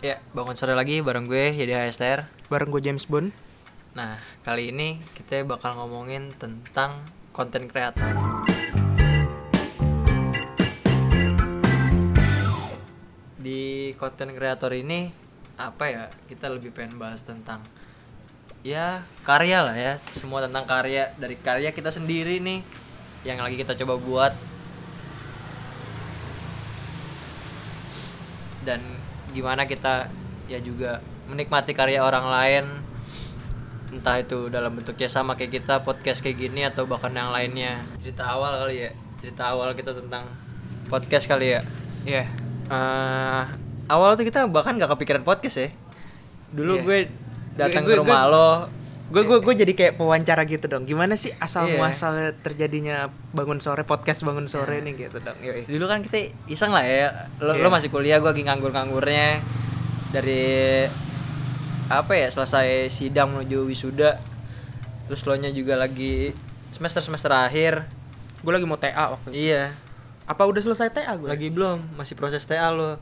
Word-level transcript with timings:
Ya, 0.00 0.16
bangun 0.32 0.56
sore 0.56 0.72
lagi 0.72 1.04
bareng 1.04 1.28
gue 1.28 1.52
Yedi 1.52 1.76
HSTR. 1.76 2.24
Bareng 2.48 2.72
gue 2.72 2.80
James 2.80 3.04
Bond. 3.04 3.36
Nah, 3.92 4.16
kali 4.48 4.72
ini 4.72 4.96
kita 5.12 5.44
bakal 5.44 5.76
ngomongin 5.76 6.32
tentang 6.40 7.04
konten 7.36 7.68
kreator. 7.68 8.08
Di 13.36 13.92
konten 14.00 14.32
kreator 14.32 14.72
ini 14.72 15.12
apa 15.60 15.84
ya? 15.92 16.04
Kita 16.32 16.48
lebih 16.48 16.72
pengen 16.72 16.96
bahas 16.96 17.20
tentang 17.20 17.60
ya 18.64 19.04
karya 19.28 19.60
lah 19.60 19.76
ya, 19.76 20.00
semua 20.16 20.40
tentang 20.40 20.64
karya 20.64 21.12
dari 21.20 21.36
karya 21.36 21.76
kita 21.76 21.92
sendiri 21.92 22.40
nih 22.40 22.64
yang 23.28 23.44
lagi 23.44 23.60
kita 23.60 23.76
coba 23.76 24.00
buat 24.00 24.32
dan 28.64 28.80
gimana 29.30 29.64
kita 29.64 30.06
ya 30.46 30.58
juga 30.58 30.98
menikmati 31.26 31.70
karya 31.70 32.00
orang 32.00 32.26
lain 32.26 32.64
entah 33.90 34.16
itu 34.16 34.46
dalam 34.46 34.70
bentuknya 34.72 35.06
sama 35.06 35.34
kayak 35.34 35.52
kita 35.56 35.82
podcast 35.82 36.20
kayak 36.20 36.38
gini 36.40 36.62
atau 36.62 36.86
bahkan 36.86 37.10
yang 37.10 37.30
lainnya 37.30 37.82
cerita 37.98 38.22
awal 38.28 38.54
kali 38.56 38.86
ya 38.86 38.90
cerita 39.18 39.50
awal 39.50 39.74
kita 39.74 39.90
tentang 39.92 40.22
podcast 40.86 41.26
kali 41.26 41.54
ya 41.54 41.60
Iya. 42.00 42.24
Eh, 42.66 43.42
awal 43.86 44.14
tuh 44.14 44.24
kita 44.24 44.46
bahkan 44.46 44.72
gak 44.74 44.88
kepikiran 44.90 45.20
podcast 45.20 45.58
ya 45.58 45.68
dulu 46.48 46.76
Iya. 46.76 46.82
gue 46.82 46.98
datang 47.56 47.82
Gue- 47.82 47.92
ke 47.92 47.94
gue- 47.94 48.00
rumah 48.00 48.22
lo 48.26 48.48
Gue 49.10 49.22
gue 49.24 49.38
gue 49.40 49.54
jadi 49.56 49.72
kayak 49.72 49.94
pewawancara 49.96 50.42
gitu 50.44 50.64
dong. 50.64 50.86
Gimana 50.86 51.14
sih 51.14 51.34
asal 51.36 51.66
Iya. 51.66 51.76
muasal 51.76 52.14
terjadinya 52.38 52.96
bangun 53.30 53.58
sore 53.58 53.82
podcast 53.82 54.22
bangun 54.22 54.46
sore 54.46 54.78
nih 54.78 54.94
gitu 55.00 55.18
dong. 55.18 55.34
Yoi. 55.40 55.66
dulu 55.66 55.84
kan 55.84 56.00
kita 56.00 56.18
iseng 56.46 56.70
lah 56.70 56.82
ya 56.82 57.10
lo, 57.36 57.52
Iya. 57.52 57.60
lo 57.60 57.68
masih 57.68 57.88
kuliah 57.88 58.16
gue 58.16 58.26
lagi 58.26 58.42
nganggur-nganggurnya 58.42 59.42
dari 60.08 60.86
apa 61.86 62.12
ya 62.12 62.28
selesai 62.28 62.86
sidang 62.88 63.34
menuju 63.34 63.66
wisuda 63.66 64.14
terus 65.04 65.22
lo 65.22 65.34
nya 65.34 65.50
juga 65.50 65.74
lagi 65.74 66.30
semester 66.70 67.02
semester 67.02 67.30
akhir 67.32 67.82
Gue 68.40 68.52
lagi 68.52 68.64
mau 68.64 68.78
TA 68.78 69.10
waktu 69.10 69.26
itu. 69.28 69.44
iya 69.44 69.74
Apa 70.24 70.46
udah 70.46 70.62
selesai 70.62 70.88
TA 70.88 71.12
gue? 71.14 71.26
lagi 71.26 71.50
belum 71.50 71.82
masih 71.94 72.14
proses 72.14 72.40
TA 72.42 72.70
lo 72.70 72.94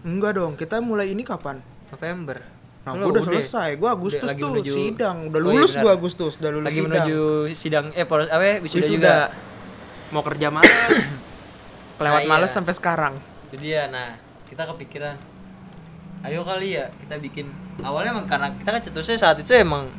Enggak 0.00 0.32
dong. 0.34 0.54
Kita 0.54 0.78
mulai 0.78 1.10
ini 1.10 1.20
kapan? 1.20 1.58
November 1.90 2.38
Nah, 2.80 2.92
gue 2.94 3.08
udah 3.10 3.22
selesai. 3.22 3.76
Gue 3.76 3.88
Agustus 3.88 4.24
lagi 4.24 4.40
tuh 4.40 4.50
menuju- 4.50 4.72
sidang. 4.74 5.16
Udah 5.26 5.38
Oh, 5.38 5.44
iya 5.44 5.54
lulus 5.54 5.72
gue 5.74 5.90
Agustus. 5.90 6.32
Udah 6.36 6.50
lulus 6.50 6.66
lagi 6.66 6.76
sidang. 6.76 6.88
menuju 6.90 7.20
sidang 7.52 7.86
eh 7.92 8.04
proses 8.04 8.28
apa 8.28 8.40
ya, 8.42 8.54
wisuda, 8.58 8.78
Wisuda. 8.78 8.90
juga 8.90 9.14
Mau 10.10 10.22
kerja 10.22 10.48
males. 10.48 11.20
Kelewat 11.94 12.20
Nah, 12.20 12.26
iya. 12.26 12.30
males 12.30 12.50
sampai 12.50 12.72
sekarang. 12.72 13.14
itu 13.46 13.56
dia 13.60 13.86
nah 13.86 14.14
kita 14.44 14.62
kepikiran 14.64 15.18
ayo 16.22 16.40
kali 16.40 16.72
ya 16.72 16.86
kita 16.96 17.18
bikin 17.18 17.50
awalnya 17.80 18.12
emang 18.12 18.22
karena 18.24 18.46
kita 18.52 18.70
kan 18.70 18.78
cetusnya 18.80 19.16
saat 19.16 19.36
itu 19.36 19.50
emang 19.52 19.90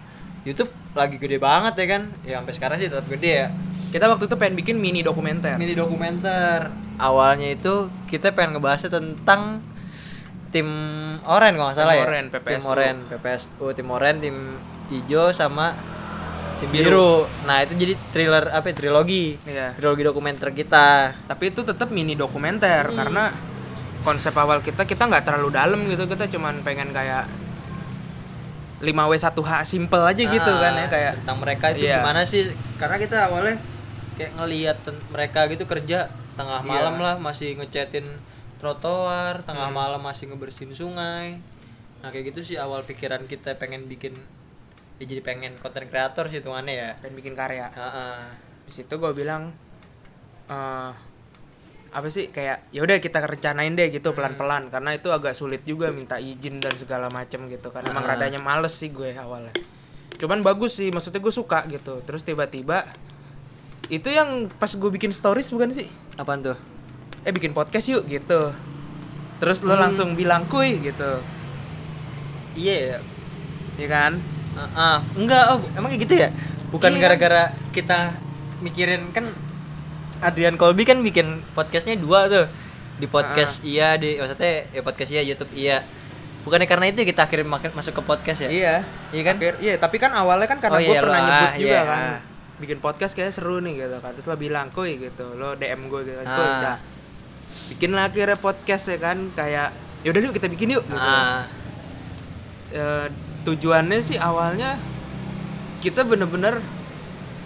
YouTube 0.42 0.68
lagi 0.92 1.16
gede 1.16 1.36
banget 1.36 1.76
ya 1.76 1.88
kan 1.90 2.02
ya 2.22 2.34
sampai 2.38 2.54
sekarang 2.54 2.78
sih 2.78 2.88
tetap 2.88 3.04
gede 3.08 3.32
ya 3.38 3.48
Kita 3.90 4.08
waktu 4.08 4.24
itu 4.24 4.36
pengen 4.36 4.56
bikin 4.56 4.76
mini 4.78 5.02
dokumenter. 5.02 5.56
mini 5.56 5.72
dokumenter 5.74 6.72
awalnya 6.96 7.52
itu 7.52 7.92
kita 8.08 8.32
pengen 8.32 8.56
ngebahasnya 8.56 8.88
tentang 8.90 9.59
tim 10.52 10.68
oren 11.24 11.54
kalau 11.54 11.68
nggak 11.68 11.78
salah 11.78 11.94
Tim 11.94 11.98
ya 11.98 12.06
Oren, 12.06 12.26
tim 12.26 12.36
PPSU. 12.38 12.68
oren 12.68 12.96
PPSU 13.08 13.66
tim 13.72 13.88
oren 13.88 14.16
tim 14.20 14.36
hijau 14.90 15.32
sama 15.32 15.72
tim 16.60 16.70
Biru. 16.70 16.84
biru 16.86 17.12
nah 17.42 17.60
itu 17.60 17.74
jadi 17.74 17.94
thriller 18.12 18.46
apa 18.50 18.68
ya, 18.68 18.76
trilogi 18.76 19.40
Iya. 19.42 19.74
trilogi 19.74 20.04
dokumenter 20.04 20.52
kita 20.52 20.88
tapi 21.26 21.50
itu 21.50 21.62
tetap 21.62 21.88
mini 21.90 22.14
dokumenter 22.14 22.86
Hmm. 22.86 22.98
karena 22.98 23.24
konsep 24.02 24.34
awal 24.34 24.60
kita 24.60 24.84
kita 24.84 25.06
nggak 25.06 25.24
terlalu 25.24 25.50
dalam 25.52 25.80
gitu 25.86 26.04
kita 26.06 26.28
cuman 26.28 26.60
pengen 26.62 26.90
kayak 26.90 27.26
5W1H 28.80 29.52
simple 29.68 30.02
aja 30.02 30.18
gitu 30.20 30.52
kan 30.52 30.74
ya 30.74 30.84
Ah, 30.84 30.90
kayak 30.90 31.14
tentang 31.22 31.38
mereka 31.38 31.66
itu 31.70 31.86
Iya. 31.86 32.02
gimana 32.02 32.22
sih 32.24 32.50
karena 32.76 32.98
kita 32.98 33.18
awalnya 33.30 33.56
kayak 34.16 34.31
ngelihat 34.36 34.78
mereka 35.08 35.40
gitu 35.48 35.64
kerja 35.64 36.09
tengah 36.34 36.59
Iya. 36.59 36.68
malam 36.68 36.96
lah 36.98 37.16
masih 37.16 37.56
ngecatin 37.56 38.09
trotoar 38.62 39.42
tengah 39.42 39.68
Hmm. 39.68 39.76
malam 39.76 40.00
masih 40.00 40.30
ngebersihin 40.30 40.72
sungai. 40.72 41.42
Nah 42.00 42.08
kayak 42.08 42.32
gitu 42.32 42.42
sih 42.46 42.56
awal 42.56 42.82
pikiran 42.82 43.26
kita 43.26 43.54
pengen 43.56 43.86
bikin 43.86 44.14
ya 44.96 45.04
jadi 45.04 45.20
pengen 45.20 45.58
konten 45.58 45.84
kreator 45.84 46.26
sih 46.28 46.40
hitungannya 46.40 46.74
ya. 46.74 46.90
Pengen 46.96 47.16
bikin 47.16 47.34
karya. 47.34 47.68
Heeh. 47.70 48.22
di 48.62 48.80
situ 48.80 48.94
gue 48.96 49.12
bilang 49.12 49.52
eh 50.48 50.92
apa 51.92 52.08
sih 52.08 52.32
kayak 52.32 52.72
ya 52.72 52.80
udah 52.80 52.98
kita 52.98 53.20
rencanain 53.20 53.74
deh 53.74 53.84
Hmm. 53.84 53.98
gitu 53.98 54.14
pelan-pelan. 54.14 54.70
Karena 54.70 54.94
itu 54.94 55.10
agak 55.10 55.34
sulit 55.34 55.62
juga 55.62 55.90
minta 55.90 56.16
izin 56.16 56.58
dan 56.58 56.72
segala 56.74 57.10
macam 57.10 57.46
gitu 57.46 57.68
kan. 57.68 57.84
Emang 57.84 58.06
Ah. 58.06 58.16
radanya 58.16 58.40
males 58.40 58.72
sih 58.72 58.88
gue 58.88 59.12
awalnya. 59.12 59.52
Cuman 60.16 60.40
bagus 60.40 60.78
sih 60.78 60.88
maksudnya 60.88 61.20
gue 61.20 61.34
suka 61.34 61.66
gitu. 61.68 62.00
Terus 62.02 62.22
tiba-tiba 62.22 62.86
itu 63.90 64.08
yang 64.08 64.48
pas 64.50 64.72
gue 64.72 64.88
bikin 64.90 65.12
stories 65.12 65.50
bukan 65.50 65.74
sih? 65.74 65.90
Apaan 66.16 66.40
tuh 66.42 66.56
eh 67.22 67.32
bikin 67.32 67.52
podcast 67.52 67.88
yuk 67.88 68.04
gitu. 68.06 68.54
Terus 69.38 69.62
lo 69.62 69.74
Hmm. 69.74 69.84
langsung 69.84 70.14
bilang 70.14 70.46
kuy 70.46 70.78
gitu. 70.78 71.22
Iya 72.54 72.76
ya 72.78 72.98
ya 73.78 73.88
kan? 73.88 74.14
Heeh. 74.52 74.96
enggak 75.16 75.44
oh 75.50 75.60
emang 75.74 75.90
kayak 75.90 76.02
gitu 76.04 76.14
ya? 76.18 76.30
Bukan 76.70 76.92
Iya. 76.92 77.02
gara-gara 77.02 77.44
kita 77.72 78.14
mikirin 78.60 79.10
kan 79.10 79.26
Adrian 80.22 80.54
Colby 80.54 80.84
kan 80.84 81.00
bikin 81.00 81.42
podcastnya 81.52 81.96
dua 81.96 82.28
tuh. 82.28 82.46
Di 82.98 83.08
podcast 83.08 83.64
iya 83.64 83.96
di 83.96 84.16
maksudnya 84.16 84.70
ya 84.70 84.81
podcast 84.81 85.10
iya 85.10 85.22
YouTube 85.24 85.50
iya. 85.52 85.81
Bukannya 86.42 86.66
karena 86.66 86.86
itu 86.88 87.02
kita 87.02 87.26
akhirnya 87.26 87.48
masuk 87.72 87.94
ke 87.94 88.04
podcast 88.04 88.40
ya? 88.42 88.50
Iya. 88.50 88.76
Iya 89.10 89.22
kan? 89.24 89.36
Akhir- 89.38 89.60
iya 89.60 89.74
tapi 89.78 89.98
kan 89.98 90.12
awalnya 90.12 90.46
kan 90.46 90.60
karena 90.60 90.78
Oh 90.78 90.84
gue 90.84 90.90
iya, 90.90 91.02
pernah 91.02 91.18
lo, 91.18 91.24
nyebut 91.24 91.48
ah, 91.48 91.54
juga 91.56 91.72
iya, 91.72 91.81
kan 91.84 92.02
bikin 92.60 92.78
podcast 92.78 93.14
kayak 93.16 93.31
seru 93.31 93.58
nih 93.58 93.74
gitu 93.80 93.98
kan. 93.98 94.12
Terus 94.14 94.28
lo 94.28 94.36
bilang 94.36 94.68
kuy 94.70 95.00
gitu. 95.00 95.26
Lo 95.34 95.56
DM 95.56 95.81
gue 95.88 96.02
gitu 96.04 96.18
kan 96.20 96.28
Ah. 96.28 96.38
udah 96.38 96.76
bikin 97.72 97.96
akhirnya 97.96 98.36
podcast 98.36 98.86
ya 98.86 99.00
kan 99.00 99.32
kayak 99.32 99.72
yaudah 100.02 100.22
yuk 100.22 100.34
kita 100.34 100.48
bikin 100.48 100.76
yuk 100.76 100.84
gitu 100.84 101.00
ah 101.00 101.48
Eh, 102.70 103.08
tujuannya 103.44 104.00
sih 104.00 104.16
awalnya 104.16 104.80
kita 105.80 106.04
bener-bener 106.04 106.64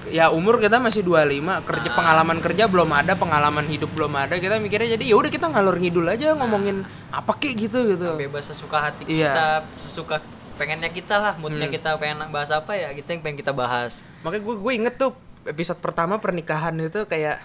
ya 0.05 0.29
umur 0.29 0.61
kita 0.61 0.77
masih 0.77 1.01
25 1.01 1.65
kerja 1.65 1.89
Ah. 1.89 1.95
pengalaman 1.95 2.37
kerja 2.37 2.69
belum 2.69 2.85
ada 2.87 3.13
pengalaman 3.15 3.65
hidup 3.65 3.89
belum 3.89 4.13
ada 4.13 4.37
kita 4.37 4.61
mikirnya 4.61 4.93
jadi 4.93 5.01
ya 5.03 5.15
udah 5.15 5.31
kita 5.31 5.49
ngalor 5.49 5.73
ngidul 5.75 6.05
aja 6.05 6.35
ngomongin 6.35 6.85
apa 7.09 7.33
kek 7.33 7.57
gitu 7.57 7.89
gitu 7.89 8.13
bebas 8.13 8.45
sesuka 8.45 8.77
hati 8.83 9.09
Iya. 9.09 9.33
kita 9.33 9.45
sesuka 9.79 10.15
pengennya 10.55 10.93
kita 10.93 11.17
lah 11.17 11.33
moodnya 11.35 11.65
Hmm. 11.65 11.73
kita 11.73 11.97
pengen 11.97 12.29
bahas 12.29 12.53
apa 12.53 12.77
ya 12.77 12.93
kita 12.93 13.17
yang 13.17 13.21
pengen 13.23 13.37
kita 13.41 13.49
bahas 13.49 14.05
makanya 14.21 14.45
gue 14.45 14.55
gue 14.61 14.73
inget 14.77 14.93
tuh 14.93 15.17
episode 15.43 15.81
pertama 15.81 16.21
pernikahan 16.21 16.77
itu 16.77 17.01
kayak 17.03 17.41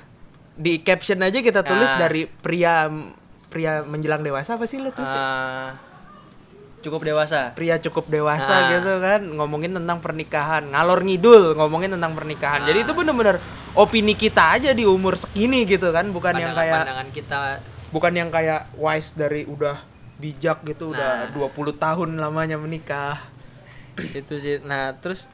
di 0.60 0.78
caption 0.78 1.16
aja 1.18 1.40
kita 1.40 1.64
tulis 1.64 1.88
Ah. 1.88 1.98
dari 1.98 2.28
pria 2.28 2.84
pria 3.48 3.80
menjelang 3.82 4.20
dewasa 4.20 4.54
apa 4.54 4.64
sih 4.64 4.76
lo 4.76 4.92
tulis 4.92 5.08
Ah, 5.08 5.80
cukup 6.80 7.00
dewasa 7.02 7.52
pria 7.52 7.76
cukup 7.76 8.06
dewasa 8.06 8.68
Ah. 8.68 8.68
gitu 8.70 8.92
kan 8.98 9.20
ngomongin 9.26 9.72
tentang 9.72 9.98
pernikahan 9.98 10.68
ngalor 10.68 11.00
ngidul 11.00 11.52
ngomongin 11.54 11.90
tentang 11.90 12.12
pernikahan 12.12 12.62
jadi 12.62 12.78
Ah. 12.78 12.84
itu 12.84 12.92
bener-bener 12.92 13.36
opini 13.72 14.12
kita 14.12 14.54
aja 14.54 14.70
di 14.70 14.84
umur 14.84 15.16
segini 15.16 15.64
gitu 15.64 15.88
kan 15.88 16.08
bukan 16.08 16.34
yang 16.34 16.52
kayak 16.52 16.84
pandangan 16.84 17.08
kita 17.10 17.38
bukan 17.90 18.12
yang 18.12 18.28
kayak 18.28 18.68
wise 18.74 19.12
dari 19.12 19.44
udah 19.44 19.80
bijak 20.16 20.60
gitu 20.64 20.92
udah 20.92 21.26
Nah. 21.26 21.32
20 21.32 21.72
tahun 21.74 22.14
lamanya 22.14 22.54
menikah 22.54 23.16
itu 24.12 24.36
sih 24.36 24.60
nah 24.60 24.92
terus 24.94 25.26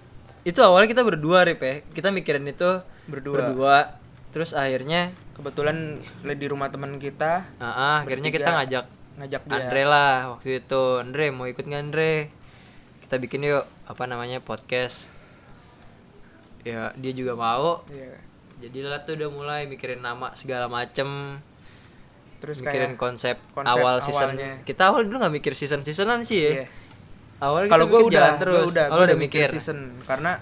itu 0.42 0.58
awalnya 0.58 0.86
kita 0.88 1.02
berdua 1.02 1.42
rip 1.42 1.58
ya 1.58 1.82
kita 1.88 2.08
mikirin 2.08 2.46
itu 2.46 2.80
Berdua. 3.04 3.34
berdua 3.36 3.76
terus 4.34 4.52
akhirnya 4.52 5.14
kebetulan 5.36 6.00
di 6.24 6.46
rumah 6.48 6.72
teman 6.72 6.96
kita. 6.96 7.44
Ah, 7.60 7.68
ah, 7.68 7.96
akhirnya 8.02 8.32
kita 8.32 8.50
ngajak 8.52 8.86
ngajak 9.16 9.42
dia. 9.48 9.54
Andre 9.56 9.82
lah 9.84 10.14
waktu 10.36 10.64
itu. 10.64 10.84
Andre 11.00 11.24
mau 11.32 11.48
ikut 11.48 11.64
nggak 11.64 11.82
Andre? 11.92 12.32
Kita 13.04 13.16
bikin 13.20 13.44
yuk 13.44 13.64
apa 13.88 14.04
namanya 14.08 14.40
podcast. 14.40 15.08
Ya 16.64 16.92
dia 16.96 17.12
juga 17.12 17.36
mau. 17.36 17.84
Iya. 17.92 18.24
jadilah 18.56 19.04
tuh 19.04 19.20
udah 19.20 19.28
mulai 19.28 19.60
mikirin 19.68 20.00
nama 20.00 20.32
segala 20.32 20.64
macem. 20.64 21.36
Terus 22.40 22.64
mikirin 22.64 22.96
kayak 22.96 23.00
konsep, 23.00 23.36
konsep 23.52 23.68
awal 23.68 24.00
season. 24.00 24.32
Awalnya. 24.32 24.64
kita 24.64 24.82
awal 24.88 25.04
dulu 25.04 25.20
nggak 25.20 25.34
mikir 25.40 25.52
season 25.52 25.84
seasonan 25.84 26.24
sih 26.24 26.40
ya. 26.40 26.50
Iya. 26.64 26.66
awal 27.36 27.68
kalau 27.68 27.84
gue 27.84 28.00
udah 28.00 28.40
terus 28.40 28.72
gua 28.72 28.72
udah 28.72 28.86
gua 28.88 29.04
udah 29.12 29.18
mikir, 29.20 29.52
season. 29.52 30.00
Karena 30.08 30.40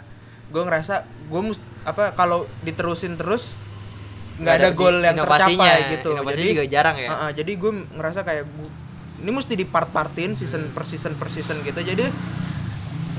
gue 0.54 0.62
ngerasa 0.62 1.02
gue 1.26 1.40
mus 1.42 1.58
apa 1.82 2.14
kalau 2.14 2.46
diterusin 2.62 3.18
terus 3.18 3.58
nggak 4.34 4.54
ada 4.58 4.70
goal 4.74 4.98
yang 4.98 5.14
inovasinya, 5.14 5.62
tercapai 5.62 5.92
gitu. 5.94 6.10
Inovasinya 6.18 6.50
juga 6.50 6.66
jarang 6.66 6.96
ya. 6.98 7.08
Uh-uh, 7.10 7.30
jadi 7.30 7.52
gue 7.54 7.72
ngerasa 7.94 8.20
kayak 8.26 8.44
gua, 8.50 8.70
ini 9.22 9.30
mesti 9.30 9.54
di 9.54 9.66
part-partin 9.66 10.30
season 10.34 10.74
per 10.74 10.84
season 10.84 11.12
per 11.14 11.28
season 11.30 11.62
gitu. 11.62 11.80
Jadi 11.80 12.04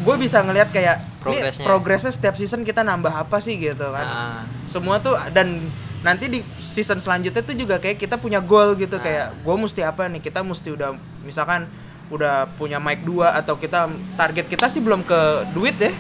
gue 0.06 0.16
bisa 0.22 0.44
ngelihat 0.44 0.70
kayak 0.70 1.02
Progresnya. 1.24 1.64
ini 1.64 1.66
progresnya. 1.66 2.12
setiap 2.14 2.36
season 2.38 2.62
kita 2.62 2.84
nambah 2.86 3.10
apa 3.10 3.40
sih 3.40 3.58
gitu 3.58 3.90
kan. 3.90 4.06
Nah, 4.06 4.42
semua 4.68 5.00
tuh 5.00 5.16
dan 5.32 5.64
nanti 6.06 6.30
di 6.30 6.40
season 6.62 7.02
selanjutnya 7.02 7.42
tuh 7.42 7.58
juga 7.58 7.82
kayak 7.82 7.98
kita 7.98 8.20
punya 8.20 8.44
goal 8.44 8.76
gitu. 8.78 9.00
Nah. 9.00 9.04
kayak 9.04 9.26
gue 9.42 9.56
mesti 9.56 9.82
apa 9.82 10.12
nih? 10.12 10.22
Kita 10.22 10.44
mesti 10.44 10.70
udah 10.76 10.94
misalkan 11.24 11.66
udah 12.14 12.46
punya 12.62 12.78
mic 12.78 13.02
dua 13.02 13.34
atau 13.34 13.58
kita 13.58 13.90
target 14.14 14.46
kita 14.46 14.70
sih 14.70 14.84
belum 14.84 15.02
ke 15.08 15.50
duit 15.56 15.74
deh. 15.80 15.96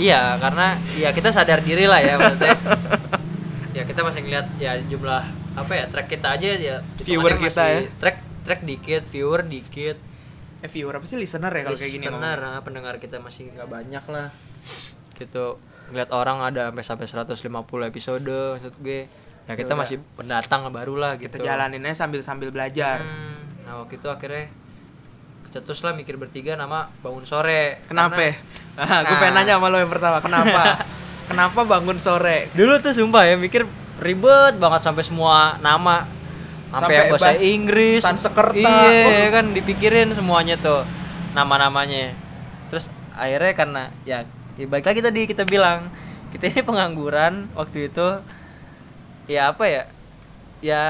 Iya, 0.00 0.38
karena 0.40 0.78
ya 0.96 1.10
kita 1.12 1.34
sadar 1.34 1.60
diri 1.60 1.84
lah 1.84 2.00
ya 2.00 2.16
maksudnya. 2.16 2.56
ya 3.70 3.82
kita 3.82 4.00
masih 4.00 4.20
ngeliat 4.20 4.46
ya 4.56 4.74
jumlah 4.80 5.22
apa 5.52 5.72
ya 5.72 5.84
track 5.86 6.08
kita 6.08 6.28
aja 6.32 6.48
ya 6.50 6.76
Viewer 7.00 7.34
kita 7.34 7.44
masih 7.60 7.86
ya. 7.86 7.92
track 7.96 8.16
track 8.40 8.60
dikit, 8.62 9.02
viewer 9.06 9.40
dikit. 9.42 9.96
eh 10.60 10.68
viewer 10.68 10.92
apa 10.92 11.04
sih 11.04 11.16
listener 11.16 11.48
ya 11.50 11.62
kalau 11.62 11.72
kayak 11.74 11.88
gini 11.90 12.04
Listener, 12.04 12.36
ngomong. 12.36 12.52
ah, 12.52 12.60
pendengar 12.60 12.94
kita 12.96 13.16
masih 13.16 13.48
nggak 13.50 13.64
banyak 13.66 14.04
lah. 14.06 14.28
Gitu 15.14 15.56
ngeliat 15.88 16.10
orang 16.10 16.38
ada 16.44 16.68
sampai 16.76 17.06
sampai 17.06 17.32
150 17.32 17.48
episode 17.86 18.22
maksud 18.54 18.74
gue. 18.78 19.08
Ya 19.42 19.54
kita 19.54 19.72
udah. 19.72 19.78
masih 19.78 19.96
pendatang 20.14 20.68
baru 20.68 20.94
lah 20.94 21.16
gitu. 21.16 21.32
kita 21.32 21.42
jalaninnya 21.42 21.90
sambil 21.92 22.20
sambil 22.20 22.48
belajar 22.48 23.00
Hmm, 23.00 23.34
nah 23.64 23.80
waktu 23.80 23.96
itu 23.96 24.06
akhirnya 24.06 24.46
kecetus 25.44 25.80
lah 25.80 25.92
mikir 25.92 26.14
bertiga 26.14 26.54
nama 26.54 26.86
bangun 27.00 27.24
sore. 27.24 27.82
kenapa 27.84 28.14
Karena- 28.14 28.36
ah, 28.84 29.00
gue 29.02 29.10
Nah. 29.10 29.18
pengen 29.18 29.34
nanya 29.36 29.54
sama 29.56 29.66
lo 29.66 29.76
yang 29.76 29.88
pertama 29.88 30.18
kenapa 30.18 30.62
kenapa 31.30 31.62
bangun 31.62 31.96
sore 31.96 32.50
Dulu 32.52 32.82
tuh 32.82 32.90
sumpah 32.90 33.22
ya 33.22 33.38
mikir 33.38 33.62
ribet 34.02 34.58
banget 34.58 34.82
sampai 34.82 35.06
semua 35.06 35.54
nama 35.62 36.02
sampai 36.70 36.86
Sampai 36.86 36.94
yang 36.94 37.10
bahasa 37.10 37.30
bah- 37.34 37.42
Inggris. 37.42 38.00
Sansekerta. 38.02 38.54
Iya 38.54 39.26
Oh. 39.26 39.28
kan 39.34 39.46
dipikirin 39.50 40.14
semuanya 40.14 40.54
tuh 40.54 40.86
nama-namanya. 41.34 42.14
Terus 42.70 42.86
akhirnya 43.10 43.52
karena 43.58 43.82
ya, 44.06 44.22
ya 44.54 44.66
balik 44.70 44.86
lagi 44.86 45.02
tadi 45.02 45.26
kita 45.26 45.42
bilang 45.42 45.90
kita 46.30 46.46
ini 46.46 46.62
pengangguran 46.62 47.50
waktu 47.58 47.90
itu 47.90 48.08
ya 49.26 49.50
apa 49.50 49.66
ya 49.66 49.82
ya 50.62 50.82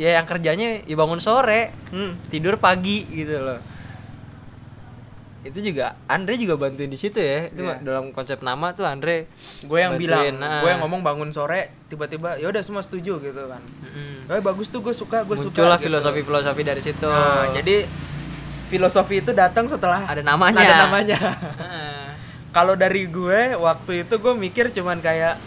ya 0.00 0.10
yang 0.16 0.24
kerjanya 0.24 0.80
ya 0.88 0.94
bangun 0.96 1.20
sore 1.20 1.68
hmm. 1.92 2.32
tidur 2.32 2.56
pagi 2.56 3.04
gitu 3.12 3.36
loh 3.44 3.60
itu 5.46 5.58
juga 5.62 5.94
Andre 6.06 6.34
juga 6.34 6.54
bantuin 6.56 6.86
di 6.86 6.98
situ 6.98 7.16
ya. 7.16 7.46
Itu 7.48 7.62
Iya. 7.62 7.78
dalam 7.80 8.10
konsep 8.10 8.42
nama 8.42 8.72
tuh 8.72 8.82
Andre 8.82 9.30
gue 9.62 9.78
yang 9.78 9.94
Bantuin, 9.94 10.34
bilang 10.34 10.42
nah. 10.42 10.60
gue 10.60 10.70
yang 10.70 10.80
ngomong 10.82 11.00
bangun 11.00 11.30
sore 11.30 11.70
tiba-tiba 11.86 12.34
ya 12.36 12.50
udah 12.50 12.62
semua 12.62 12.82
setuju 12.82 13.18
gitu 13.18 13.42
kan. 13.46 13.62
Mm-mm. 13.62 14.26
eh 14.28 14.42
bagus 14.42 14.68
tuh 14.68 14.82
gue 14.82 14.90
suka 14.90 15.22
gue 15.22 15.34
suka 15.34 15.54
muncullah 15.54 15.78
gitu. 15.78 15.86
filosofi-filosofi 15.88 16.62
dari 16.62 16.82
situ. 16.82 17.06
Nah, 17.06 17.54
jadi 17.54 17.86
filosofi 18.66 19.22
itu 19.22 19.30
datang 19.30 19.70
setelah 19.70 20.02
ada 20.04 20.20
namanya. 20.20 20.58
Ada 20.60 20.76
namanya. 20.90 21.18
Kalau 22.56 22.74
dari 22.74 23.06
gue 23.06 23.54
waktu 23.54 24.02
itu 24.02 24.14
gue 24.16 24.32
mikir 24.34 24.72
cuman 24.72 24.98
kayak 24.98 25.38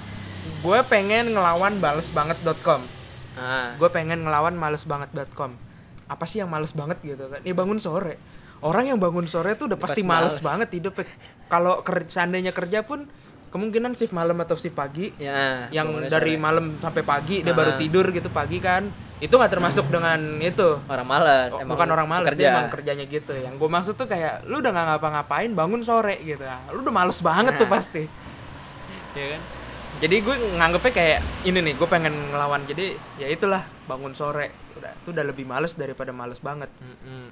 gue 0.60 0.80
pengen 0.88 1.34
ngelawan 1.34 1.80
balesbanget.com 1.80 2.82
Nah, 3.40 3.72
gue 3.80 3.88
pengen 3.88 4.28
ngelawan 4.28 4.52
malesbanget.com 4.52 5.56
apa 6.10 6.26
sih 6.26 6.42
yang 6.42 6.50
males 6.50 6.74
banget 6.74 6.98
gitu 7.06 7.30
kan? 7.30 7.40
Ya 7.46 7.54
bangun 7.54 7.78
sore 7.78 8.20
orang 8.62 8.84
yang 8.86 8.98
bangun 8.98 9.26
sore 9.26 9.54
tuh 9.54 9.66
udah 9.66 9.76
Ya, 9.76 9.82
pasti 9.82 10.02
pasti 10.02 10.10
males 10.10 10.34
males. 10.34 10.40
banget 10.42 10.70
hidup 10.74 10.94
kalau 11.48 11.80
ker- 11.80 12.06
seandainya 12.06 12.52
kerja 12.52 12.82
pun 12.82 13.08
kemungkinan 13.50 13.94
shift 13.94 14.12
malam 14.12 14.38
atau 14.38 14.54
shift 14.54 14.74
pagi. 14.74 15.10
Ya 15.16 15.66
yang 15.70 16.06
dari 16.06 16.34
sore. 16.34 16.42
malam 16.42 16.78
sampai 16.78 17.02
pagi 17.02 17.40
dia 17.40 17.52
baru 17.52 17.76
tidur 17.76 18.10
gitu 18.10 18.30
pagi 18.30 18.60
kan. 18.60 18.86
Itu 19.18 19.36
nggak 19.36 19.52
termasuk 19.52 19.88
dengan 19.88 20.16
itu. 20.38 20.80
Orang 20.82 21.04
malas 21.04 21.52
Oh, 21.52 21.60
emang 21.60 21.76
bukan 21.76 21.88
orang 21.90 22.08
males 22.08 22.28
pekerja. 22.30 22.40
dia 22.42 22.50
emang 22.54 22.70
kerjanya 22.70 23.06
gitu. 23.06 23.34
Yang 23.34 23.54
gue 23.58 23.70
maksud 23.70 23.94
tuh 23.94 24.06
kayak 24.06 24.46
lu 24.46 24.60
udah 24.60 24.70
nggak 24.70 24.88
ngapa-ngapain 24.94 25.52
bangun 25.52 25.82
sore 25.82 26.16
gitu. 26.22 26.40
Lu 26.70 26.80
udah 26.80 26.94
males 26.94 27.20
banget 27.20 27.54
tuh 27.56 27.66
Nah. 27.66 27.74
pasti. 27.74 28.04
Iya 29.12 29.26
kan? 29.34 29.42
Jadi 30.00 30.16
gue 30.18 30.36
nganggepnya 30.56 30.94
kayak 30.94 31.20
ini 31.44 31.60
nih 31.60 31.74
gue 31.76 31.88
pengen 31.88 32.14
ngelawan. 32.30 32.64
Jadi 32.64 32.86
ya 33.18 33.28
itulah 33.28 33.60
bangun 33.84 34.14
sore. 34.14 34.56
Udah 34.74 34.92
itu 34.94 35.10
udah 35.10 35.26
lebih 35.26 35.44
males 35.44 35.74
daripada 35.74 36.14
males 36.14 36.40
banget. 36.40 36.72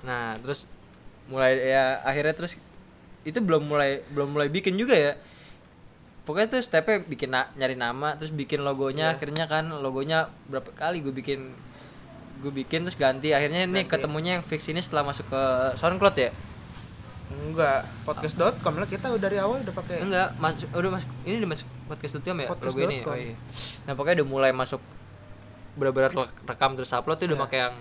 Nah 0.01 0.35
terus 0.37 0.67
mulai 1.27 1.59
ya 1.59 1.99
akhirnya 2.01 2.33
terus 2.33 2.55
itu 3.21 3.37
belum 3.37 3.63
mulai 3.63 3.99
belum 4.09 4.31
mulai 4.31 4.47
bikin 4.47 4.75
juga 4.75 4.95
ya. 4.95 5.13
Pokoknya 6.23 6.47
tuh 6.49 6.59
stepnya 6.59 6.99
bikin 7.01 7.31
na- 7.31 7.47
nyari 7.55 7.73
nama 7.73 8.15
terus 8.15 8.31
bikin 8.31 8.59
logonya 8.59 9.11
Iya. 9.11 9.15
akhirnya 9.15 9.45
kan 9.45 9.71
logonya 9.71 10.27
berapa 10.45 10.67
kali 10.71 10.99
gue 10.99 11.11
bikin 11.11 11.39
gue 12.37 12.51
bikin 12.53 12.83
terus 12.83 12.95
ganti. 12.95 13.31
Akhirnya 13.31 13.63
ini 13.63 13.83
ketemunya 13.83 14.35
yang 14.35 14.43
fix 14.43 14.67
ini 14.67 14.79
setelah 14.79 15.03
masuk 15.03 15.23
ke 15.25 15.41
SoundCloud 15.75 16.15
ya? 16.17 16.31
Enggak 17.27 17.83
podcast.com 18.03 18.73
lah. 18.75 18.87
Kita 18.87 19.07
udah 19.07 19.19
dari 19.21 19.35
awal 19.35 19.59
udah 19.59 19.71
pakai 19.73 19.99
enggak 19.99 20.35
masuk 20.37 20.67
udah 20.71 20.91
masuk 20.93 21.09
ini 21.23 21.35
udah 21.39 21.49
masuk 21.49 21.67
podcast.com 21.85 22.37
ya? 22.37 22.47
Podcast 22.47 22.67
logo 22.69 22.79
ini 22.85 22.97
oh 23.03 23.15
iya. 23.15 23.35
Nah 23.83 23.93
pokoknya 23.93 24.23
udah 24.23 24.27
mulai 24.27 24.51
masuk 24.51 24.79
benar-benar 25.75 26.11
rekam 26.43 26.71
terus 26.73 26.89
upload 26.89 27.17
tuh 27.17 27.27
udah 27.27 27.35
Iya. 27.35 27.45
pakai 27.45 27.59
yang 27.61 27.75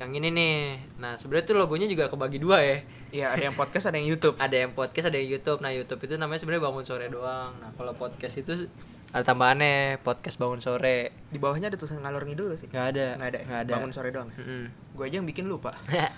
yang 0.00 0.16
ini 0.16 0.28
nih. 0.32 0.56
Nah 0.96 1.20
sebenarnya 1.20 1.52
tuh 1.52 1.56
logonya 1.60 1.84
juga 1.84 2.08
kebagi 2.08 2.40
dua 2.40 2.64
ya. 2.64 2.78
Iya 3.12 3.26
ada 3.36 3.44
yang 3.52 3.56
podcast 3.58 3.92
ada 3.92 4.00
yang 4.00 4.08
YouTube. 4.08 4.40
Ada 4.44 4.56
yang 4.64 4.72
podcast 4.72 5.12
ada 5.12 5.18
yang 5.20 5.28
YouTube. 5.36 5.60
Nah 5.60 5.70
YouTube 5.76 6.00
itu 6.08 6.14
namanya 6.16 6.40
sebenarnya 6.40 6.64
bangun 6.64 6.84
sore 6.88 7.06
doang. 7.12 7.52
Nah 7.60 7.70
kalau 7.76 7.92
podcast 7.92 8.40
itu 8.40 8.64
ada 9.10 9.26
tambahannya 9.26 10.00
podcast 10.00 10.40
bangun 10.40 10.62
sore. 10.64 11.12
Di 11.28 11.36
bawahnya 11.36 11.68
ada 11.68 11.76
tulisan 11.76 12.00
ngalor 12.00 12.24
ngidul 12.24 12.56
sih? 12.56 12.70
Nggak 12.72 12.86
ada. 12.96 13.06
Nggak 13.20 13.28
ada, 13.28 13.38
ya? 13.38 13.44
nggak 13.44 13.60
ada. 13.60 13.72
Bangun 13.76 13.92
sore 13.92 14.08
doang 14.08 14.28
Mm-mm. 14.32 14.62
gue 14.96 15.04
aja 15.04 15.16
yang 15.20 15.28
bikin 15.28 15.44
lupa. 15.46 15.70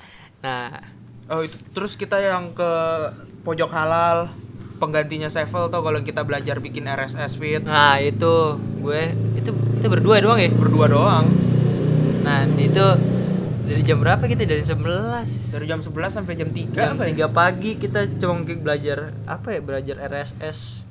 Nah. 0.43 0.75
Oh 1.31 1.39
itu 1.47 1.55
terus 1.71 1.95
kita 1.95 2.19
yang 2.19 2.51
ke 2.51 2.71
pojok 3.47 3.71
halal 3.71 4.27
penggantinya 4.83 5.31
Sevel 5.31 5.71
tau 5.71 5.87
kalau 5.87 6.03
kita 6.03 6.27
belajar 6.27 6.59
bikin 6.59 6.91
RSS 6.91 7.39
feed? 7.39 7.63
Nah 7.63 7.99
itu. 8.03 8.59
Gue 8.83 9.15
itu 9.39 9.55
kita 9.79 9.87
berdua 9.87 10.19
doang 10.19 10.39
ya? 10.43 10.51
Berdua 10.51 10.91
doang. 10.91 11.31
Nah 12.27 12.43
itu 12.59 12.87
dari 13.73 13.83
jam 13.83 13.99
berapa 13.99 14.21
kita? 14.23 14.45
Dari 14.45 14.61
11 14.61 14.77
dari 15.51 15.65
jam 15.65 15.81
11 15.81 15.89
sampai 16.13 16.35
jam 16.35 16.49
3 16.49 16.69
jam 16.71 16.93
apa 16.93 17.03
ya? 17.07 17.25
3 17.25 17.33
pagi 17.33 17.71
kita 17.75 18.01
cuma 18.17 18.37
belajar 18.43 18.99
apa 19.25 19.49
ya 19.51 19.61
belajar 19.61 19.97
RSS 19.99 20.85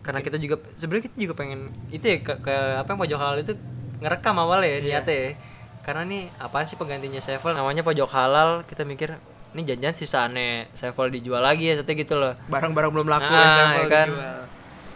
karena 0.00 0.20
kita 0.20 0.36
juga 0.36 0.60
sebenarnya 0.74 1.04
kita 1.08 1.16
juga 1.18 1.34
pengen 1.34 1.60
itu 1.88 2.04
ya 2.04 2.18
ke, 2.20 2.38
ke 2.38 2.54
apa 2.76 2.86
yang 2.86 3.00
pojok 3.00 3.18
halal 3.18 3.38
itu 3.40 3.52
ngerekam 3.98 4.36
awal 4.36 4.60
ya 4.60 4.68
Iya. 4.70 5.00
niatnya 5.00 5.16
ya. 5.16 5.30
Karena 5.80 6.02
nih 6.04 6.22
apaan 6.38 6.64
sih 6.64 6.76
penggantinya 6.76 7.18
Sevel 7.18 7.52
namanya 7.52 7.80
pojok 7.80 8.08
halal. 8.08 8.62
Kita 8.62 8.84
mikir 8.84 9.16
ini 9.52 9.62
janjian 9.64 9.92
sisaannya 9.92 10.72
Sevel 10.72 11.08
dijual 11.10 11.40
lagi 11.40 11.68
ya 11.68 11.76
satu 11.76 11.92
gitu 11.92 12.14
loh. 12.14 12.36
Barang-barang 12.46 12.90
belum 12.90 13.04
laku 13.06 13.26
Nah, 13.26 13.42
ya, 13.74 13.80
ya 13.80 13.86
kan. 13.86 14.08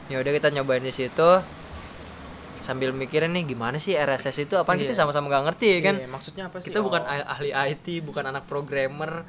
ya 0.08 0.16
udah 0.18 0.32
kita 0.32 0.48
nyobain 0.50 0.80
di 0.80 0.88
situ 0.88 1.28
sambil 2.68 2.92
mikirin 2.92 3.32
nih 3.32 3.48
gimana 3.48 3.76
sih 3.76 3.96
RSS 3.96 4.44
itu 4.44 4.54
apa 4.54 4.76
kita 4.76 4.92
Iya. 4.92 5.00
sama-sama 5.00 5.26
gak 5.26 5.44
ngerti 5.46 5.66
ya 5.70 5.80
kan 5.82 5.94
Iya, 5.96 6.06
maksudnya 6.06 6.44
apa 6.44 6.56
sih 6.58 6.68
kita 6.68 6.78
bukan 6.78 7.00
Oh. 7.00 7.08
ah- 7.08 7.28
ahli 7.30 7.48
IT 7.48 7.86
bukan 8.02 8.24
anak 8.26 8.44
programmer 8.44 9.24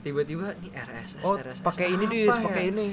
tiba-tiba 0.00 0.50
nih 0.58 0.74
RSS 0.74 1.22
Oh, 1.22 1.38
RSS 1.38 1.62
pakai 1.62 1.86
ini 1.88 2.04
dis, 2.06 2.26
ya? 2.28 2.42
pakai 2.42 2.64
ini. 2.68 2.88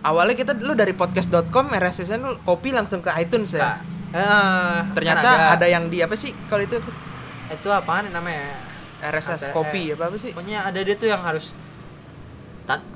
Awalnya 0.00 0.34
kita 0.34 0.52
lu 0.54 0.72
dari 0.72 0.92
podcast.com 0.92 1.44
RSS-nya 1.70 2.16
lu 2.18 2.36
copy 2.40 2.70
langsung 2.70 3.00
ke 3.00 3.12
iTunes 3.14 3.52
ya. 3.52 3.60
Kak, 3.62 3.76
eh, 4.14 4.78
Ternyata 4.94 5.20
kan 5.22 5.56
ada. 5.56 5.66
yang 5.66 5.88
di 5.88 6.00
apa 6.00 6.12
sih 6.14 6.32
kalau 6.46 6.60
itu 6.60 6.76
itu 7.46 7.68
apaan 7.68 8.08
namanya 8.08 8.56
RSS 9.02 9.48
ATM. 9.48 9.52
copy 9.54 9.82
apa 9.90 10.04
apa 10.06 10.16
sih? 10.16 10.30
pokoknya 10.30 10.64
ada 10.64 10.76
dia 10.78 10.94
tuh 10.94 11.06
yang 11.06 11.20
harus 11.20 11.52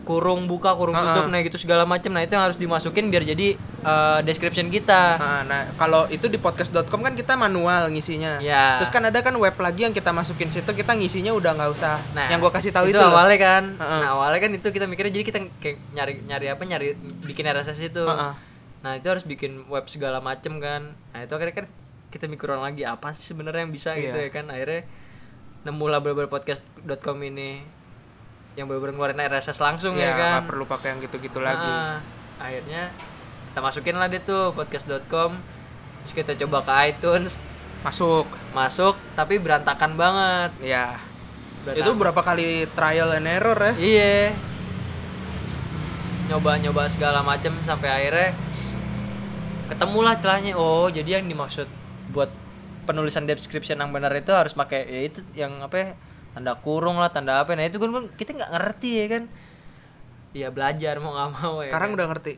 kurung 0.03 0.49
buka 0.49 0.73
kurung 0.73 0.97
Ha-ha. 0.97 1.13
tutup 1.13 1.29
nah 1.29 1.45
gitu 1.45 1.61
segala 1.61 1.85
macam 1.85 2.09
nah 2.09 2.25
itu 2.25 2.33
yang 2.33 2.41
harus 2.41 2.57
dimasukin 2.57 3.13
biar 3.13 3.21
jadi 3.21 3.53
eh, 3.61 4.19
description 4.25 4.73
kita 4.73 5.21
Nah, 5.21 5.45
nah, 5.45 5.63
kalau 5.77 6.09
itu 6.09 6.25
di 6.25 6.41
podcast.com 6.41 7.01
kan 7.01 7.13
kita 7.13 7.37
manual 7.37 7.93
ngisinya. 7.93 8.41
Ya. 8.41 8.81
Terus 8.81 8.89
kan 8.89 9.05
ada 9.05 9.21
kan 9.21 9.37
web 9.37 9.53
lagi 9.55 9.85
yang 9.85 9.93
kita 9.93 10.09
masukin 10.09 10.49
situ 10.49 10.65
kita 10.67 10.97
ngisinya 10.97 11.31
udah 11.31 11.53
nggak 11.53 11.71
usah. 11.71 12.01
Nah, 12.13 12.33
yang 12.33 12.41
gua 12.41 12.49
kasih 12.49 12.73
tahu 12.73 12.89
itu, 12.89 12.97
itu. 12.97 12.99
loh. 12.99 13.13
awalnya 13.13 13.37
kan. 13.37 13.65
Heeh. 13.77 14.01
Nah, 14.03 14.11
awalnya 14.17 14.41
kan 14.41 14.51
itu 14.51 14.69
kita 14.69 14.89
mikirnya 14.89 15.13
jadi 15.13 15.25
kita 15.27 15.39
kayak 15.61 15.77
nyari 15.93 16.13
nyari 16.25 16.47
apa 16.49 16.63
nyari 16.65 16.87
bikin 17.23 17.45
RSS 17.45 17.81
itu. 17.85 18.03
Heeh. 18.03 18.33
Nah, 18.81 18.93
itu 18.97 19.07
harus 19.07 19.23
bikin 19.23 19.69
web 19.69 19.85
segala 19.87 20.19
macem 20.19 20.57
kan. 20.59 20.97
Nah, 21.13 21.21
itu 21.21 21.33
akhirnya 21.35 21.55
kan 21.55 21.67
kita 22.09 22.25
mikir 22.25 22.49
orang 22.49 22.73
lagi 22.73 22.83
apa 22.83 23.13
sih 23.13 23.29
sebenarnya 23.29 23.69
yang 23.69 23.75
bisa 23.75 23.93
gitu 23.95 24.17
Iya. 24.17 24.27
ya 24.27 24.31
kan. 24.33 24.49
Akhirnya 24.49 24.89
nemulah 25.63 26.01
beberapa 26.01 26.31
podcast.com 26.33 27.19
ini 27.23 27.63
yang 28.59 28.67
bener-bener 28.67 28.99
ngeluarin 28.99 29.23
RSS 29.23 29.63
langsung 29.63 29.95
ya, 29.95 30.11
ya, 30.11 30.13
kan. 30.19 30.19
nggak 30.19 30.47
perlu 30.51 30.65
pakai 30.67 30.87
yang 30.91 30.99
gitu-gitu 31.07 31.39
lagi. 31.39 31.63
Nah, 31.63 32.03
akhirnya 32.43 32.91
kita 33.55 33.61
masukin 33.63 33.95
lah 33.95 34.11
deh 34.11 34.19
tuh 34.19 34.51
podcast.com. 34.51 35.39
Terus 36.03 36.13
kita 36.15 36.35
coba 36.43 36.67
ke 36.67 36.73
iTunes, 36.91 37.39
Masuk. 37.87 38.27
masuk 38.51 38.99
tapi 39.15 39.39
berantakan 39.39 39.95
banget. 39.95 40.51
Ya. 40.59 40.99
Berantakan. 41.63 41.87
Itu 41.87 41.91
berapa 41.95 42.21
kali 42.27 42.67
trial 42.75 43.15
and 43.15 43.31
error 43.31 43.59
ya? 43.63 43.73
Iya. 43.79 44.19
Nyoba-nyoba 46.35 46.91
segala 46.91 47.23
macem 47.23 47.55
sampai 47.63 47.89
akhirnya 47.95 48.35
ketemulah 49.71 50.19
celahnya. 50.19 50.59
Oh, 50.59 50.91
jadi 50.91 51.23
yang 51.23 51.31
dimaksud 51.31 51.71
buat 52.11 52.33
penulisan 52.89 53.29
description 53.29 53.79
yang 53.79 53.95
benar 53.95 54.11
itu 54.17 54.33
harus 54.35 54.57
pakai 54.57 54.89
ya 54.89 55.01
itu 55.07 55.21
yang 55.37 55.61
apa 55.61 55.77
ya, 55.77 55.89
tanda 56.39 56.55
kurung 56.55 57.03
lah, 57.03 57.11
tanda 57.11 57.43
apa. 57.43 57.51
Nah, 57.59 57.67
itu 57.67 57.83
kan 57.83 57.91
kan 57.91 58.07
kita 58.15 58.31
nggak 58.39 58.51
ngerti 58.55 58.91
ya 58.95 59.07
kan. 59.11 59.23
Iya, 60.31 60.49
belajar 60.55 60.95
mau 61.03 61.11
nggak 61.11 61.31
mau 61.35 61.55
ya. 61.59 61.67
Sekarang 61.67 61.91
kan? 61.91 61.97
udah 61.99 62.07
ngerti. 62.15 62.33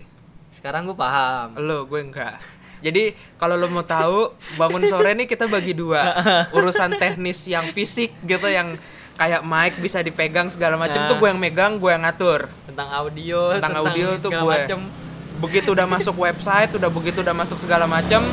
Sekarang 0.50 0.80
gue 0.88 0.96
paham. 0.96 1.48
Lo, 1.60 1.84
gue 1.84 2.00
enggak. 2.00 2.40
Jadi 2.80 3.12
kalau 3.36 3.60
lo 3.60 3.68
mau 3.68 3.84
tahu 3.84 4.32
bangun 4.56 4.88
sore 4.88 5.12
nih 5.12 5.28
kita 5.28 5.44
bagi 5.52 5.76
dua 5.76 6.16
urusan 6.56 6.96
teknis 6.96 7.44
yang 7.44 7.68
fisik 7.76 8.08
gitu 8.24 8.48
yang 8.48 8.80
kayak 9.20 9.44
mic 9.44 9.76
bisa 9.84 10.00
dipegang 10.00 10.48
segala 10.48 10.80
macam 10.80 11.04
Nah. 11.04 11.12
tuh 11.12 11.20
gue 11.20 11.28
yang 11.28 11.36
megang 11.36 11.76
gue 11.76 11.92
yang 11.92 12.00
ngatur 12.00 12.48
tentang 12.64 12.88
audio 12.88 13.52
tentang 13.52 13.84
audio 13.84 14.16
tuh 14.16 14.32
gue 14.32 14.56
macem. 14.64 14.80
begitu 15.44 15.76
udah 15.76 15.84
masuk 15.84 16.16
website 16.16 16.72
udah 16.72 16.88
begitu 16.88 17.20
udah 17.20 17.36
masuk 17.36 17.60
segala 17.60 17.84
macam 17.84 18.24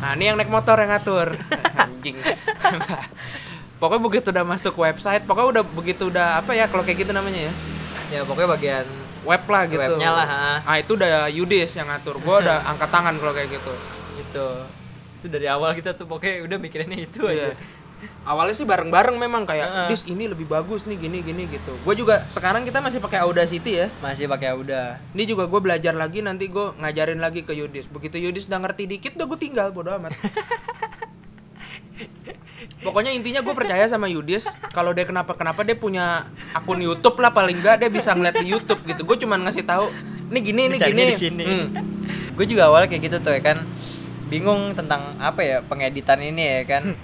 nah 0.00 0.16
ini 0.16 0.32
yang 0.32 0.40
naik 0.40 0.48
motor 0.48 0.80
yang 0.80 0.96
ngatur 0.96 1.36
anjing 1.84 2.16
pokoknya 3.80 4.02
begitu 4.04 4.26
udah 4.28 4.44
masuk 4.44 4.74
website 4.76 5.24
pokoknya 5.24 5.48
udah 5.58 5.64
begitu 5.72 6.02
udah 6.06 6.38
apa 6.38 6.52
ya 6.52 6.68
kalau 6.68 6.84
kayak 6.84 7.02
gitu 7.02 7.12
namanya 7.16 7.48
ya? 7.48 7.52
Ya 8.10 8.20
pokoknya 8.22 8.48
bagian 8.54 8.86
web 9.24 9.42
lah 9.48 9.62
gitu. 9.64 9.80
Webnya 9.80 10.10
lah, 10.12 10.26
ha. 10.26 10.54
nah 10.64 10.76
itu 10.76 10.92
udah 10.96 11.28
Yudis 11.28 11.70
yang 11.76 11.88
ngatur. 11.88 12.20
Gue 12.20 12.36
udah 12.40 12.60
angkat 12.70 12.88
tangan 12.92 13.14
kalau 13.16 13.32
kayak 13.32 13.48
gitu. 13.52 13.72
Gitu. 14.20 14.46
Itu 15.20 15.26
dari 15.28 15.46
awal 15.48 15.72
kita 15.72 15.96
tuh 15.96 16.04
pokoknya 16.04 16.44
udah 16.44 16.58
mikirinnya 16.60 16.98
itu 17.00 17.24
Iya. 17.24 17.52
aja. 17.52 17.78
Awalnya 18.24 18.56
sih 18.56 18.64
bareng-bareng 18.64 19.12
memang 19.20 19.44
kayak 19.44 19.68
Heeh. 19.68 19.88
dis 19.92 20.08
ini 20.08 20.24
lebih 20.24 20.48
bagus 20.48 20.88
nih 20.88 20.96
gini 20.96 21.20
gini 21.20 21.44
gitu. 21.52 21.76
Gue 21.84 21.92
juga 21.92 22.24
sekarang 22.32 22.64
kita 22.64 22.80
masih 22.80 22.96
pakai 22.96 23.20
Audacity 23.20 23.76
ya. 23.76 23.86
Masih 24.00 24.24
pakai 24.24 24.56
udah 24.56 24.96
ini 25.12 25.28
juga 25.28 25.44
gue 25.44 25.60
belajar 25.60 25.92
lagi 25.92 26.24
nanti 26.24 26.48
gue 26.48 26.72
ngajarin 26.80 27.20
lagi 27.20 27.44
ke 27.44 27.52
Yudis. 27.52 27.92
Begitu 27.92 28.16
Yudis 28.16 28.48
udah 28.48 28.60
ngerti 28.64 28.88
dikit 28.88 29.20
udah 29.20 29.26
gue 29.28 29.38
tinggal 29.38 29.68
bodo 29.72 29.92
amat 30.00 30.16
pokoknya 32.80 33.12
intinya 33.12 33.40
gue 33.44 33.54
percaya 33.54 33.84
sama 33.86 34.08
Yudis 34.08 34.48
kalau 34.72 34.96
dia 34.96 35.04
kenapa 35.04 35.36
kenapa 35.36 35.60
dia 35.62 35.76
punya 35.76 36.24
akun 36.56 36.80
YouTube 36.80 37.20
lah 37.20 37.30
paling 37.30 37.60
enggak 37.60 37.76
dia 37.84 37.90
bisa 37.92 38.16
ngeliat 38.16 38.40
di 38.40 38.48
YouTube 38.48 38.80
gitu. 38.88 39.04
Gue 39.04 39.16
cuman 39.20 39.44
ngasih 39.44 39.64
tahu 39.68 39.92
ini 40.32 40.38
gini 40.40 40.60
ini 40.72 40.76
gini. 40.80 41.04
di 41.12 41.16
sini. 41.16 41.44
Hmm. 41.44 41.68
gue 42.38 42.46
juga 42.48 42.72
awalnya 42.72 42.88
kayak 42.88 43.02
gitu 43.12 43.16
tuh 43.20 43.36
ya 43.36 43.42
kan. 43.44 43.58
Bingung 44.32 44.72
tentang 44.78 45.18
apa 45.20 45.40
ya 45.44 45.56
pengeditan 45.60 46.20
ini 46.24 46.60
ya 46.60 46.62
kan. 46.66 46.96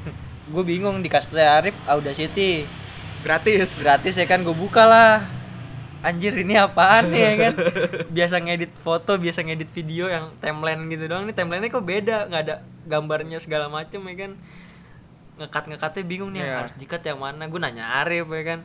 Gue 0.53 0.63
bingung 0.63 1.03
dikasih 1.03 1.43
Arif 1.43 1.77
Audacity. 1.91 2.65
Gratis. 3.27 3.83
Gratis 3.83 4.15
ya 4.17 4.25
kan. 4.31 4.47
Gue 4.47 4.55
buka 4.55 4.87
lah. 4.87 5.27
Anjir 6.07 6.39
ini 6.39 6.55
apaan 6.55 7.11
nih 7.11 7.21
ya 7.21 7.33
kan. 7.35 7.55
Biasa 8.15 8.39
ngedit 8.39 8.71
foto 8.79 9.19
biasa 9.19 9.43
ngedit 9.43 9.75
video 9.75 10.07
yang 10.07 10.31
timeline 10.39 10.87
gitu 10.87 11.11
doang. 11.11 11.27
Nih 11.27 11.35
timelinenya 11.35 11.75
kok 11.75 11.83
beda 11.83 12.31
nggak 12.31 12.43
ada 12.47 12.55
gambarnya 12.87 13.43
segala 13.43 13.67
macem 13.67 13.99
ya 14.07 14.15
kan 14.15 14.33
ngekat 15.37 15.65
ngekatnya 15.67 16.03
bingung 16.03 16.31
nih 16.31 16.43
Iya. 16.43 16.55
harus 16.59 16.73
dikat 16.75 17.03
yang 17.03 17.19
mana? 17.19 17.45
Gue 17.45 17.59
nanya 17.59 18.01
Arif 18.01 18.25
ya 18.27 18.43
kan. 18.47 18.61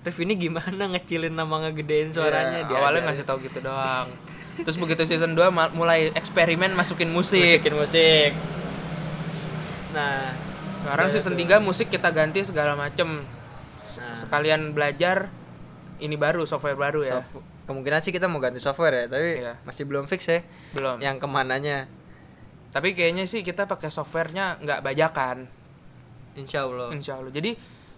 Arif 0.00 0.16
ini 0.18 0.34
gimana 0.36 0.82
ngecilin 0.88 1.30
nama 1.30 1.54
ngegedein 1.62 2.10
suaranya? 2.10 2.60
Iya, 2.60 2.66
Dia 2.66 2.76
awalnya 2.76 3.06
ngasih 3.06 3.24
tahu 3.24 3.38
gitu 3.40 3.58
doang. 3.60 4.10
Terus 4.56 4.76
begitu 4.76 5.02
season 5.04 5.32
2 5.32 5.48
ma- 5.48 5.70
mulai 5.70 6.10
eksperimen 6.10 6.72
masukin 6.72 7.08
musik. 7.08 7.60
Musikin 7.60 7.74
musik. 7.74 8.30
Nah 9.92 10.32
sekarang 10.82 11.06
udah 11.06 11.12
season 11.12 11.34
tuh. 11.34 11.40
3 11.42 11.58
musik 11.60 11.88
kita 11.88 12.08
ganti 12.10 12.42
segala 12.42 12.74
macem. 12.74 13.22
Nah. 13.96 14.12
sekalian 14.12 14.70
belajar 14.70 15.32
ini 15.98 16.14
baru 16.14 16.44
software 16.44 16.76
baru 16.76 17.00
ya. 17.02 17.18
Soft- 17.18 17.40
kemungkinan 17.64 17.98
sih 17.98 18.10
kita 18.10 18.24
mau 18.24 18.38
ganti 18.38 18.56
software 18.56 18.92
ya 18.94 19.04
tapi 19.08 19.40
Iya. 19.40 19.56
masih 19.62 19.82
belum 19.84 20.04
fix 20.04 20.22
ya 20.26 20.44
belum. 20.70 21.00
yang 21.00 21.16
ke 21.16 21.24
mananya. 21.24 21.88
Tapi 22.70 22.92
kayaknya 22.92 23.24
sih 23.24 23.40
kita 23.40 23.64
pakai 23.64 23.88
softwarenya 23.88 24.60
nggak 24.60 24.80
bajakan 24.82 25.48
insya 26.36 26.68
Allah 26.68 26.92
insya 26.92 27.18
Allah 27.18 27.32
jadi 27.32 27.56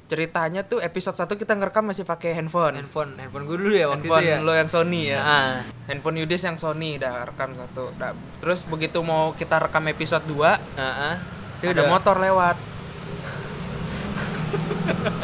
ceritanya 0.08 0.64
tuh 0.64 0.80
episode 0.80 1.20
1 1.20 1.28
kita 1.36 1.52
ngerekam 1.52 1.84
masih 1.84 2.08
pakai 2.08 2.32
handphone. 2.32 2.80
Handphone. 2.80 3.12
Handphone 3.20 3.44
gue 3.44 3.56
dulu 3.60 3.74
ya 3.76 3.92
waktu 3.92 4.08
handphone 4.08 4.24
itu 4.24 4.32
ya? 4.32 4.38
lo 4.40 4.52
yang 4.56 4.68
Sony 4.72 5.02
ya? 5.12 5.20
Ah, 5.20 5.54
handphone 5.84 6.16
Yudis 6.24 6.42
yang 6.48 6.56
Sony 6.56 6.96
udah 6.96 7.28
rekam 7.28 7.52
satu. 7.52 7.92
Udah. 7.92 8.16
terus 8.40 8.64
begitu 8.64 9.04
mau 9.04 9.36
kita 9.36 9.60
rekam 9.60 9.84
episode 9.84 10.24
2 10.24 10.40
ah, 10.40 10.56
ah. 10.80 11.14
Itu 11.60 11.76
ada 11.76 11.84
udah 11.84 11.86
motor 11.92 12.16
lewat. 12.16 12.56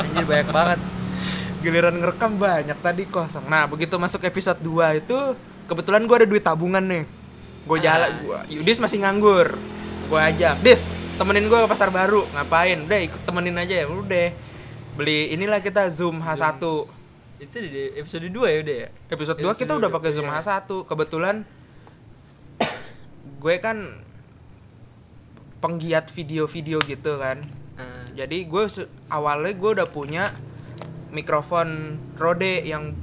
Anjir 0.04 0.24
banyak 0.28 0.48
banget. 0.52 0.80
Giliran 1.64 1.96
ngerekam 1.96 2.32
banyak 2.36 2.78
tadi 2.84 3.08
kosong. 3.08 3.48
Nah 3.48 3.64
begitu 3.64 3.96
masuk 3.96 4.20
episode 4.28 4.60
2 4.60 5.00
itu 5.00 5.16
kebetulan 5.64 6.04
gue 6.04 6.16
ada 6.20 6.28
duit 6.28 6.44
tabungan 6.44 6.84
nih. 6.84 7.08
Gue 7.64 7.78
jalan 7.80 8.12
Ah. 8.12 8.20
gua 8.20 8.38
Yudis 8.52 8.76
masih 8.76 9.00
nganggur. 9.00 9.56
Gue 10.12 10.20
ajak 10.20 10.60
Dis 10.60 10.84
temenin 11.14 11.46
gue 11.46 11.58
ke 11.58 11.68
pasar 11.70 11.90
baru. 11.94 12.26
Ngapain? 12.34 12.78
Udah 12.86 12.98
ikut 13.00 13.22
temenin 13.22 13.56
aja 13.58 13.74
ya 13.82 13.86
udah. 13.86 14.28
Beli 14.94 15.34
inilah 15.34 15.58
kita 15.58 15.90
zoom 15.90 16.22
H1 16.22 16.62
itu 17.42 17.56
di 17.60 17.92
episode 17.98 18.30
2 18.30 18.30
ya 18.30 18.58
udah 18.62 18.76
ya? 18.86 18.88
Episode 19.10 19.38
2 19.42 19.42
Episode 19.42 19.58
kita 19.58 19.72
udah 19.76 19.90
pakai 19.90 20.10
zoom 20.14 20.30
iya. 20.30 20.38
H1 20.38 20.70
kebetulan 20.86 21.36
gue 23.42 23.54
kan 23.60 23.78
penggiat 25.58 26.08
video-video 26.14 26.78
gitu 26.86 27.18
kan. 27.18 27.42
Ah, 27.74 28.06
jadi 28.14 28.46
gue 28.46 28.64
awalnya 29.10 29.50
gue 29.50 29.70
udah 29.82 29.88
punya 29.90 30.30
mikrofon 31.10 31.98
Rode 32.18 32.62
yang 32.66 32.94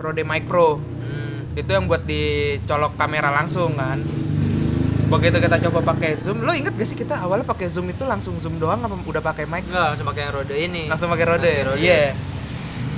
Rode 0.00 0.24
Mic 0.24 0.48
Pro 0.48 0.80
hmm. 0.80 1.56
itu 1.56 1.68
yang 1.68 1.84
buat 1.84 2.04
dicolok 2.08 2.96
kamera 2.96 3.28
langsung 3.28 3.76
kan 3.76 4.00
begitu 5.12 5.36
kita 5.36 5.56
coba 5.68 5.92
pakai 5.92 6.16
zoom 6.16 6.40
lo 6.40 6.50
inget 6.50 6.72
gak 6.72 6.88
sih 6.88 6.96
kita 6.96 7.20
awalnya 7.20 7.44
pakai 7.44 7.68
zoom 7.68 7.86
itu 7.86 8.02
langsung 8.02 8.34
zoom 8.36 8.56
doang 8.56 8.80
apa 8.80 8.96
udah 8.96 9.20
pakai 9.20 9.44
mic? 9.44 9.68
Enggak 9.68 9.92
langsung 9.92 10.08
pakai 10.08 10.24
roda 10.28 10.54
ini. 10.56 10.88
Langsung 10.88 11.08
pakai 11.08 11.26
rode? 11.28 11.52
Rode. 11.66 11.78
iya. 11.78 12.16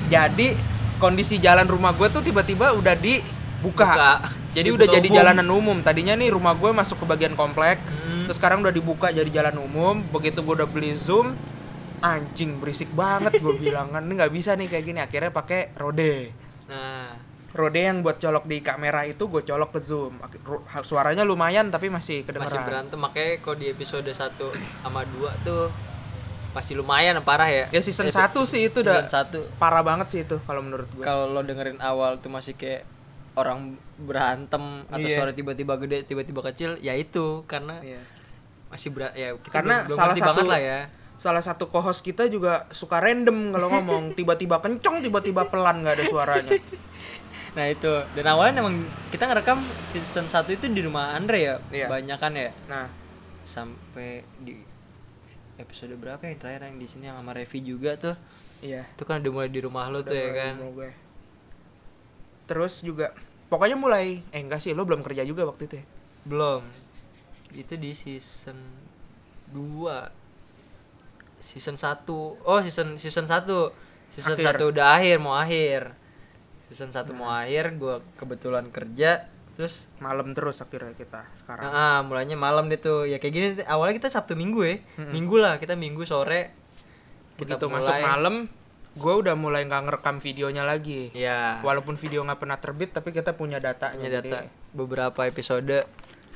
Jadi 0.06 0.54
kondisi 0.97 1.37
jalan 1.37 1.66
rumah 1.66 1.90
gue 1.90 2.06
tuh 2.06 2.23
tiba-tiba 2.23 2.71
udah 2.73 2.94
dibuka. 2.94 3.90
Buka. 3.90 4.12
jadi 4.52 4.68
Dibuka 4.71 4.78
udah 4.78 4.88
jadi 4.92 5.09
umum. 5.09 5.16
jalanan 5.18 5.47
umum. 5.49 5.76
Tadinya 5.80 6.14
nih 6.14 6.30
rumah 6.30 6.54
gue 6.54 6.71
masuk 6.71 7.02
ke 7.02 7.06
bagian 7.06 7.35
komplek 7.35 7.80
Hmm. 7.85 8.25
terus 8.25 8.38
sekarang 8.38 8.62
udah 8.62 8.71
dibuka 8.71 9.11
jadi 9.11 9.28
jalan 9.28 9.59
umum. 9.61 10.00
Begitu 10.09 10.38
gue 10.38 10.54
udah 10.54 10.68
beli 10.68 10.94
zoom 10.94 11.35
anjing 11.99 12.61
berisik 12.61 12.92
banget 12.92 13.37
gue 13.37 13.54
bilang. 13.59 13.90
Kan 13.90 14.06
ini 14.06 14.14
nggak 14.14 14.30
bisa 14.30 14.54
nih 14.54 14.68
kayak 14.68 14.85
gini. 14.85 15.00
Akhirnya 15.00 15.28
pakai 15.28 15.75
rode. 15.75 16.30
Nah 16.68 17.34
Rode 17.55 17.79
yang 17.79 18.03
buat 18.03 18.19
colok 18.19 18.45
di 18.45 18.59
kamera 18.59 19.07
itu 19.07 19.25
gue 19.25 19.43
colok 19.43 19.71
ke 19.71 19.81
zoom. 19.81 20.19
Suaranya 20.83 21.23
lumayan 21.23 21.71
tapi 21.71 21.87
masih 21.87 22.27
kedengeran. 22.27 22.51
Masih 22.51 22.61
berantem. 22.61 22.99
Makanya 22.99 23.39
kok 23.39 23.55
di 23.55 23.67
episode 23.69 24.03
1 24.05 24.35
sama 24.83 25.07
2 25.07 25.47
tuh 25.47 25.71
masih 26.51 26.75
lumayan 26.77 27.15
parah 27.21 27.47
ya. 27.47 27.71
Ya 27.71 27.79
season 27.79 28.07
Epi- 28.07 28.19
1 28.35 28.43
sih 28.45 28.63
itu 28.65 28.83
udah 28.83 29.07
1 29.07 29.39
parah 29.55 29.83
banget 29.83 30.07
sih 30.09 30.21
itu 30.23 30.43
kalau 30.43 30.63
menurut 30.63 30.87
gue 30.89 31.03
kalau 31.03 31.31
lo 31.31 31.41
dengerin 31.41 31.79
awal 31.79 32.19
tuh 32.19 32.27
masih 32.29 32.55
kayak 32.55 32.83
orang 33.35 33.75
berantem 33.97 34.63
atau 34.89 35.03
Iya. 35.05 35.19
suara 35.19 35.31
tiba-tiba 35.31 35.75
gede 35.77 36.03
tiba-tiba 36.05 36.43
kecil 36.45 36.75
ya 36.79 36.95
itu. 36.95 37.47
Karena 37.47 37.79
Iya. 37.79 38.03
masih 38.67 38.91
berat 38.91 39.15
ya 39.15 39.31
kita 39.33 39.55
Karena 39.55 39.87
belum, 39.87 39.95
salah 39.95 40.17
satu 40.19 40.43
lah 40.43 40.59
ya. 40.59 40.81
salah 41.15 41.39
satu 41.39 41.71
co-host 41.71 42.03
kita 42.03 42.27
juga 42.27 42.67
suka 42.71 42.99
random 42.99 43.51
kalau 43.51 43.71
ngomong. 43.71 44.03
Tiba-tiba 44.19 44.59
kenceng 44.59 44.99
tiba-tiba 45.01 45.47
pelan 45.47 45.87
nggak 45.87 45.95
ada 45.95 46.05
suaranya 46.05 46.51
nah 47.55 47.65
itu. 47.65 47.95
Dan 48.13 48.27
awalnya 48.27 48.61
emang 48.61 48.83
kita 49.09 49.25
ngerekam 49.25 49.63
season 49.89 50.27
1 50.27 50.51
itu 50.51 50.67
di 50.67 50.83
rumah 50.83 51.15
Andre 51.15 51.39
ya 51.41 51.55
Iya. 51.71 51.87
banyak 51.87 52.19
kan 52.19 52.33
ya? 52.35 52.51
Nah. 52.67 52.87
Sampai 53.45 54.25
di 54.41 54.59
episode 55.55 55.95
berapa 55.95 56.19
yang 56.21 56.35
terakhir 56.35 56.67
yang 56.67 56.77
di 56.77 56.87
sini 56.87 57.07
yang 57.07 57.17
sama 57.17 57.31
Revi 57.31 57.59
juga 57.61 57.95
tuh? 57.95 58.17
Iya. 58.59 58.89
Itu 58.91 59.05
kan 59.05 59.21
udah 59.21 59.33
mulai 59.33 59.49
di 59.49 59.61
rumah 59.61 59.87
lo 59.87 60.01
tuh 60.01 60.11
Udah 60.11 60.19
ya 60.19 60.27
mulai 60.27 60.41
kan? 60.41 60.55
gue. 60.73 60.91
terus 62.45 62.81
juga 62.81 63.09
pokoknya 63.47 63.73
mulai 63.73 64.21
eh 64.29 64.41
enggak 64.41 64.61
sih 64.61 64.77
lo 64.77 64.85
belum 64.85 65.01
kerja 65.01 65.23
juga 65.23 65.45
waktu 65.45 65.65
itu 65.65 65.75
ya? 65.81 65.85
Belum. 66.25 66.61
Itu 67.51 67.77
di 67.77 67.93
season 67.93 68.59
2 69.49 70.11
season 71.39 71.77
1 71.77 72.05
oh 72.41 72.61
season 72.61 72.97
season 72.97 73.25
1 73.25 73.45
season 74.11 74.35
Akhir. 74.35 74.57
1 74.61 74.73
udah 74.73 74.87
akhir 74.97 75.17
mau 75.21 75.37
akhir 75.37 75.93
season 76.75 76.90
1 76.90 77.14
mau 77.14 77.31
akhir 77.31 77.78
gua 77.78 78.02
kebetulan 78.19 78.66
kerja 78.75 79.31
terus 79.54 79.87
malam 80.02 80.35
terus 80.35 80.59
akhirnya 80.59 80.99
kita 80.99 81.23
sekarang. 81.38 81.71
Ah 81.71 82.02
mulainya 82.02 82.35
malam 82.35 82.66
deh 82.66 82.75
tuh. 82.75 83.07
Ya 83.07 83.23
kayak 83.23 83.33
gini 83.33 83.47
awalnya 83.71 83.95
kita 83.95 84.11
Sabtu 84.11 84.35
Minggu 84.35 84.66
ya. 84.66 84.83
Minggu 84.99 85.38
lah 85.38 85.62
kita 85.62 85.78
Minggu 85.78 86.02
sore 86.02 86.50
kita 87.38 87.54
begitu 87.54 87.66
masuk 87.71 87.95
malam 88.02 88.50
gue 88.95 89.14
udah 89.14 89.35
mulai 89.35 89.62
nggak 89.66 89.83
ngerekam 89.87 90.19
videonya 90.19 90.66
lagi. 90.66 91.14
Ya 91.14 91.62
walaupun 91.62 91.95
video 91.95 92.26
nggak 92.26 92.43
pernah 92.43 92.59
terbit 92.59 92.90
tapi 92.90 93.14
kita 93.14 93.38
punya 93.38 93.62
datanya 93.62 94.02
punya 94.02 94.19
jadi 94.19 94.31
data. 94.43 94.50
beberapa 94.75 95.21
episode. 95.23 95.87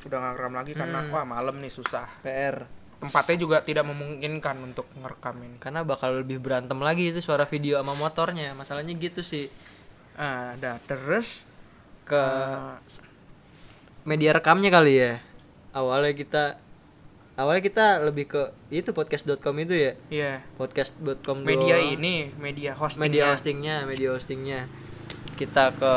Udah 0.07 0.17
nggak 0.19 0.31
ngerekam 0.39 0.55
lagi 0.55 0.71
karena 0.79 0.99
Hmm. 1.03 1.11
wah 1.11 1.25
malam 1.27 1.59
nih 1.59 1.71
susah. 1.75 2.07
PR 2.23 2.63
tempatnya 2.99 3.35
juga 3.39 3.57
tidak 3.63 3.87
memungkinkan 3.87 4.59
untuk 4.59 4.87
ngerekam 4.95 5.39
ini. 5.39 5.55
Karena 5.59 5.87
bakal 5.87 6.19
lebih 6.23 6.39
berantem 6.39 6.75
lagi 6.79 7.11
itu 7.11 7.19
suara 7.19 7.43
video 7.47 7.79
sama 7.79 7.95
motornya. 7.95 8.51
Masalahnya 8.55 8.91
gitu 8.95 9.23
sih 9.23 9.47
ah 10.19 10.51
dah 10.59 10.75
terus 10.83 11.47
ke 12.03 12.19
eh, 12.19 12.75
media 14.03 14.35
rekamnya 14.35 14.67
kali 14.67 14.93
ya? 14.99 15.23
Awalnya 15.71 16.11
kita 16.11 16.43
awalnya 17.39 17.63
kita 17.63 18.03
lebih 18.03 18.27
ke 18.27 18.41
itu 18.67 18.91
podcast.com 18.91 19.55
itu 19.63 19.79
ya? 19.79 19.93
Iya. 20.11 20.33
Podcast.com 20.59 21.47
media 21.47 21.79
doang. 21.79 21.95
ini 21.95 22.35
media 22.35 22.75
hosting 22.75 22.99
media 22.99 23.31
hostingnya 23.31 23.87
media 23.87 24.11
hostingnya. 24.11 24.67
Kita 25.39 25.71
ke 25.71 25.93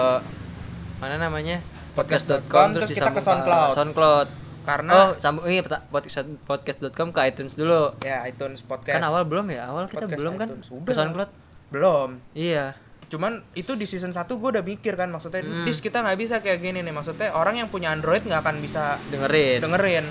mana 1.03 1.19
namanya? 1.19 1.59
Podcast.com, 1.99 2.79
terus 2.79 2.95
kita 2.95 3.11
ke 3.11 3.21
SoundCloud. 3.21 3.75
SoundCloud. 3.75 4.29
Karena 4.63 4.93
oh 4.95 5.09
sambung 5.19 5.51
ini 5.51 5.59
peta- 5.59 5.83
podcast 5.91 6.31
podcast.com 6.47 7.11
ke 7.11 7.21
iTunes 7.27 7.59
dulu. 7.59 7.99
Ya 8.07 8.23
iTunes 8.31 8.63
podcast. 8.63 9.03
kan 9.03 9.03
awal 9.03 9.27
belum 9.27 9.51
ya? 9.51 9.67
Awal 9.67 9.91
kita 9.91 10.07
Podcast 10.07 10.21
belum 10.23 10.35
kan? 10.39 10.49
iTunes. 10.55 10.67
ke 10.71 10.79
Udah. 10.79 10.95
SoundCloud? 10.95 11.31
Belum. 11.75 12.11
Iya 12.39 12.79
cuman 13.13 13.45
itu 13.53 13.77
di 13.77 13.85
season 13.85 14.09
1 14.09 14.25
gue 14.25 14.49
udah 14.49 14.65
mikir 14.65 14.97
kan 14.97 15.13
maksudnya 15.13 15.45
Hmm. 15.45 15.69
dis 15.69 15.79
kita 15.79 16.01
nggak 16.01 16.17
bisa 16.17 16.41
kayak 16.41 16.59
gini 16.59 16.81
nih. 16.81 16.91
Maksudnya 16.91 17.37
orang 17.37 17.61
yang 17.61 17.69
punya 17.69 17.93
Android 17.93 18.25
nggak 18.25 18.41
akan 18.41 18.57
bisa 18.59 18.97
dengerin. 19.13 19.61
dengerin. 19.61 20.07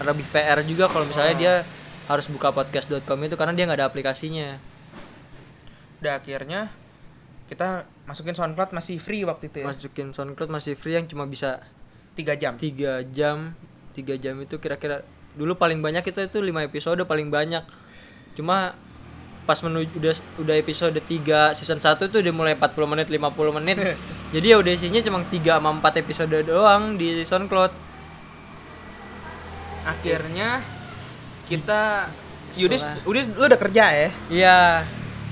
Lebih 0.00 0.24
PR 0.32 0.64
juga 0.64 0.88
kalau 0.88 1.04
misalnya 1.04 1.34
Oh. 1.34 1.38
dia 1.38 1.54
harus 2.06 2.26
buka 2.26 2.48
podcast.com 2.50 3.18
itu 3.20 3.36
karena 3.36 3.52
dia 3.52 3.64
nggak 3.68 3.78
ada 3.78 3.86
aplikasinya. 3.86 4.56
Udah 6.00 6.16
akhirnya 6.16 6.72
kita 7.46 7.84
masukin 8.04 8.32
SoundCloud 8.32 8.72
masih 8.72 8.96
free 8.96 9.22
waktu 9.22 9.48
itu 9.48 9.62
ya? 9.62 9.66
Masukin 9.68 10.10
SoundCloud 10.12 10.48
masih 10.48 10.74
free 10.74 10.96
yang 10.96 11.06
cuma 11.06 11.24
bisa 11.24 11.60
tiga 12.14 12.32
jam? 12.34 12.56
Tiga 12.56 13.04
jam. 13.06 13.52
Tiga 13.92 14.16
jam 14.16 14.36
itu 14.38 14.56
kira-kira 14.56 15.04
dulu 15.36 15.56
paling 15.56 15.80
banyak 15.80 16.00
kita 16.02 16.26
itu 16.26 16.40
lima 16.40 16.64
episode 16.64 17.00
paling 17.04 17.28
banyak. 17.28 17.64
Cuma 18.32 18.76
pas 19.46 19.62
menuju 19.62 20.02
udah 20.02 20.12
udah 20.42 20.54
episode 20.58 20.98
3 20.98 21.54
season 21.54 21.78
1 21.78 22.10
tuh 22.10 22.18
udah 22.18 22.34
mulai 22.34 22.58
40 22.58 22.92
menit 22.92 23.06
50 23.06 23.56
menit. 23.62 23.76
Jadi 24.34 24.46
ya 24.50 24.56
udah 24.58 24.72
isinya 24.74 25.00
cuma 25.00 25.22
3 25.22 25.38
sama 25.38 25.70
4 25.78 26.02
episode 26.02 26.36
doang 26.42 26.98
di 26.98 27.22
SoundCloud. 27.22 27.72
Akhirnya 29.86 30.60
kita 31.46 32.10
Yudis 32.58 32.82
Yudis 33.06 33.30
lu 33.30 33.46
udah 33.46 33.60
kerja 33.60 33.84
ya? 33.86 34.08
Iya. 34.26 34.58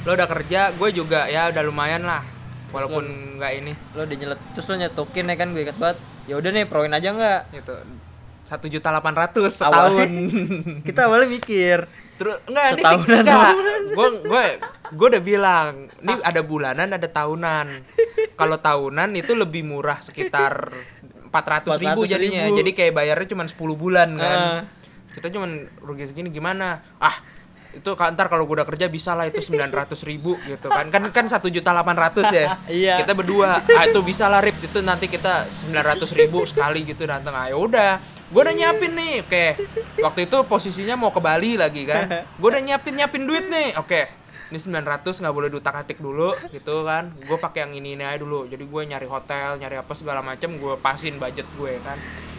Lo 0.06 0.14
udah 0.14 0.28
kerja 0.30 0.70
gue 0.70 0.88
juga 0.94 1.26
ya 1.26 1.50
udah 1.50 1.62
lumayan 1.66 2.06
lah 2.06 2.22
walaupun 2.70 3.02
nggak 3.38 3.52
ini. 3.58 3.72
lo 3.94 4.06
udah 4.06 4.16
nyelet 4.18 4.40
terus 4.54 4.66
lo 4.70 4.74
nyetokin 4.78 5.26
ya 5.26 5.34
kan 5.34 5.50
gue 5.50 5.62
ingat 5.66 5.78
banget. 5.78 5.98
Ya 6.30 6.38
udah 6.38 6.50
nih 6.54 6.64
proin 6.70 6.94
aja 6.94 7.10
nggak? 7.10 7.40
Itu 7.50 7.74
satu 8.46 8.70
juta 8.70 8.94
delapan 8.94 9.14
ratus 9.18 9.58
setahun. 9.58 9.90
Awalnya- 9.90 10.10
kita 10.86 11.10
awalnya 11.10 11.28
mikir 11.28 11.78
terus 12.14 12.36
enggak 12.46 12.64
ini 12.74 12.82
sih 12.82 12.98
enggak. 13.10 13.52
gue 13.94 14.08
gue 14.22 14.44
gue 14.94 15.06
udah 15.10 15.22
bilang 15.22 15.70
ini 16.02 16.12
ada 16.22 16.40
bulanan 16.42 16.88
ada 16.94 17.08
tahunan. 17.08 17.66
Kalau 18.34 18.56
tahunan 18.58 19.14
itu 19.14 19.32
lebih 19.34 19.62
murah 19.66 19.98
sekitar 20.02 20.74
400 21.30 21.82
ribu 21.82 22.06
400.000. 22.06 22.12
jadinya. 22.14 22.44
Jadi 22.54 22.70
kayak 22.74 22.92
bayarnya 22.94 23.26
cuma 23.34 23.44
10 23.46 23.58
bulan 23.74 24.08
kan. 24.14 24.38
Ah. 24.38 24.62
kita 25.14 25.30
cuman 25.30 25.70
rugi 25.78 26.10
segini 26.10 26.26
gimana? 26.34 26.82
Ah 26.98 27.14
itu 27.74 27.90
ntar 27.90 28.30
kalau 28.30 28.46
gue 28.46 28.62
udah 28.62 28.66
kerja 28.66 28.86
bisa 28.86 29.18
lah 29.18 29.26
itu 29.26 29.42
900 29.42 29.94
ribu 30.06 30.38
gitu 30.46 30.70
kan. 30.70 30.86
Kan 30.94 31.10
kan 31.10 31.26
satu 31.26 31.50
juta 31.50 31.74
delapan 31.74 31.98
ratus 31.98 32.26
ya. 32.30 32.58
Iya. 32.70 33.02
kita 33.02 33.18
berdua 33.18 33.62
ah 33.62 33.84
itu 33.86 34.00
bisa 34.06 34.30
lah 34.30 34.38
rip. 34.42 34.54
Itu 34.62 34.82
nanti 34.82 35.10
kita 35.10 35.46
900 35.46 36.06
ribu 36.14 36.46
sekali 36.46 36.86
gitu 36.86 37.06
datang. 37.06 37.34
Ayo 37.34 37.66
udah 37.66 37.98
gue 38.34 38.42
udah 38.42 38.50
nyiapin 38.50 38.98
nih 38.98 39.22
oke. 39.22 39.54
Waktu 40.02 40.26
itu 40.26 40.42
posisinya 40.50 40.98
mau 40.98 41.14
ke 41.14 41.22
Bali 41.22 41.54
lagi 41.54 41.86
kan. 41.86 42.26
Gue 42.34 42.50
udah 42.50 42.58
nyiapin 42.58 42.98
nyiapin 42.98 43.30
duit 43.30 43.46
nih 43.46 43.78
oke. 43.78 44.26
Ini 44.50 44.58
900 44.58 45.22
nggak 45.22 45.34
boleh 45.34 45.50
dutak 45.54 45.78
atik 45.78 46.02
dulu 46.02 46.34
gitu 46.50 46.82
kan. 46.82 47.14
Gue 47.22 47.38
pakai 47.38 47.62
yang 47.62 47.78
ini 47.78 47.94
ini 47.94 48.02
aja 48.02 48.18
dulu. 48.18 48.50
Jadi 48.50 48.66
gue 48.66 48.82
nyari 48.90 49.06
hotel 49.06 49.62
nyari 49.62 49.78
apa 49.78 49.94
segala 49.94 50.18
macem 50.18 50.58
gue 50.58 50.74
pasin 50.82 51.14
budget 51.22 51.46
gue 51.54 51.78
kan. 51.86 51.94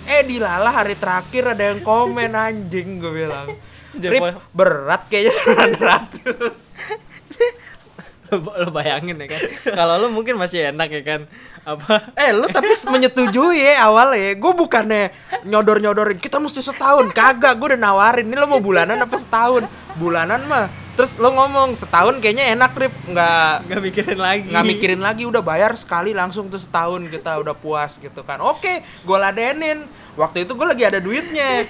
Eh 0.05 0.21
dilala 0.27 0.69
hari 0.69 0.99
terakhir 0.99 1.55
ada 1.55 1.71
yang 1.71 1.79
komen 1.79 2.35
anjing 2.35 2.99
gue 2.99 3.15
bilang. 3.15 3.55
Rip, 3.95 4.51
berat 4.51 5.07
kayaknya 5.07 5.31
900 5.79 8.35
lo, 8.35 8.43
lo 8.43 8.67
bayangin 8.75 9.15
ya 9.15 9.31
kan. 9.31 9.41
Kalau 9.71 9.95
lo 10.03 10.11
mungkin 10.11 10.35
masih 10.35 10.75
enak 10.75 10.91
ya 10.91 11.07
kan 11.07 11.23
apa? 11.65 12.13
Eh 12.13 12.29
lu 12.29 12.45
tapi 12.47 12.69
menyetujui 12.85 13.57
ya 13.57 13.89
awalnya. 13.89 14.37
Gue 14.37 14.53
bukannya 14.53 15.09
nyodor-nyodorin 15.43 16.21
Kita 16.21 16.37
mesti 16.37 16.61
setahun. 16.61 17.09
Kagak 17.09 17.57
gue 17.57 17.73
udah 17.73 17.81
nawarin 17.81 18.29
Ini 18.29 18.37
lo 18.37 18.45
mau 18.45 18.61
bulanan 18.61 19.01
apa 19.01 19.17
setahun? 19.17 19.65
Bulanan 19.97 20.45
mah. 20.45 20.69
Terus 20.95 21.17
lo 21.19 21.33
ngomong 21.33 21.75
setahun 21.75 22.21
kayaknya 22.21 22.53
enak 22.53 22.71
Rip. 22.77 22.93
Nggak 23.09 23.51
nggak 23.67 23.81
mikirin 23.81 24.19
lagi. 24.21 24.47
Nggak 24.47 24.65
mikirin 24.65 25.01
lagi 25.01 25.23
udah 25.25 25.41
bayar 25.41 25.73
sekali 25.73 26.13
langsung 26.13 26.47
tuh 26.47 26.61
setahun 26.61 27.09
kita 27.09 27.41
udah 27.41 27.51
puas 27.51 27.97
gitu 27.97 28.21
kan. 28.21 28.39
Oke 28.39 28.79
gue 28.79 29.17
ladenin. 29.17 29.89
Waktu 30.15 30.45
itu 30.45 30.53
gue 30.53 30.67
lagi 30.69 30.85
ada 30.85 31.01
duitnya. 31.01 31.65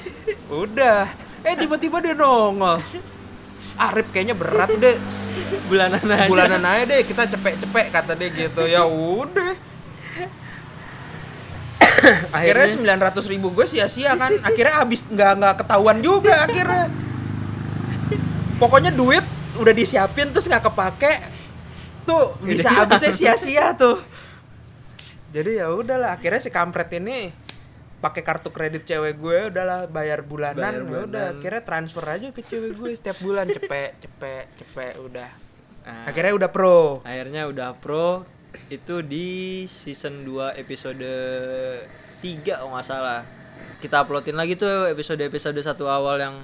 Udah. 0.52 1.08
Eh 1.41 1.56
tiba-tiba 1.56 2.04
dia 2.04 2.13
nongol. 2.13 2.84
Arif 3.76 4.08
kayaknya 4.10 4.36
berat 4.36 4.72
udah 4.72 4.93
s- 5.08 5.36
bulanan 5.67 6.00
aja. 6.00 6.32
Bulanan 6.32 6.63
aja 6.63 6.84
deh 6.86 7.04
kita 7.04 7.28
cepet-cepet 7.28 7.91
kata 7.91 8.15
dia 8.15 8.30
gitu. 8.32 8.63
Ya 8.63 8.88
udah 8.88 9.56
akhirnya 12.38 12.68
sembilan 12.72 13.00
ratus 13.12 13.26
ribu 13.30 13.52
gue 13.52 13.65
sia-sia 13.70 14.15
kan. 14.15 14.32
Akhirnya 14.41 14.82
habis 14.84 15.02
nggak 15.06 15.32
nggak 15.41 15.56
ketahuan 15.65 15.98
juga 16.00 16.46
akhirnya. 16.46 16.88
Pokoknya 18.56 18.91
duit 18.96 19.24
udah 19.60 19.74
disiapin 19.76 20.32
terus 20.32 20.48
nggak 20.48 20.63
kepake 20.68 21.13
tuh 22.04 22.36
bisa 22.44 22.70
Jadi- 22.70 22.78
habisnya 22.78 23.12
sia-sia 23.13 23.65
tuh. 23.76 24.00
Jadi 25.36 25.60
ya 25.60 25.68
udahlah 25.68 26.15
akhirnya 26.15 26.39
si 26.39 26.48
kampret 26.48 26.88
ini 26.96 27.28
pakai 28.00 28.22
kartu 28.22 28.54
kredit 28.54 28.86
cewek 28.86 29.20
gue 29.20 29.38
udahlah 29.52 29.89
bayar 29.89 30.24
bulanan. 30.24 30.62
Bayar 30.62 30.84
ya 30.86 31.02
udah 31.10 31.26
akhirnya 31.36 31.62
transfer 31.65 32.06
aja 32.08 32.28
ke 32.32 32.41
cewek 32.46 32.72
gue 32.78 32.89
setiap 32.96 33.18
bulan. 33.20 33.50
Cepet 33.50 34.00
cepet 34.00 34.46
cepet 34.56 34.96
udah. 35.04 35.30
Nah, 35.86 36.10
akhirnya 36.10 36.34
udah 36.34 36.50
pro. 36.50 37.04
Akhirnya 37.04 37.46
udah 37.52 37.76
pro 37.78 38.35
itu 38.68 39.00
di 39.00 39.28
season 39.65 40.24
2 40.24 40.56
episode 40.56 41.12
3 42.20 42.41
kalau 42.44 42.72
nggak 42.72 42.86
salah. 42.86 43.22
Kita 43.78 44.02
uploadin 44.02 44.34
lagi 44.34 44.56
tuh 44.56 44.88
episode 44.88 45.20
episode 45.20 45.58
satu 45.58 45.86
awal 45.86 46.18
yang 46.18 46.36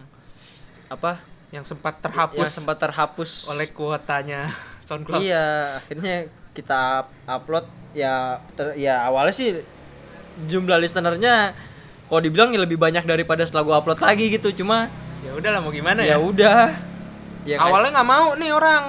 apa? 0.87 1.17
Yang 1.49 1.71
sempat 1.71 1.97
yang 1.97 2.03
terhapus 2.05 2.47
sempat 2.49 2.77
terhapus. 2.77 3.31
Oleh 3.47 3.67
kuotanya 3.69 4.51
SoundCloud. 4.87 5.19
iya 5.19 5.45
akhirnya 5.77 6.25
kita 6.51 7.03
upload. 7.25 7.65
Ya 7.91 8.39
ter- 8.55 8.79
ya 8.79 9.03
awalnya 9.03 9.35
sih 9.35 9.59
jumlah 10.41 10.79
listenernya 10.79 11.51
kalau 12.07 12.23
dibilang 12.23 12.51
ya 12.51 12.63
lebih 12.63 12.79
banyak 12.79 13.03
daripada 13.03 13.43
setelah 13.43 13.63
gua 13.63 13.75
upload 13.79 13.99
lagi 13.99 14.31
gitu. 14.31 14.51
Cuma 14.53 14.87
Ya 15.21 15.35
udahlah 15.35 15.59
mau 15.59 15.69
gimana 15.69 16.01
ya 16.01 16.15
ya? 16.15 16.17
udah. 16.17 16.73
Ya 17.43 17.55
nggak- 17.57 17.67
Awalnya 17.67 17.89
nggak 17.93 18.09
mau 18.09 18.27
nih 18.35 18.51
orang. 18.51 18.83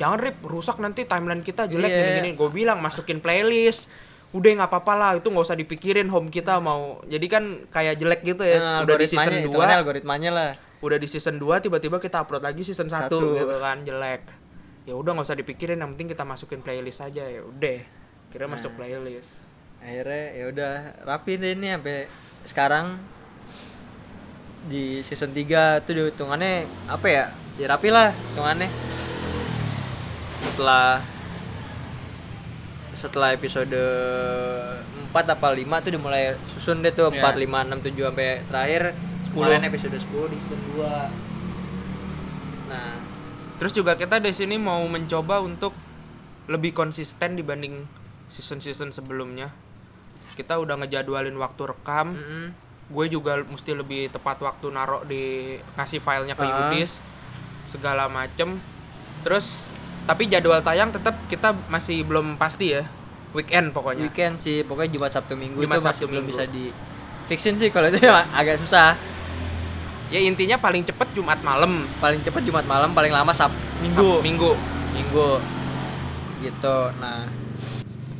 Jangan 0.00 0.16
rip 0.16 0.40
rusak 0.40 0.80
nanti 0.80 1.04
timeline 1.04 1.44
kita 1.44 1.68
jelek 1.68 1.86
Iya. 1.86 1.98
gini-gini. 2.00 2.30
Gue 2.32 2.48
bilang 2.48 2.80
masukin 2.80 3.20
playlist. 3.20 3.92
Udah 4.30 4.48
nggak 4.56 4.70
apa-apa 4.70 4.92
lah 4.94 5.10
itu 5.14 5.26
nggak 5.26 5.44
usah 5.44 5.54
dipikirin 5.54 6.08
home 6.08 6.26
kita 6.26 6.56
mau. 6.56 7.04
Jadi 7.04 7.26
kan 7.26 7.44
kayak 7.68 7.94
jelek 7.94 8.20
gitu 8.24 8.40
ya. 8.40 8.56
Nah, 8.56 8.78
udah 8.80 8.96
di 8.96 9.06
season 9.06 9.44
hitungannya 9.44 9.76
2 9.76 9.80
algoritmanya 9.80 10.30
lah 10.30 10.50
udah 10.80 10.96
di 10.96 11.04
season 11.04 11.36
2 11.36 11.60
tiba-tiba 11.60 12.00
kita 12.00 12.24
upload 12.24 12.40
lagi 12.40 12.64
season 12.64 12.88
1 12.88 13.12
Satu. 13.12 13.36
gitu 13.36 13.56
kan 13.58 13.84
jelek. 13.84 14.24
Ya 14.88 14.96
udah 14.96 15.12
nggak 15.12 15.26
usah 15.26 15.36
dipikirin 15.36 15.76
yang 15.76 15.92
penting 15.92 16.08
kita 16.08 16.24
masukin 16.24 16.64
playlist 16.64 17.04
aja 17.04 17.20
ya 17.22 17.44
udah. 17.44 17.84
Kira 18.28 18.46
Nah. 18.46 18.56
masuk 18.56 18.72
playlist. 18.74 19.36
akhirnya 19.78 20.24
ya 20.30 20.44
udah 20.46 20.72
rapi 21.02 21.32
deh 21.34 21.52
ini 21.52 21.68
sampai 21.70 22.04
sekarang 22.42 23.00
di 24.62 25.00
season 25.00 25.32
3 25.32 25.80
tuh 25.80 26.06
hitungannya 26.06 26.68
apa 26.86 27.06
ya 27.08 27.24
ya 27.56 27.66
rapi 27.66 27.88
lah 27.88 28.12
hitungannya 28.12 28.68
setelah 30.42 31.00
setelah 32.92 33.32
episode 33.32 33.70
4 33.70 35.14
apa 35.14 35.48
5 35.48 35.62
tuh 35.80 35.88
udah 35.90 36.02
mulai 36.02 36.22
susun 36.48 36.80
deh 36.80 36.90
tuh 36.90 37.08
Iya. 37.08 37.22
4, 37.22 37.38
5, 37.38 37.64
6, 37.66 37.86
7 37.86 38.04
sampai 38.04 38.28
terakhir 38.44 38.82
10. 39.26 39.32
kemarin 39.32 39.64
episode 39.64 39.94
10 39.94 40.04
di 40.26 40.36
season 40.38 40.60
2 40.74 40.90
nah 42.68 42.92
Terus 43.56 43.76
juga 43.76 43.92
kita 43.92 44.16
di 44.16 44.32
sini 44.32 44.56
mau 44.56 44.80
mencoba 44.86 45.36
untuk 45.38 45.76
lebih 46.48 46.72
konsisten 46.72 47.36
dibanding 47.36 47.84
season-season 48.26 48.88
sebelumnya. 48.88 49.52
Kita 50.32 50.56
udah 50.56 50.80
ngejadwalin 50.80 51.36
waktu 51.36 51.68
rekam. 51.68 52.16
mm-mm. 52.16 52.56
Gue 52.88 53.06
juga 53.06 53.36
mesti 53.38 53.76
lebih 53.76 54.08
tepat 54.08 54.40
waktu 54.40 54.64
narok 54.66 55.04
di 55.04 55.54
ngasih 55.76 56.00
filenya 56.00 56.32
ke 56.32 56.40
Ah. 56.40 56.72
Yudis 56.72 57.04
segala 57.68 58.08
macem. 58.08 58.56
Terus 59.20 59.68
tapi 60.02 60.26
jadwal 60.26 60.58
tayang 60.58 60.88
tetap 60.88 61.16
kita 61.26 61.52
masih 61.66 62.02
belum 62.02 62.34
pasti 62.34 62.72
ya. 62.72 62.82
Weekend 63.30 63.70
pokoknya. 63.70 64.02
weekend 64.02 64.36
sih 64.36 64.60
pokoknya 64.60 64.90
Jumat 64.90 65.10
Sabtu 65.10 65.34
Minggu 65.34 65.60
Jumat, 65.60 65.76
itu 65.76 65.84
masih 65.84 65.94
Sabtu, 65.96 66.10
belum 66.10 66.24
Minggu. 66.24 66.34
bisa 66.34 66.44
di 66.46 66.64
fixin 67.24 67.54
sih 67.54 67.68
kalau 67.68 67.86
itu 67.86 68.00
ya 68.00 68.26
agak 68.34 68.58
susah 68.58 68.98
Ya 70.10 70.18
intinya 70.18 70.58
paling 70.58 70.82
cepet 70.82 71.06
Jumat 71.14 71.38
malam. 71.40 71.86
paling 71.96 72.18
cepat 72.18 72.42
Jumat 72.42 72.66
malam 72.66 72.90
paling 72.90 73.08
lama 73.08 73.30
Sab 73.30 73.54
Minggu 73.78 74.18
Sab- 74.18 74.24
Minggu. 74.24 74.50
Minggu 74.92 75.28
gitu 76.40 76.76
nah 76.98 77.22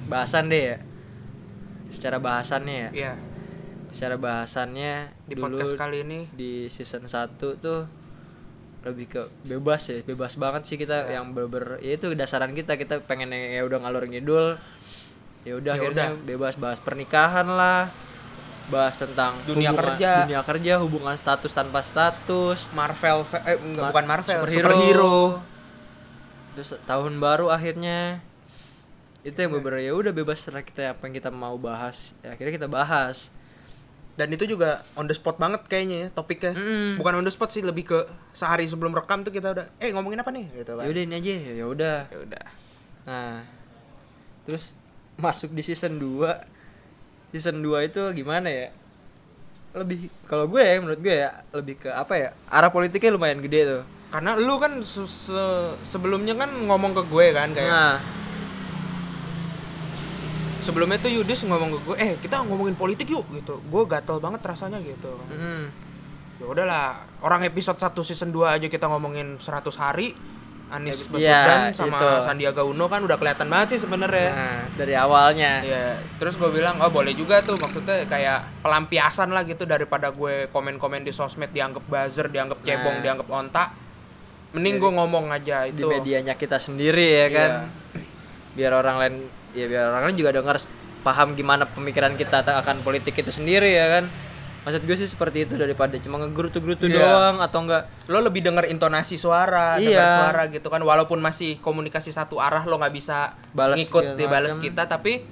bahasan 0.06 0.46
deh 0.46 0.62
ya 0.68 0.76
secara 1.88 2.18
bahasannya 2.18 2.74
ya 2.76 2.88
Iya. 2.92 3.12
secara 3.90 4.14
bahasannya 4.14 5.10
Di 5.24 5.34
dulu 5.34 5.42
podcast 5.50 5.74
kali 5.74 6.06
ini 6.06 6.30
di 6.30 6.66
season 6.66 7.02
1 7.02 7.34
tuh 7.58 7.90
lebih 8.82 9.06
ke 9.06 9.22
bebas 9.44 9.82
ya 9.86 10.00
bebas 10.02 10.34
banget 10.34 10.62
sih 10.64 10.76
kita 10.76 11.04
Ya. 11.04 11.20
yang 11.20 11.30
beber 11.30 11.76
ya 11.78 11.94
itu 11.94 12.08
dasaran 12.12 12.50
kita 12.50 12.74
kita 12.74 13.00
pengen 13.00 13.28
ya 13.28 13.60
udah 13.60 13.78
ngalur 13.78 14.04
ngidul 14.04 14.56
ya 15.42 15.52
udah 15.54 15.72
Ya 15.72 15.78
akhirnya 15.78 16.06
udah. 16.10 16.24
bebas 16.26 16.54
bahas 16.54 16.78
pernikahan 16.78 17.44
lah 17.46 17.92
bahas 18.66 18.96
tentang 18.96 19.34
Dunia 19.44 19.68
hubungan- 19.68 19.78
kerja. 19.92 20.12
dunia 20.24 20.42
kerja 20.42 20.72
hubungan 20.78 21.12
status 21.14 21.50
tanpa 21.50 21.82
status 21.82 22.70
Marvel 22.70 23.20
eh 23.42 23.58
enggak 23.58 23.82
Ma- 23.82 23.90
bukan 23.90 24.06
Marvel 24.06 24.38
superhero. 24.38 24.70
superhero, 24.70 25.18
terus 26.52 26.70
tahun 26.80 27.18
baru 27.18 27.46
akhirnya 27.48 28.22
itu 29.20 29.36
yang 29.36 29.52
beberapa 29.52 29.76
ya 29.78 29.92
udah 29.92 30.12
bebas 30.14 30.40
kita 30.40 30.94
apa 30.94 31.02
yang 31.02 31.14
kita 31.14 31.28
mau 31.28 31.58
bahas 31.58 32.16
ya 32.20 32.32
akhirnya 32.32 32.56
kita 32.56 32.68
bahas 32.68 33.28
dan 34.20 34.28
itu 34.28 34.44
juga 34.44 34.84
on 34.92 35.08
the 35.08 35.16
spot 35.16 35.40
banget 35.40 35.64
kayaknya 35.64 35.96
ya 35.96 36.08
topiknya. 36.12 36.52
Mm. 36.52 37.00
bukan 37.00 37.12
on 37.16 37.24
the 37.24 37.32
spot 37.32 37.48
sih 37.48 37.64
lebih 37.64 37.88
ke 37.88 37.98
sehari 38.30 38.68
sebelum 38.68 38.92
rekam 38.92 39.24
tuh 39.24 39.32
kita 39.32 39.56
udah 39.56 39.64
eh 39.80 39.88
ngomongin 39.90 40.20
apa 40.20 40.28
nih? 40.28 40.44
Gitu 40.52 40.76
kan. 40.76 40.84
Ya 40.84 40.90
udah 40.90 41.02
ini 41.02 41.14
aja 41.16 41.32
ya 41.56 41.64
udah. 41.64 41.98
Ya 42.06 42.18
udah. 42.20 42.44
Nah 43.08 43.40
terus 44.44 44.76
masuk 45.16 45.48
di 45.50 45.62
season 45.62 45.96
2 45.96 46.28
season 47.32 47.56
2 47.58 47.88
itu 47.88 48.02
gimana 48.14 48.46
ya? 48.46 48.68
Lebih 49.70 50.12
kalau 50.26 50.44
gue 50.44 50.60
ya 50.60 50.76
menurut 50.76 51.00
gue 51.00 51.14
ya 51.16 51.30
lebih 51.50 51.80
ke 51.80 51.88
apa 51.88 52.14
ya? 52.14 52.28
Arah 52.46 52.68
politiknya 52.68 53.16
lumayan 53.16 53.40
gede 53.40 53.60
tuh. 53.64 53.82
Karena 54.10 54.34
lu 54.34 54.58
kan 54.58 54.82
se- 54.82 55.06
se- 55.06 55.74
sebelumnya 55.86 56.34
kan 56.34 56.50
ngomong 56.50 56.92
ke 56.92 57.02
gue 57.06 57.26
kan 57.30 57.54
kayak 57.54 57.70
nah 57.70 57.96
sebelumnya 60.70 60.96
tuh 60.96 61.10
Yudis 61.10 61.42
ngomong 61.42 61.70
ke 61.72 61.78
gue 61.82 61.96
eh 61.98 62.12
kita 62.16 62.40
ngomongin 62.42 62.72
politik 62.72 63.06
yuk 63.06 63.26
gitu 63.30 63.58
gue 63.58 63.82
gatel 63.84 64.16
banget 64.16 64.40
rasanya 64.40 64.78
gitu 64.78 65.10
mm, 65.28 65.62
ya 66.38 66.46
udahlah 66.46 66.86
orang 67.20 67.42
episode 67.44 67.76
1 67.76 67.90
season 68.00 68.30
2 68.30 68.46
aja 68.48 68.66
kita 68.66 68.86
ngomongin 68.86 69.36
100 69.36 69.66
hari 69.76 70.14
Anies 70.70 71.10
Iya, 71.10 71.10
Baswedan 71.10 71.60
sama 71.74 71.98
itu. 71.98 72.08
Sandiaga 72.22 72.62
Uno 72.62 72.86
kan 72.86 73.02
udah 73.02 73.18
kelihatan 73.18 73.50
banget 73.50 73.74
sih 73.74 73.80
sebenarnya 73.82 74.30
nah 74.30 74.62
dari 74.72 74.94
awalnya 74.94 75.58
Iya, 75.60 75.98
terus 76.16 76.38
gue 76.38 76.46
bilang 76.48 76.78
oh 76.78 76.86
boleh 76.88 77.10
juga 77.10 77.42
tuh 77.42 77.58
maksudnya 77.58 78.06
kayak 78.06 78.62
pelampiasan 78.62 79.34
lah 79.34 79.42
gitu 79.42 79.66
daripada 79.66 80.14
gue 80.14 80.46
komen-komen 80.48 81.02
di 81.02 81.10
sosmed 81.10 81.50
dianggap 81.50 81.82
buzzer, 81.82 82.30
dianggap 82.30 82.62
cebong, 82.62 82.96
Nah. 82.96 83.02
dianggap 83.02 83.26
ontak. 83.26 83.68
Mending 84.50 84.78
gue 84.78 84.90
ngomong 84.94 85.26
aja 85.28 85.66
di 85.66 85.74
itu. 85.74 85.90
medianya 85.90 86.34
kita 86.34 86.58
sendiri 86.58 87.18
ya 87.18 87.28
kan 87.28 87.50
Iya. 87.50 88.06
biar 88.50 88.72
orang 88.72 88.96
lain 88.96 89.14
ya 89.52 89.64
biar 89.66 89.90
orang 89.90 90.02
lain 90.06 90.16
juga 90.16 90.30
dengar 90.32 90.56
paham 91.00 91.32
gimana 91.32 91.64
pemikiran 91.64 92.14
kita 92.14 92.44
akan 92.44 92.80
politik 92.80 93.14
itu 93.14 93.30
sendiri 93.30 93.72
ya 93.72 93.86
kan 93.90 94.04
maksud 94.60 94.84
gue 94.84 94.92
sih 94.94 95.08
seperti 95.08 95.48
itu 95.48 95.56
daripada 95.56 95.96
cuma 95.96 96.20
ngegerutu-gerutu 96.20 96.84
Iya. 96.84 97.00
doang 97.00 97.36
atau 97.40 97.64
enggak 97.64 97.88
Lo 98.06 98.20
lebih 98.20 98.44
denger 98.44 98.68
intonasi 98.68 99.16
suara, 99.16 99.74
Iya. 99.74 99.88
denger 99.88 100.08
suara 100.20 100.42
gitu 100.48 100.68
kan 100.68 100.80
walaupun 100.80 101.16
masih 101.18 101.56
komunikasi 101.58 102.12
satu 102.12 102.36
arah 102.36 102.62
lo 102.62 102.76
nggak 102.76 102.92
bisa 102.92 103.32
Balas 103.50 103.80
ngikut 103.80 104.20
macam. 104.20 104.60
kita 104.60 104.82
tapi 104.84 105.24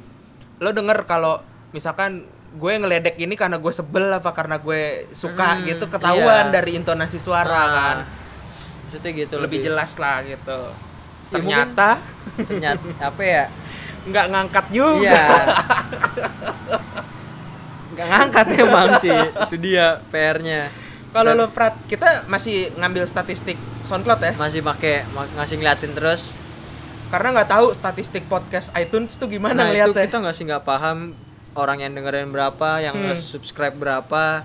lo 0.56 0.72
denger 0.72 1.04
kalau 1.04 1.44
misalkan 1.70 2.24
gue 2.50 2.72
ngeledek 2.74 3.20
ini 3.20 3.36
karena 3.36 3.60
gue 3.60 3.68
sebel 3.68 4.08
apa 4.08 4.32
karena 4.32 4.56
gue 4.56 5.04
suka 5.12 5.60
Hmm, 5.60 5.68
gitu 5.68 5.84
ketahuan 5.86 6.48
iya. 6.48 6.54
dari 6.54 6.72
intonasi 6.74 7.20
suara 7.20 7.52
Nah, 7.52 7.68
kan 7.68 7.96
maksudnya 8.88 9.10
gitu 9.14 9.34
lebih 9.36 9.60
jelas 9.62 9.92
lah 9.94 10.24
gitu 10.24 10.72
Ya, 11.28 11.36
ternyata 11.36 12.00
ternyata 12.40 12.80
apa 13.04 13.20
ya 13.20 13.44
nggak 14.04 14.26
ngangkat 14.28 14.66
juga. 14.68 15.02
Iya. 15.02 15.24
Nggak 17.92 18.06
ngangkat 18.08 18.46
emang 18.56 18.88
sih. 18.96 19.18
Itu 19.42 19.56
dia 19.58 19.98
PR-nya 20.08 20.70
kalau 21.08 21.32
lo 21.32 21.48
Prat 21.48 21.74
kita 21.88 22.28
masih 22.28 22.70
ngambil 22.76 23.08
statistik 23.08 23.56
SoundCloud 23.88 24.20
ya? 24.20 24.32
Masih 24.36 24.60
ma- 24.60 24.76
ngasih 25.34 25.56
ngeliatin 25.56 25.96
terus. 25.96 26.36
Karena 27.08 27.32
nggak 27.34 27.48
tahu 27.48 27.72
statistik 27.72 28.28
podcast 28.28 28.68
iTunes 28.76 29.16
tuh 29.16 29.26
gimana 29.26 29.56
nah 29.56 29.72
itu 29.72 29.88
ngeliatnya. 29.88 30.04
kita 30.04 30.16
nggak 30.20 30.36
sih 30.36 30.44
nggak 30.44 30.62
paham 30.62 31.16
orang 31.56 31.80
yang 31.80 31.96
dengerin 31.96 32.28
berapa 32.28 32.78
yang 32.78 32.94
Hmm. 32.94 33.16
subscribe 33.16 33.72
berapa. 33.74 34.44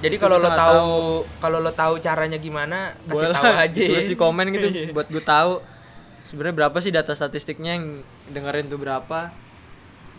Jadi 0.00 0.14
itu 0.14 0.22
kalau 0.24 0.38
lo 0.38 0.48
tahu 0.48 0.88
kalau 1.36 1.58
lo 1.60 1.70
tahu 1.70 2.00
caranya 2.00 2.38
gimana 2.38 2.96
kasih 3.04 3.28
tahu 3.28 3.52
aja 3.52 3.80
ya. 3.92 4.00
di 4.00 4.16
komen 4.16 4.46
gitu 4.50 4.66
buat 4.96 5.06
gue 5.06 5.20
tahu 5.20 5.60
sebenarnya 6.28 6.56
berapa 6.64 6.76
sih 6.84 6.92
data 6.92 7.16
statistiknya 7.16 7.80
yang 7.80 8.04
dengerin 8.28 8.68
tuh 8.68 8.76
berapa? 8.76 9.32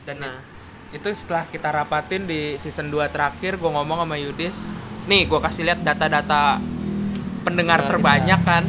Dan 0.10 0.26
nah 0.26 0.42
itu 0.90 1.06
setelah 1.14 1.46
kita 1.46 1.70
rapatin 1.70 2.26
di 2.26 2.58
season 2.58 2.90
2 2.90 3.14
terakhir 3.14 3.62
gue 3.62 3.70
ngomong 3.70 4.02
sama 4.02 4.18
Yudis 4.18 4.58
nih 5.06 5.30
gue 5.30 5.38
kasih 5.38 5.70
lihat 5.70 5.86
data-data 5.86 6.58
pendengar 7.46 7.86
Pendengar 7.86 7.86
terbanyak 7.86 8.42
kan? 8.42 8.64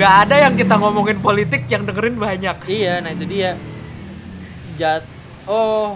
Nggak 0.00 0.14
ada 0.24 0.36
yang 0.48 0.54
kita 0.56 0.74
ngomongin 0.80 1.20
politik 1.20 1.68
yang 1.68 1.84
dengerin 1.84 2.16
banyak. 2.16 2.56
Iya 2.64 3.04
nah 3.04 3.12
itu 3.12 3.28
dia. 3.28 3.52
Jat 4.80 5.04
oh 5.44 5.92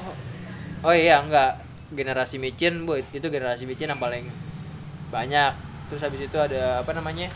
oh 0.85 0.94
iya 0.94 1.24
enggak 1.24 1.64
generasi 1.92 2.37
micin 2.37 2.85
bu 2.85 3.00
itu 3.00 3.26
generasi 3.33 3.64
micin 3.64 3.88
yang 3.88 4.00
paling 4.00 4.28
banyak. 5.09 5.57
Terus 5.88 6.05
habis 6.05 6.20
itu 6.20 6.37
ada 6.37 6.85
apa 6.85 6.92
namanya 6.92 7.33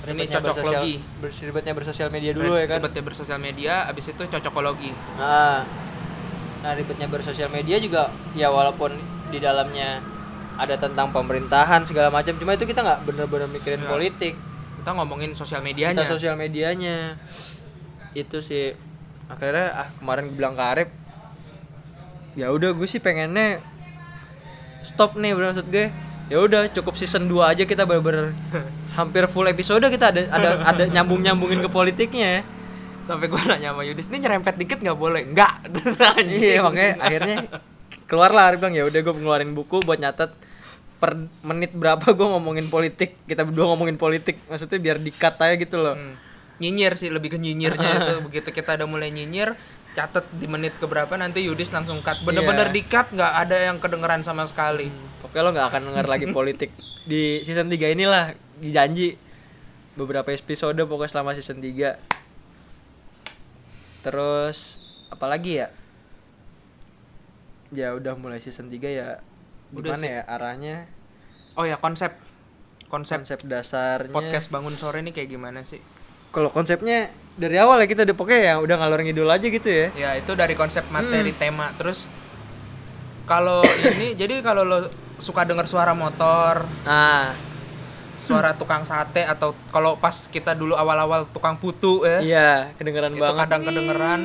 Ini 0.00 0.24
cocoklogi. 0.30 0.94
bersosial- 0.94 1.20
bers- 1.20 1.42
ribetnya 1.42 1.72
bersosial 1.72 2.08
media 2.08 2.30
dulu 2.32 2.54
ya 2.54 2.66
kan 2.66 2.78
ribetnya 2.78 3.02
bersosial 3.02 3.38
media 3.38 3.84
abis 3.84 4.08
itu 4.08 4.22
cocokologi 4.22 4.90
Nah, 5.16 5.66
nah 6.58 6.72
ribetnya 6.72 7.06
bersosial 7.06 7.48
media 7.48 7.76
juga 7.76 8.08
ya 8.32 8.48
walaupun 8.48 8.94
di 9.28 9.38
dalamnya 9.38 10.00
ada 10.56 10.74
tentang 10.74 11.10
pemerintahan 11.10 11.84
segala 11.84 12.10
macam, 12.10 12.34
cuma 12.34 12.50
itu 12.50 12.64
kita 12.64 12.80
nggak 12.80 13.00
bener-bener 13.04 13.46
mikirin 13.46 13.78
Nggak. 13.78 13.92
politik, 13.92 14.34
kita 14.76 14.90
ngomongin 14.90 15.30
sosial 15.32 15.60
medianya 15.60 15.94
kita 15.94 16.10
sosial 16.10 16.34
medianya. 16.34 17.14
Itu 18.10 18.40
sih 18.40 18.74
akhirnya 19.28 19.70
ah 19.70 19.88
kemarin 19.94 20.32
bilang 20.32 20.54
ke 20.54 20.64
Arif, 20.64 20.88
ya 22.34 22.50
udah 22.50 22.72
gue 22.72 22.86
sih 22.86 22.98
pengennya 22.98 23.62
stop 24.82 25.14
nih 25.14 25.30
maksud 25.30 25.68
gue. 25.68 25.94
Ya 26.28 26.38
udah 26.38 26.68
cukup 26.68 26.94
season 26.94 27.24
2 27.24 27.40
aja 27.40 27.64
kita 27.64 27.88
bener-bener 27.88 28.36
hampir 28.92 29.24
full 29.26 29.48
episode. 29.48 29.80
Kita 29.88 30.12
ada 30.12 30.28
ada 30.28 30.50
ada 30.64 30.84
nyambung-nyambungin 30.86 31.64
ke 31.64 31.70
politiknya. 31.70 32.44
sampai 33.08 33.24
gue 33.24 33.40
nanya 33.40 33.72
sama 33.72 33.88
Yudis 33.88 34.04
ini 34.12 34.20
nyerempet 34.20 34.60
dikit 34.60 34.84
nggak 34.84 34.98
boleh? 35.00 35.24
Nggak. 35.32 35.52
Iya 36.28 36.60
makanya 36.60 36.92
akhirnya 37.00 37.36
keluar 38.04 38.28
lah 38.36 38.52
bilang 38.52 38.76
ya 38.76 38.84
udah 38.84 39.00
gue 39.00 39.14
ngeluarin 39.16 39.56
buku 39.56 39.80
buat 39.80 39.96
nyatet 39.96 40.28
per 41.00 41.16
menit 41.40 41.72
berapa 41.72 42.04
gue 42.04 42.26
ngomongin 42.28 42.68
politik. 42.68 43.16
Kita 43.24 43.48
berdua 43.48 43.72
ngomongin 43.72 43.96
politik. 43.96 44.36
Maksudnya 44.52 44.76
biar 44.76 45.00
dikat 45.00 45.40
aja 45.40 45.56
gitu 45.56 45.80
loh. 45.80 45.96
Hmm. 45.96 46.20
nyinyir 46.58 46.98
sih 46.98 47.08
lebih 47.08 47.32
ke 47.32 47.38
nyinyirnya 47.40 47.90
itu. 48.04 48.14
Begitu 48.28 48.48
kita 48.52 48.76
udah 48.76 48.84
mulai 48.84 49.08
nyinyir 49.08 49.56
catet 49.98 50.22
di 50.30 50.46
menit 50.46 50.78
keberapa 50.78 51.10
nanti 51.18 51.42
Yudis 51.42 51.74
langsung 51.74 51.98
cut. 51.98 52.22
Bener-bener 52.22 52.70
Iya. 52.70 52.74
di 52.78 52.82
cut 52.86 53.10
nggak 53.10 53.32
ada 53.34 53.56
yang 53.58 53.82
kedengeran 53.82 54.22
sama 54.22 54.46
sekali. 54.46 54.86
Pokoknya 55.18 55.42
lo 55.42 55.50
nggak 55.50 55.66
akan 55.66 55.82
denger 55.90 56.06
lagi 56.06 56.26
politik 56.38 56.70
di 57.02 57.42
season 57.42 57.66
3 57.66 57.90
inilah 57.90 58.30
dijanji 58.62 59.18
beberapa 59.98 60.30
episode 60.30 60.78
pokoknya 60.78 61.10
selama 61.10 61.34
season 61.34 61.58
3 61.58 61.98
terus 64.00 64.78
apalagi 65.10 65.64
ya? 65.64 65.68
Ya 67.68 67.92
udah 67.92 68.14
mulai 68.14 68.38
season 68.38 68.70
3 68.70 68.78
ya 68.88 69.08
gimana 69.68 70.04
ya 70.06 70.22
arahnya? 70.24 70.86
Oh 71.58 71.66
ya 71.66 71.76
konsep. 71.76 72.14
Konsep. 72.88 73.20
Konsep 73.20 73.44
dasarnya. 73.44 74.14
Podcast 74.14 74.48
bangun 74.48 74.72
sore 74.78 75.04
ini 75.04 75.12
kayak 75.12 75.28
gimana 75.28 75.60
sih? 75.66 75.82
Kalau 76.32 76.48
konsepnya 76.48 77.12
dari 77.38 77.56
awal 77.56 77.78
ya 77.78 77.86
kita 77.86 78.02
udah 78.02 78.12
pokoknya 78.12 78.40
ya 78.42 78.54
udah 78.58 78.76
ngalor 78.76 79.00
ngidul 79.00 79.26
aja 79.26 79.46
gitu 79.46 79.64
ya. 79.64 79.86
Ya 79.94 80.10
itu 80.14 80.34
dari 80.34 80.52
konsep 80.52 80.82
materi 80.88 81.30
Hmm. 81.30 81.38
tema. 81.38 81.66
Terus 81.72 82.04
kalau 83.24 83.62
ini 83.94 84.12
jadi 84.12 84.40
kalau 84.40 84.62
lo 84.62 84.78
suka 85.18 85.42
dengar 85.42 85.66
suara 85.66 85.92
motor 85.92 86.62
nah 86.82 87.34
suara 88.18 88.54
tukang 88.54 88.82
sate 88.82 89.22
atau 89.22 89.50
kalau 89.68 89.96
pas 89.96 90.14
kita 90.24 90.52
dulu 90.52 90.72
awal-awal 90.72 91.26
tukang 91.26 91.56
putu 91.56 92.02
ya 92.02 92.18
iya 92.20 92.50
kedengeran 92.74 93.10
itu 93.10 93.20
banget. 93.20 93.40
kadang 93.42 93.62
kedengeran. 93.64 94.20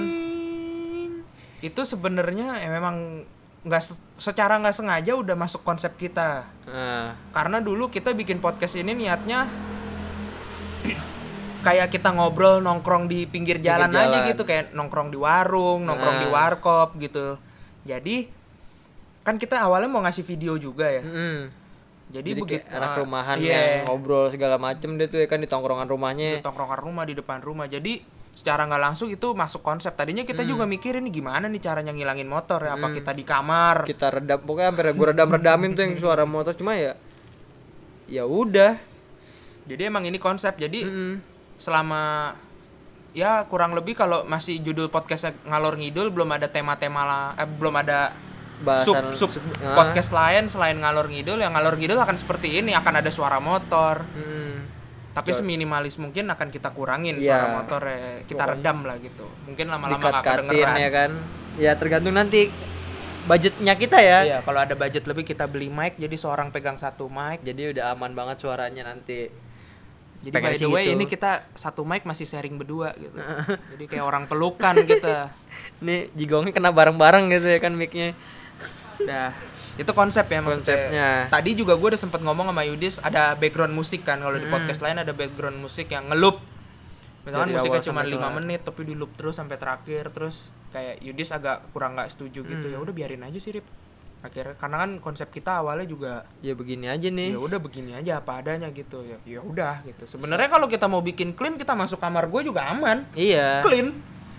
Itu 1.59 1.81
sebenarnya 1.83 2.59
ya 2.59 2.69
memang 2.69 3.23
nggak 3.63 3.79
se- 3.79 4.03
secara 4.13 4.59
nggak 4.59 4.75
sengaja 4.75 5.15
udah 5.15 5.33
masuk 5.33 5.61
konsep 5.61 5.95
kita. 5.95 6.43
Nah 6.65 7.15
karena 7.31 7.57
dulu 7.57 7.87
kita 7.87 8.11
bikin 8.11 8.37
podcast 8.37 8.75
ini 8.75 8.91
niatnya 8.93 9.47
kayak 11.63 11.87
kita 11.89 12.11
ngobrol 12.11 12.59
nongkrong 12.59 13.07
di 13.07 13.25
pinggir 13.25 13.57
jalan, 13.63 13.87
aja 13.89 14.11
jalan. 14.11 14.29
gitu 14.35 14.43
kayak 14.43 14.75
nongkrong 14.75 15.09
di 15.09 15.17
warung 15.17 15.87
nongkrong 15.87 16.19
di 16.21 16.27
Nah. 16.27 16.33
warkop 16.35 16.99
gitu 16.99 17.39
jadi 17.87 18.27
kan 19.23 19.39
kita 19.39 19.63
awalnya 19.63 19.87
mau 19.87 20.03
ngasih 20.03 20.27
video 20.27 20.59
juga 20.59 20.91
ya 20.91 20.99
mm. 21.01 21.39
jadi, 22.11 22.29
jadi, 22.29 22.29
begitu 22.43 22.63
kayak 22.67 22.75
anak 22.75 22.89
ah, 22.91 22.97
rumahan 22.99 23.37
iya. 23.39 23.51
yang 23.55 23.87
ngobrol 23.87 24.27
segala 24.27 24.59
macem 24.59 24.99
deh 24.99 25.07
tuh 25.07 25.23
ya 25.23 25.27
kan 25.31 25.39
di 25.39 25.47
tongkrongan 25.47 25.87
di 25.87 25.91
rumahnya 25.95 26.29
tongkrongan 26.43 26.79
rumah 26.83 27.03
di 27.07 27.15
depan 27.15 27.39
rumah 27.39 27.65
jadi 27.71 28.03
secara 28.33 28.65
nggak 28.65 28.81
langsung 28.81 29.13
itu 29.13 29.27
masuk 29.37 29.61
konsep 29.61 29.93
tadinya 29.93 30.25
kita 30.25 30.41
juga 30.41 30.65
mikirin 30.65 31.05
nih 31.05 31.21
gimana 31.21 31.45
nih 31.45 31.61
caranya 31.61 31.93
ngilangin 31.93 32.25
motor 32.25 32.65
ya 32.65 32.73
apa 32.73 32.89
Hmm. 32.89 32.95
kita 32.97 33.11
di 33.13 33.23
kamar 33.23 33.75
kita 33.85 34.07
redam 34.09 34.41
pokoknya 34.41 34.67
hampir 34.73 34.85
gue 34.89 35.05
redam 35.13 35.29
redamin 35.29 35.71
tuh 35.77 35.81
yang 35.85 35.93
suara 36.01 36.25
motor 36.25 36.57
cuma 36.57 36.73
ya 36.73 36.97
ya 38.09 38.25
udah 38.25 38.75
jadi 39.69 39.87
emang 39.87 40.03
ini 40.09 40.17
konsep 40.19 40.57
jadi 40.57 40.81
Mm. 40.83 41.15
Selama 41.63 42.35
ya 43.15 43.47
kurang 43.47 43.71
lebih 43.71 43.95
kalau 43.95 44.27
masih 44.27 44.59
judul 44.59 44.91
podcastnya 44.91 45.31
ngalor 45.47 45.79
ngidul 45.79 46.11
belum 46.11 46.27
ada 46.35 46.51
tema-tema 46.51 47.07
lah 47.07 47.25
eh, 47.39 47.47
belum 47.47 47.71
ada 47.79 48.11
bahasan 48.59 49.15
sub, 49.15 49.31
sub 49.31 49.43
ah. 49.63 49.75
podcast 49.75 50.11
lain 50.11 50.51
selain 50.51 50.75
ngalor 50.75 51.07
ngidul 51.07 51.39
yang 51.39 51.55
ngalor 51.55 51.79
ngidul 51.79 51.95
akan 51.95 52.19
seperti 52.19 52.59
ini 52.59 52.75
akan 52.75 52.99
ada 52.99 53.11
suara 53.11 53.39
motor. 53.39 54.03
Mm-mm. 54.03 54.51
tapi 55.13 55.29
Jo- 55.29 55.45
seminimalis 55.45 56.01
mungkin 56.01 56.25
akan 56.25 56.49
kita 56.49 56.73
kurangin 56.73 57.21
Iya. 57.21 57.37
suara 57.37 57.47
motor 57.53 57.81
kita 58.25 58.33
Pokoknya- 58.33 58.49
redam 58.57 58.77
lah 58.81 58.97
gitu. 58.97 59.27
Mungkin 59.45 59.65
lama-lama 59.69 60.01
gak 60.01 60.09
dikat-katin 60.09 60.45
kedengeran. 60.49 60.75
ya 60.75 60.89
kan? 60.89 61.11
Ya 61.61 61.71
tergantung 61.77 62.15
nanti 62.17 62.41
budgetnya 63.23 63.73
kita 63.77 63.97
ya. 64.01 64.19
Iya 64.25 64.37
kalau 64.41 64.59
ada 64.59 64.73
budget 64.73 65.05
lebih 65.05 65.21
kita 65.21 65.45
beli 65.45 65.69
mic 65.69 66.01
jadi 66.01 66.15
seorang 66.17 66.49
pegang 66.49 66.81
satu 66.81 67.07
mic. 67.07 67.45
Jadi 67.45 67.77
udah 67.77 67.93
aman 67.93 68.11
banget 68.11 68.41
suaranya 68.41 68.89
nanti 68.89 69.29
jadi 70.23 70.33
Pengen 70.33 70.49
by 70.49 70.57
the 70.57 70.67
way 70.67 70.83
gitu. 70.87 70.95
ini 70.95 71.05
kita 71.05 71.31
satu 71.51 71.83
mic 71.83 72.03
masih 72.03 72.23
sharing 72.23 72.55
berdua 72.55 72.95
gitu 72.95 73.13
jadi 73.75 73.83
kayak 73.85 74.05
orang 74.05 74.23
pelukan 74.25 74.75
kita 74.81 75.29
nih 75.85 76.07
jigongnya 76.13 76.49
kena 76.49 76.71
bareng-bareng 76.71 77.27
gitu 77.29 77.47
ya 77.47 77.59
kan 77.59 77.73
micnya 77.73 78.15
Nah, 78.93 79.33
itu 79.75 79.89
konsep 79.91 80.23
ya 80.23 80.39
maksudnya. 80.39 80.63
Konsepnya. 80.63 81.07
Tadi 81.27 81.57
juga 81.57 81.75
gue 81.75 81.87
udah 81.91 81.99
sempet 81.99 82.21
ngomong 82.21 82.47
sama 82.47 82.63
Yudis 82.63 83.01
ada 83.01 83.33
background 83.33 83.73
musik 83.73 84.05
kan 84.05 84.21
kalau 84.21 84.37
di 84.37 84.45
Mm. 84.45 84.53
podcast 84.53 84.79
lain 84.79 84.95
ada 84.95 85.11
background 85.11 85.57
musik 85.59 85.89
yang 85.89 86.07
ngeloop. 86.07 86.39
Misalkan 87.23 87.49
Dari 87.49 87.57
musiknya 87.57 87.81
cuma 87.81 87.99
sampai 87.99 88.13
5 88.13 88.21
kelar. 88.21 88.31
menit 88.37 88.61
tapi 88.63 88.81
di 88.85 88.93
loop 88.93 89.11
terus 89.15 89.35
sampai 89.35 89.57
terakhir 89.57 90.13
terus 90.13 90.35
kayak 90.69 91.01
Yudis 91.01 91.31
agak 91.31 91.67
kurang 91.71 91.97
nggak 91.97 92.07
setuju 92.07 92.45
gitu. 92.45 92.65
Mm. 92.65 92.73
Ya 92.73 92.79
udah 92.79 92.93
biarin 92.93 93.23
aja 93.23 93.35
sih, 93.35 93.51
Rip. 93.51 93.65
Akhirnya 94.23 94.55
karena 94.55 94.77
kan 94.79 94.91
konsep 94.97 95.27
kita 95.27 95.59
awalnya 95.59 95.83
juga 95.83 96.23
ya 96.39 96.55
begini 96.55 96.87
aja 96.87 97.05
nih 97.05 97.35
ya 97.35 97.39
udah 97.39 97.59
begini 97.59 97.91
aja 97.91 98.17
apa 98.17 98.39
adanya 98.39 98.71
gitu. 98.71 99.03
Ya 99.03 99.19
ya 99.27 99.39
udah 99.39 99.83
gitu. 99.83 100.07
Sebenarnya 100.07 100.47
kalau 100.47 100.65
kita 100.65 100.87
mau 100.87 101.03
bikin 101.03 101.31
clean 101.31 101.53
kita 101.53 101.75
masuk 101.75 101.99
kamar 101.99 102.25
gue 102.25 102.41
juga 102.41 102.63
aman. 102.65 103.03
iya 103.13 103.59
Clean. 103.59 103.91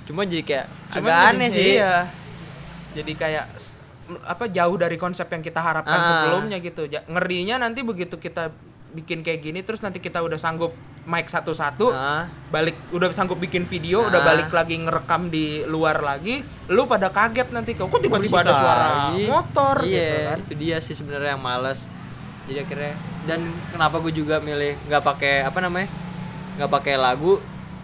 cuma 0.04 0.24
jadi 0.24 0.40
kayak 0.40 0.66
Cuman 0.90 1.04
agak 1.04 1.18
aneh 1.30 1.48
sih 1.48 1.68
Iya. 1.76 2.08
Jadi 2.94 3.12
kayak 3.12 3.44
apa 4.22 4.44
jauh 4.46 4.76
dari 4.76 4.96
konsep 4.96 5.24
yang 5.26 5.40
kita 5.40 5.58
harapkan 5.58 5.94
Ah. 5.94 6.06
sebelumnya 6.06 6.58
gitu. 6.58 6.84
Ngerinya 6.86 7.56
nanti 7.58 7.80
begitu 7.80 8.16
kita 8.16 8.52
bikin 8.94 9.20
kayak 9.20 9.42
gini 9.42 9.60
terus 9.60 9.82
nanti 9.82 9.98
kita 9.98 10.22
udah 10.22 10.38
sanggup 10.38 10.70
mic 11.04 11.28
satu-satu, 11.28 11.92
Ah, 11.92 12.24
balik 12.48 12.72
udah 12.88 13.12
sanggup 13.12 13.36
bikin 13.36 13.62
video, 13.62 14.08
udah 14.08 14.16
Ah. 14.16 14.26
balik 14.26 14.48
lagi 14.48 14.78
ngerekam 14.78 15.28
di 15.28 15.60
luar 15.64 16.00
lagi, 16.00 16.40
lu 16.66 16.86
pada 16.86 17.10
kaget 17.10 17.50
nanti 17.50 17.74
kok 17.74 17.92
tiba-tiba 17.92 18.40
ada 18.40 18.54
suara 18.54 18.86
lagi. 19.10 19.26
motor 19.26 19.84
iya 19.84 20.00
gitu 20.00 20.16
kan. 20.24 20.38
itu 20.40 20.52
dia 20.56 20.76
sih 20.80 20.94
sebenarnya 20.94 21.36
yang 21.36 21.42
males 21.42 21.84
jadi 22.44 22.62
akhirnya 22.62 22.94
dan 23.24 23.40
kenapa 23.68 24.00
gue 24.00 24.12
juga 24.14 24.36
milih 24.38 24.80
nggak 24.82 25.02
pakai 25.02 25.34
apa 25.42 25.58
namanya 25.60 25.88
nggak 26.56 26.70
pakai 26.70 26.94
lagu 26.94 27.36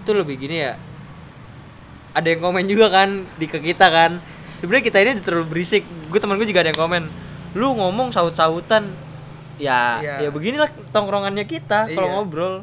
tuh 0.02 0.14
lebih 0.14 0.36
gini 0.38 0.56
ya 0.62 0.80
ada 2.12 2.26
yang 2.26 2.40
komen 2.40 2.64
juga 2.64 2.88
kan 2.88 3.08
di 3.36 3.46
ke 3.46 3.56
kita 3.58 3.86
kan 3.86 4.16
sebenarnya 4.58 4.84
kita 4.86 4.98
ini 4.98 5.20
terlalu 5.20 5.46
berisik 5.50 5.82
gue 5.84 6.18
teman 6.18 6.36
gue 6.36 6.44
juga 6.44 6.60
ada 6.60 6.72
yang 6.72 6.80
komen 6.80 7.04
lu 7.52 7.72
ngomong 7.74 8.10
saut-sautan 8.10 8.88
ya 9.60 9.82
Iya. 10.00 10.14
ya 10.18 10.30
beginilah 10.30 10.66
tongkrongannya 10.90 11.44
kita 11.44 11.86
kalau 11.88 12.08
Iya. 12.08 12.14
ngobrol 12.16 12.54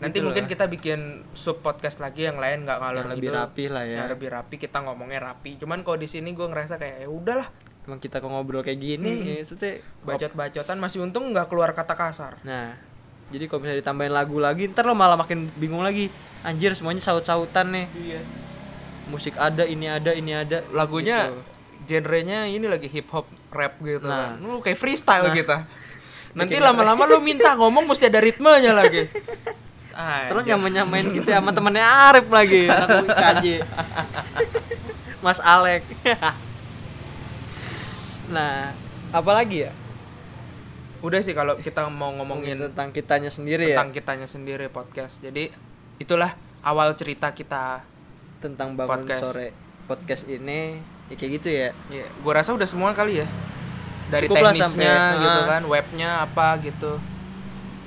Nanti 0.00 0.16
Gitu 0.16 0.24
mungkin 0.24 0.44
lah. 0.44 0.50
kita 0.50 0.64
bikin 0.66 1.00
sub 1.34 1.60
podcast 1.60 2.00
lagi 2.00 2.24
yang 2.24 2.40
lain 2.40 2.64
nggak 2.64 2.78
ngalor 2.78 3.04
yang 3.04 3.12
lebih 3.12 3.28
ngidul. 3.28 3.36
rapi 3.38 3.64
lah 3.68 3.84
ya 3.84 3.96
Ya, 3.98 4.04
lebih 4.08 4.28
rapi 4.30 4.56
kita 4.56 4.80
ngomongnya 4.80 5.20
rapi. 5.22 5.60
Cuman 5.60 5.84
kalau 5.84 6.00
di 6.00 6.08
sini 6.08 6.32
gue 6.32 6.40
ngerasa 6.42 6.74
kayak 6.74 7.04
ya 7.04 7.08
udahlah 7.10 7.48
emang 7.82 7.98
kita 7.98 8.16
kalau 8.16 8.32
ngobrol 8.34 8.62
kayak 8.62 8.78
gini 8.78 9.10
Hmm. 9.10 9.26
ya, 9.26 9.34
maksudnya 9.38 9.72
bacot-bacotan 10.00 10.76
masih 10.78 10.98
untung 11.00 11.28
nggak 11.28 11.46
keluar 11.46 11.74
kata 11.74 11.92
kasar. 11.92 12.40
Nah, 12.40 12.80
jadi 13.28 13.44
kalau 13.44 13.60
misalnya 13.60 13.80
ditambahin 13.80 14.14
lagu 14.14 14.36
lagi, 14.38 14.68
ntar 14.68 14.84
lo 14.84 14.94
malah 14.94 15.16
makin 15.16 15.52
bingung 15.54 15.80
lagi. 15.80 16.08
Anjir, 16.40 16.72
semuanya 16.72 16.98
saut-sautan 16.98 17.68
nih. 17.68 17.86
Iya. 17.92 18.20
Musik 19.06 19.36
ada, 19.36 19.64
ini 19.64 19.84
ada, 19.84 20.12
ini 20.12 20.32
ada. 20.32 20.64
lagunya 20.70 21.28
Gitu. 21.28 21.40
Genrenya 21.90 22.46
ini 22.46 22.64
lagi 22.64 22.86
hip 22.86 23.10
hop 23.10 23.26
rap 23.50 23.76
gitu 23.80 24.06
Nah. 24.06 24.32
kan. 24.32 24.38
Lu 24.38 24.62
kayak 24.62 24.78
freestyle 24.78 25.26
Nah. 25.26 25.34
kita. 25.34 25.56
Nanti 26.30 26.56
lama-lama 26.56 27.04
lu 27.04 27.18
minta 27.18 27.52
ngomong 27.52 27.84
mesti 27.84 28.06
ada 28.06 28.22
ritmenya 28.22 28.70
lagi. 28.70 29.10
Terus 30.30 30.40
Anjir. 30.40 30.54
nyamain-nyamain 30.54 31.04
gitu 31.10 31.26
sama 31.26 31.50
temennya 31.50 31.84
Arif 31.84 32.30
lagi, 32.30 32.70
KJ. 33.10 33.44
Mas 35.26 35.36
Alek. 35.36 35.84
nah, 38.34 38.72
apalagi 39.10 39.68
ya? 39.68 39.72
Udah 41.00 41.20
sih 41.20 41.32
kalau 41.32 41.56
kita 41.58 41.88
mau 41.88 42.12
ngomongin 42.12 42.70
tentang 42.70 42.92
kitanya 42.92 43.28
sendiri 43.28 43.66
ya, 43.66 43.76
tentang 43.76 43.92
kitanya 43.92 44.24
sendiri 44.24 44.68
podcast. 44.68 45.18
Jadi 45.18 45.48
itulah 45.96 46.36
awal 46.62 46.92
cerita 46.94 47.32
kita. 47.32 47.84
tentang 48.40 48.72
bangun 48.72 49.04
podcast. 49.04 49.20
sore 49.20 49.52
podcast 49.84 50.24
ini 50.24 50.80
ya 51.10 51.14
kayak 51.14 51.32
gitu 51.36 51.48
ya. 51.50 51.68
Ya, 51.88 52.06
gua 52.20 52.32
rasa 52.34 52.50
udah 52.50 52.64
semua 52.64 52.90
kali 52.92 53.20
ya. 53.20 53.26
Dari 54.08 54.24
Cukup 54.24 54.40
teknisnya 54.40 54.66
sampai- 54.96 55.20
gitu 55.20 55.40
ah. 55.40 55.46
kan, 55.48 55.62
webnya 55.64 56.10
apa 56.20 56.46
gitu. 56.60 56.92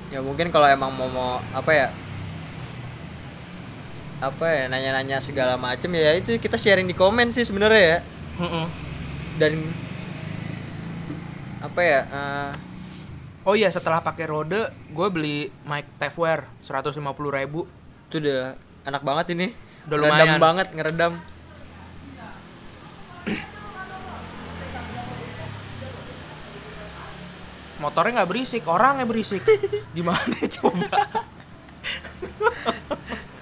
ya 0.08 0.22
mungkin 0.22 0.48
kalau 0.48 0.68
emang 0.68 0.94
mau, 0.94 1.10
mau 1.10 1.32
apa 1.52 1.74
ya 1.74 1.88
apa 4.22 4.46
ya 4.46 4.64
nanya-nanya 4.68 5.18
segala 5.20 5.58
macem 5.58 5.90
ya 5.90 6.14
itu 6.14 6.38
kita 6.38 6.54
sharing 6.54 6.86
di 6.86 6.94
komen 6.94 7.28
sih 7.28 7.42
sebenarnya 7.42 7.82
ya 7.82 8.00
Mm-mm. 8.38 8.66
dan 9.36 9.58
apa 11.60 11.82
ya 11.82 12.00
eh, 12.06 12.52
Oh 13.44 13.52
iya, 13.54 13.68
setelah 13.68 14.00
pakai 14.00 14.24
Rode, 14.24 14.56
gue 14.88 15.08
beli 15.10 15.52
mic 15.64 15.84
Tefware 15.98 16.48
150.000 16.62 17.04
ribu. 17.34 17.68
itu 18.08 18.22
udah 18.22 18.56
enak 18.86 19.02
banget 19.02 19.26
ini 19.34 19.48
Udah 19.84 19.98
ngeredam 19.98 20.16
lumayan. 20.24 20.40
banget 20.40 20.68
ngeredam 20.72 21.14
motornya 27.84 28.24
nggak 28.24 28.32
berisik 28.32 28.64
orangnya 28.64 29.04
berisik. 29.04 29.44
Gimana 29.98 30.40
coba? 30.48 30.88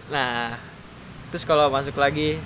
Nah 0.10 0.58
terus 1.30 1.46
kalau 1.46 1.70
masuk 1.70 1.96
lagi 1.96 2.42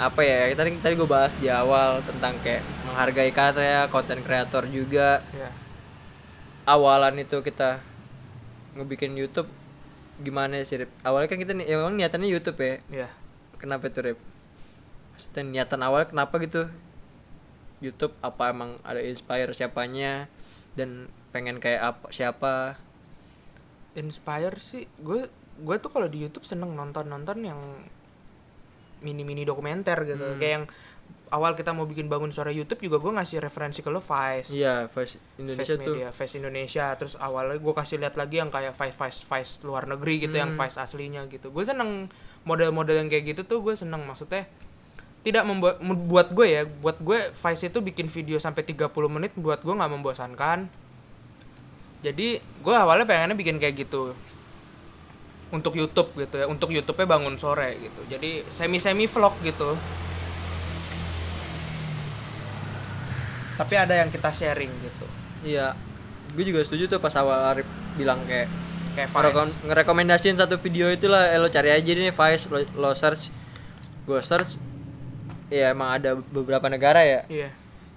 apa 0.00 0.22
ya 0.24 0.54
tadi 0.56 0.78
tadi 0.80 0.94
gue 0.96 1.04
bahas 1.04 1.36
di 1.36 1.50
awal 1.50 2.00
tentang 2.06 2.38
kayak 2.40 2.64
menghargai 2.88 3.34
kata 3.34 3.60
ya 3.60 3.80
konten 3.90 4.22
kreator 4.22 4.70
juga. 4.70 5.18
Ya 5.34 5.50
awalan 6.70 7.18
itu 7.18 7.42
kita 7.42 7.82
ngebikin 8.78 9.18
YouTube 9.18 9.50
gimana 10.20 10.60
sih 10.62 10.84
Rip? 10.84 10.92
awalnya 11.02 11.32
kan 11.32 11.40
kita 11.40 11.56
nih 11.56 11.66
emang 11.74 11.96
niatannya 11.96 12.28
YouTube 12.28 12.60
ya? 12.60 12.74
Ya 12.92 13.08
kenapa 13.58 13.88
itu 13.88 13.98
Rip? 14.04 14.18
Maksudnya 15.16 15.42
niatan 15.48 15.80
awal 15.82 16.06
kenapa 16.06 16.38
gitu? 16.38 16.68
YouTube 17.80 18.12
apa 18.20 18.52
emang 18.52 18.76
ada 18.84 19.00
inspire 19.00 19.50
siapanya 19.56 20.28
dan 20.80 20.90
pengen 21.30 21.60
kayak 21.60 21.94
apa 21.94 22.06
siapa? 22.08 22.80
Inspire 23.92 24.56
sih. 24.56 24.88
Gue 24.96 25.28
gue 25.60 25.76
tuh 25.76 25.92
kalau 25.92 26.08
di 26.08 26.24
YouTube 26.24 26.48
seneng 26.48 26.72
nonton 26.72 27.04
nonton 27.04 27.44
yang 27.44 27.60
mini 29.00 29.22
mini 29.22 29.44
dokumenter 29.44 29.96
gitu. 30.04 30.24
Hmm. 30.24 30.40
kayak 30.40 30.54
yang 30.56 30.66
awal 31.30 31.54
kita 31.54 31.70
mau 31.70 31.86
bikin 31.86 32.10
bangun 32.10 32.34
suara 32.34 32.50
YouTube 32.50 32.82
juga 32.82 32.98
gue 32.98 33.12
ngasih 33.14 33.38
referensi 33.38 33.80
ke 33.80 33.90
lo 33.90 34.02
Vice. 34.02 34.50
Iya 34.50 34.88
Face 34.88 35.16
Indonesia 35.36 35.74
Vice 35.74 35.78
tuh. 35.78 35.94
Media, 35.94 36.08
Vice 36.10 36.34
Indonesia. 36.36 36.86
Terus 36.96 37.14
awalnya 37.16 37.56
gue 37.56 37.74
kasih 37.74 37.96
lihat 37.98 38.14
lagi 38.16 38.36
yang 38.38 38.50
kayak 38.50 38.74
Vice 38.74 38.96
Vice 38.96 39.20
Vice 39.26 39.52
luar 39.62 39.86
negeri 39.86 40.26
gitu 40.26 40.36
yang 40.36 40.54
Hmm. 40.54 40.60
Vice 40.60 40.76
aslinya 40.76 41.24
gitu. 41.28 41.50
Gue 41.50 41.62
seneng 41.62 42.10
model-model 42.42 42.96
yang 42.96 43.08
kayak 43.08 43.36
gitu 43.36 43.42
tuh 43.46 43.58
gue 43.60 43.74
seneng. 43.74 44.02
Maksudnya 44.04 44.48
tidak 45.20 45.44
membuat 45.44 45.76
buat 45.84 46.28
gue 46.32 46.46
ya 46.48 46.62
buat 46.64 46.96
gue 46.96 47.28
Vice 47.36 47.68
itu 47.68 47.78
bikin 47.84 48.08
video 48.08 48.40
sampai 48.40 48.64
30 48.64 48.88
menit 49.12 49.32
buat 49.36 49.60
gue 49.60 49.74
nggak 49.76 49.92
membosankan. 49.92 50.64
Jadi 52.00 52.40
gue 52.40 52.74
awalnya 52.74 53.04
pengennya 53.04 53.36
bikin 53.36 53.60
kayak 53.60 53.84
gitu. 53.84 54.16
Untuk 55.50 55.76
YouTube 55.76 56.14
gitu 56.16 56.40
ya 56.40 56.46
untuk 56.48 56.72
YouTube-nya 56.72 57.04
bangun 57.04 57.36
sore 57.36 57.76
gitu. 57.76 58.00
Jadi 58.08 58.48
semi 58.48 58.80
semi 58.80 59.04
vlog 59.04 59.36
gitu. 59.44 59.76
Tapi 63.60 63.74
ada 63.76 63.92
yang 63.92 64.08
kita 64.08 64.32
sharing 64.32 64.72
gitu. 64.80 65.06
Iya. 65.44 65.76
Gue 66.32 66.48
juga 66.48 66.64
setuju 66.64 66.96
tuh 66.96 66.96
pas 66.96 67.12
awal 67.20 67.44
Arif 67.52 67.68
bilang 68.00 68.24
kayak 68.24 68.48
kayak 68.96 69.12
Vice. 69.12 69.68
ngerekomendasiin 69.68 70.40
satu 70.40 70.56
video 70.56 70.88
itulah 70.88 71.28
eh, 71.28 71.36
lo 71.36 71.52
cari 71.52 71.76
aja 71.76 71.92
nih 71.92 72.08
Vice. 72.08 72.48
Lo, 72.48 72.64
lo 72.80 72.96
search 72.96 73.28
gue 74.08 74.16
search 74.24 74.69
ya 75.50 75.74
emang 75.74 75.98
ada 75.98 76.14
beberapa 76.16 76.70
negara 76.70 77.02
ya. 77.02 77.20
Iya. 77.26 77.50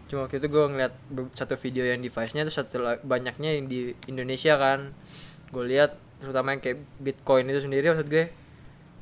Cuma 0.10 0.26
waktu 0.28 0.42
itu 0.42 0.48
gue 0.50 0.64
ngeliat 0.68 0.94
satu 1.34 1.56
video 1.56 1.86
yang 1.86 2.02
di 2.02 2.10
Vice-nya 2.10 2.44
terus 2.44 2.58
satu 2.58 2.82
banyaknya 3.02 3.56
yang 3.56 3.66
di 3.70 3.94
Indonesia 4.06 4.58
kan. 4.58 4.92
Gue 5.50 5.70
lihat 5.70 5.96
terutama 6.18 6.58
yang 6.58 6.62
kayak 6.62 6.82
Bitcoin 7.00 7.48
itu 7.48 7.62
sendiri 7.62 7.94
maksud 7.94 8.10
gue. 8.10 8.30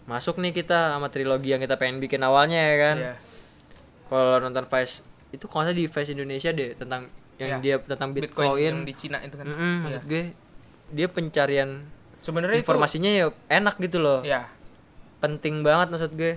Masuk 0.06 0.38
nih 0.38 0.52
kita 0.52 0.98
sama 0.98 1.08
trilogi 1.08 1.56
yang 1.56 1.62
kita 1.64 1.80
pengen 1.80 2.04
bikin 2.04 2.20
awalnya 2.22 2.60
ya 2.60 2.76
kan. 2.78 2.98
Iya. 3.00 3.16
kalau 4.12 4.44
nonton 4.44 4.68
Vice 4.68 5.08
itu 5.32 5.48
kalau 5.48 5.72
di 5.72 5.88
Vice 5.88 6.12
Indonesia 6.12 6.52
deh 6.52 6.76
tentang 6.76 7.08
yang 7.40 7.64
Iya. 7.64 7.64
dia 7.64 7.76
tentang 7.80 8.12
Bitcoin, 8.12 8.28
Bitcoin, 8.44 8.60
yang 8.60 8.78
di 8.84 8.94
Cina 9.00 9.18
itu 9.24 9.40
kan. 9.40 9.48
Mm-mm, 9.48 9.56
Iya. 9.56 9.80
maksud 9.88 10.04
gue 10.04 10.24
dia 10.92 11.08
pencarian 11.08 11.70
sebenarnya 12.20 12.60
itu 12.60 12.68
informasinya 12.68 13.08
ya 13.08 13.26
enak 13.48 13.80
gitu 13.80 14.04
loh. 14.04 14.20
Ya 14.28 14.52
penting 15.24 15.64
banget 15.64 15.96
maksud 15.96 16.12
gue 16.18 16.36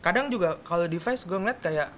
kadang 0.00 0.28
juga 0.28 0.56
kalau 0.64 0.84
device 0.84 1.24
gue 1.24 1.36
ngeliat 1.36 1.60
kayak 1.60 1.88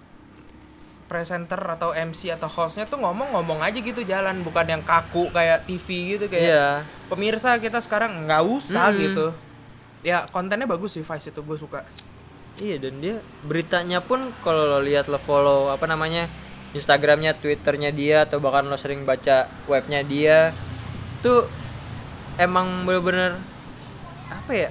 presenter 1.07 1.61
atau 1.61 1.93
MC 1.93 2.33
atau 2.33 2.49
hostnya 2.49 2.89
tuh 2.89 2.97
ngomong-ngomong 2.97 3.61
aja 3.61 3.77
gitu 3.77 4.01
jalan 4.01 4.41
bukan 4.41 4.65
yang 4.65 4.83
kaku 4.83 5.29
kayak 5.29 5.69
TV 5.69 6.17
gitu 6.17 6.25
kayak 6.25 6.47
Iya. 6.49 6.69
pemirsa 7.07 7.61
kita 7.61 7.85
sekarang 7.85 8.25
nggak 8.25 8.43
usah 8.43 8.89
Mm-mm. 8.91 9.03
gitu 9.03 9.27
ya 10.01 10.25
kontennya 10.33 10.65
bagus 10.65 10.97
sih 10.97 11.05
Vice 11.05 11.31
itu 11.31 11.41
gue 11.41 11.59
suka 11.59 11.85
Iya 12.53 12.77
dan 12.79 13.01
dia 13.01 13.17
beritanya 13.45 14.05
pun 14.05 14.29
kalau 14.45 14.69
lo 14.69 14.81
lihat 14.81 15.09
lo 15.09 15.17
follow 15.17 15.73
apa 15.73 15.89
namanya 15.89 16.29
Instagramnya, 16.73 17.37
Twitternya 17.37 17.93
dia 17.93 18.25
atau 18.25 18.41
bahkan 18.41 18.65
lo 18.65 18.77
sering 18.77 19.05
baca 19.05 19.49
webnya 19.69 20.01
dia 20.01 20.53
tuh 21.21 21.45
emang 22.37 22.85
bener-bener 22.85 23.37
apa 24.29 24.53
ya 24.53 24.71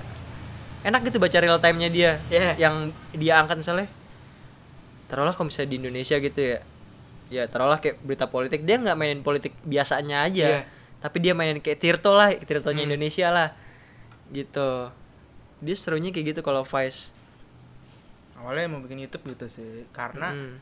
enak 0.81 1.01
gitu 1.05 1.17
baca 1.17 1.37
real 1.37 1.57
time-nya 1.57 1.89
dia 1.89 2.11
Iya. 2.27 2.57
yang 2.57 2.75
dia 3.11 3.37
angkat 3.37 3.57
misalnya 3.57 3.87
taruhlah 5.05 5.31
kalau 5.31 5.47
misalnya 5.47 5.69
di 5.69 5.77
Indonesia 5.77 6.15
gitu 6.17 6.39
ya 6.39 6.57
ya 7.27 7.43
taruhlah 7.45 7.77
kayak 7.77 7.99
berita 7.99 8.25
politik 8.25 8.61
dia 8.61 8.75
nggak 8.75 8.95
mainin 8.95 9.21
politik 9.21 9.53
biasanya 9.61 10.25
aja 10.25 10.47
Iya. 10.47 10.61
tapi 10.99 11.17
dia 11.19 11.31
mainin 11.31 11.59
kayak 11.59 11.79
Tirto 11.79 12.11
lah 12.11 12.33
Tirtonya 12.33 12.83
Hmm. 12.83 12.89
Indonesia 12.89 13.27
lah 13.29 13.49
gitu 14.29 14.89
dia 15.59 15.75
serunya 15.75 16.09
kayak 16.09 16.33
gitu 16.33 16.41
kalau 16.41 16.63
Vice 16.63 17.13
awalnya 18.35 18.67
mau 18.67 18.81
bikin 18.81 18.97
YouTube 18.99 19.29
gitu 19.29 19.45
sih 19.47 19.85
karena 19.91 20.33
Mm. 20.33 20.55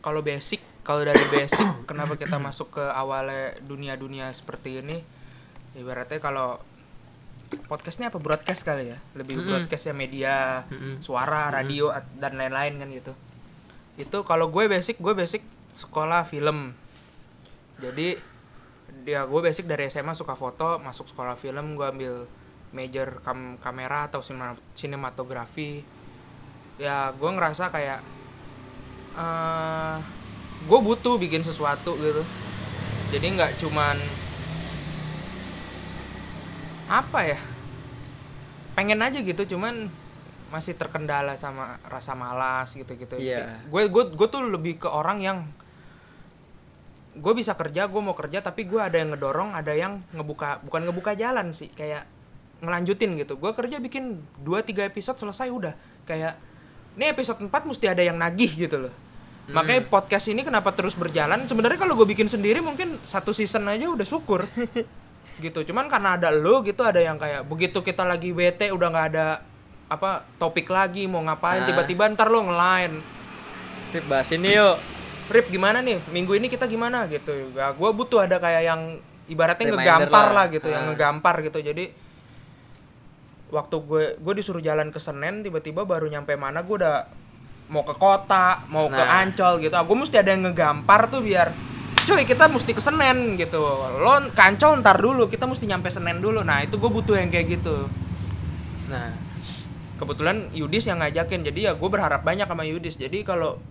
kalau 0.00 0.22
basic 0.22 0.62
kalau 0.82 1.02
dari 1.02 1.22
basic 1.28 1.66
kenapa 1.90 2.14
kita 2.14 2.38
masuk 2.38 2.72
ke 2.72 2.84
awalnya 2.84 3.58
dunia-dunia 3.60 4.30
seperti 4.30 4.78
ini 4.78 5.02
ibaratnya 5.74 6.20
kalau 6.20 6.62
podcastnya 7.66 8.08
apa 8.08 8.16
broadcast 8.16 8.62
kali 8.62 8.90
ya? 8.90 8.98
Lebih 9.12 9.36
Mm-mm. 9.36 9.48
broadcast 9.48 9.84
ya 9.86 9.94
media 9.94 10.64
Mm-mm. 10.66 11.00
suara 11.00 11.48
radio 11.48 11.88
at- 11.88 12.08
dan 12.16 12.36
lain-lain 12.36 12.76
kan 12.76 12.88
gitu. 12.88 13.12
Itu 13.94 14.22
kalau 14.22 14.48
gue 14.48 14.66
basic 14.66 14.98
gue 14.98 15.12
basic 15.12 15.42
sekolah 15.72 16.24
film. 16.24 16.72
Jadi 17.78 18.16
dia 19.02 19.24
gue 19.24 19.40
basic 19.40 19.64
dari 19.64 19.88
SMA 19.88 20.12
suka 20.12 20.32
foto 20.32 20.78
masuk 20.78 21.08
sekolah 21.08 21.34
film 21.34 21.74
gue 21.74 21.86
ambil 21.86 22.14
major 22.72 23.20
kam 23.20 23.58
kamera 23.58 24.08
atau 24.08 24.20
sinematografi. 24.72 25.84
Ya 26.76 27.12
gue 27.12 27.30
ngerasa 27.30 27.68
kayak 27.68 28.00
eh 29.12 29.96
gue 30.62 30.78
butuh 30.78 31.18
bikin 31.18 31.42
sesuatu 31.42 31.96
gitu. 31.96 32.22
Jadi 33.12 33.26
nggak 33.36 33.60
cuman 33.60 33.96
apa 36.92 37.24
ya? 37.24 37.40
Pengen 38.76 39.00
aja 39.00 39.20
gitu 39.20 39.56
cuman 39.56 39.88
masih 40.52 40.76
terkendala 40.76 41.40
sama 41.40 41.80
rasa 41.88 42.12
malas 42.12 42.76
gitu 42.76 42.92
gitu 42.92 43.16
Iya. 43.16 43.56
gue 43.72 43.82
gue 43.88 44.04
gue 44.12 44.28
tuh 44.28 44.44
lebih 44.44 44.84
ke 44.84 44.88
orang 44.88 45.24
yang 45.24 45.38
gue 47.16 47.32
bisa 47.32 47.56
kerja 47.56 47.88
gue 47.88 48.00
mau 48.04 48.12
kerja 48.12 48.44
tapi 48.44 48.68
gue 48.68 48.76
ada 48.76 49.00
yang 49.00 49.16
ngedorong 49.16 49.56
ada 49.56 49.72
yang 49.72 50.04
ngebuka 50.12 50.60
bukan 50.60 50.84
ngebuka 50.84 51.16
jalan 51.16 51.56
sih 51.56 51.72
kayak 51.72 52.04
ngelanjutin 52.62 53.18
gitu. 53.18 53.40
Gue 53.42 53.50
kerja 53.58 53.82
bikin 53.82 54.22
2-3 54.46 54.86
episode 54.86 55.18
selesai 55.18 55.50
udah. 55.50 55.74
Kayak 56.06 56.38
ini 56.94 57.10
episode 57.10 57.42
4 57.42 57.50
mesti 57.50 57.90
ada 57.90 58.06
yang 58.06 58.14
nagih 58.14 58.54
gitu 58.54 58.86
loh. 58.86 58.94
Makanya 59.50 59.90
podcast 59.90 60.30
ini 60.30 60.46
kenapa 60.46 60.70
terus 60.70 60.94
berjalan? 60.94 61.42
Sebenarnya 61.50 61.74
kalau 61.74 61.98
gue 61.98 62.06
bikin 62.06 62.30
sendiri 62.30 62.62
mungkin 62.62 62.94
satu 63.02 63.34
season 63.34 63.66
aja 63.66 63.90
udah 63.90 64.06
syukur 64.06 64.46
gitu 65.38 65.64
cuman 65.64 65.86
karena 65.86 66.14
ada 66.14 66.28
lo 66.28 66.60
gitu 66.60 66.82
ada 66.82 66.98
yang 66.98 67.16
kayak 67.16 67.44
begitu 67.44 67.78
kita 67.78 68.02
lagi 68.02 68.30
bete 68.30 68.68
udah 68.68 68.88
nggak 68.88 69.06
ada 69.08 69.26
apa 69.86 70.24
topik 70.36 70.66
lagi 70.66 71.04
mau 71.04 71.20
ngapain 71.20 71.62
Nah. 71.62 71.68
tiba-tiba 71.68 72.08
ntar 72.10 72.28
lo 72.28 72.42
ngelain 72.42 73.00
Rip 73.90 74.04
bahas 74.06 74.28
ini 74.30 74.52
yuk 74.52 74.76
Rip 75.28 75.48
gimana 75.48 75.78
nih 75.78 76.00
minggu 76.08 76.32
ini 76.34 76.46
kita 76.46 76.64
gimana 76.64 77.04
gitu 77.06 77.32
ya 77.52 77.70
gue 77.70 77.90
butuh 77.90 78.22
ada 78.22 78.36
kayak 78.36 78.62
yang 78.62 78.80
ibaratnya 79.24 79.64
Reminder 79.66 79.78
ngegampar 79.78 80.26
lah. 80.26 80.34
lah, 80.34 80.46
gitu 80.48 80.66
yang 80.66 80.82
Ah. 80.82 80.88
ngegampar 80.90 81.34
gitu 81.40 81.58
jadi 81.58 81.84
waktu 83.48 83.76
gue 83.78 84.04
gue 84.16 84.32
disuruh 84.34 84.60
jalan 84.60 84.88
ke 84.88 84.96
Senen 84.96 85.40
tiba-tiba 85.40 85.84
baru 85.84 86.08
nyampe 86.08 86.32
mana 86.34 86.60
gue 86.60 86.76
udah 86.78 87.04
mau 87.68 87.80
ke 87.82 87.94
kota 87.94 88.64
mau 88.66 88.88
ke 88.88 88.96
Nah. 88.98 89.20
Ancol 89.22 89.60
gitu 89.60 89.72
gue 89.72 89.96
mesti 89.98 90.16
ada 90.16 90.30
yang 90.30 90.42
ngegampar 90.42 91.08
tuh 91.08 91.20
biar 91.20 91.52
cuy 92.02 92.22
kita 92.26 92.50
mesti 92.50 92.70
ke 92.74 92.82
Senen 92.82 93.38
gitu. 93.38 93.62
Lo 94.02 94.12
ke 94.32 94.42
Ancol 94.42 94.82
ntar 94.82 94.98
dulu 94.98 95.30
kita 95.30 95.46
mesti 95.46 95.68
nyampe 95.68 95.88
Senen 95.92 96.18
dulu. 96.18 96.42
Nah 96.42 96.64
itu 96.64 96.76
gue 96.76 96.90
butuh 96.90 97.14
yang 97.16 97.30
kayak 97.30 97.60
gitu. 97.60 97.86
Nah 98.90 99.14
kebetulan 100.00 100.50
Yudis 100.50 100.90
yang 100.90 100.98
ngajakin. 100.98 101.46
Jadi 101.46 101.70
ya 101.70 101.78
gue 101.78 101.88
berharap 101.88 102.26
banyak 102.26 102.48
sama 102.48 102.66
Yudis. 102.66 102.98
Jadi 102.98 103.22
kalau 103.22 103.62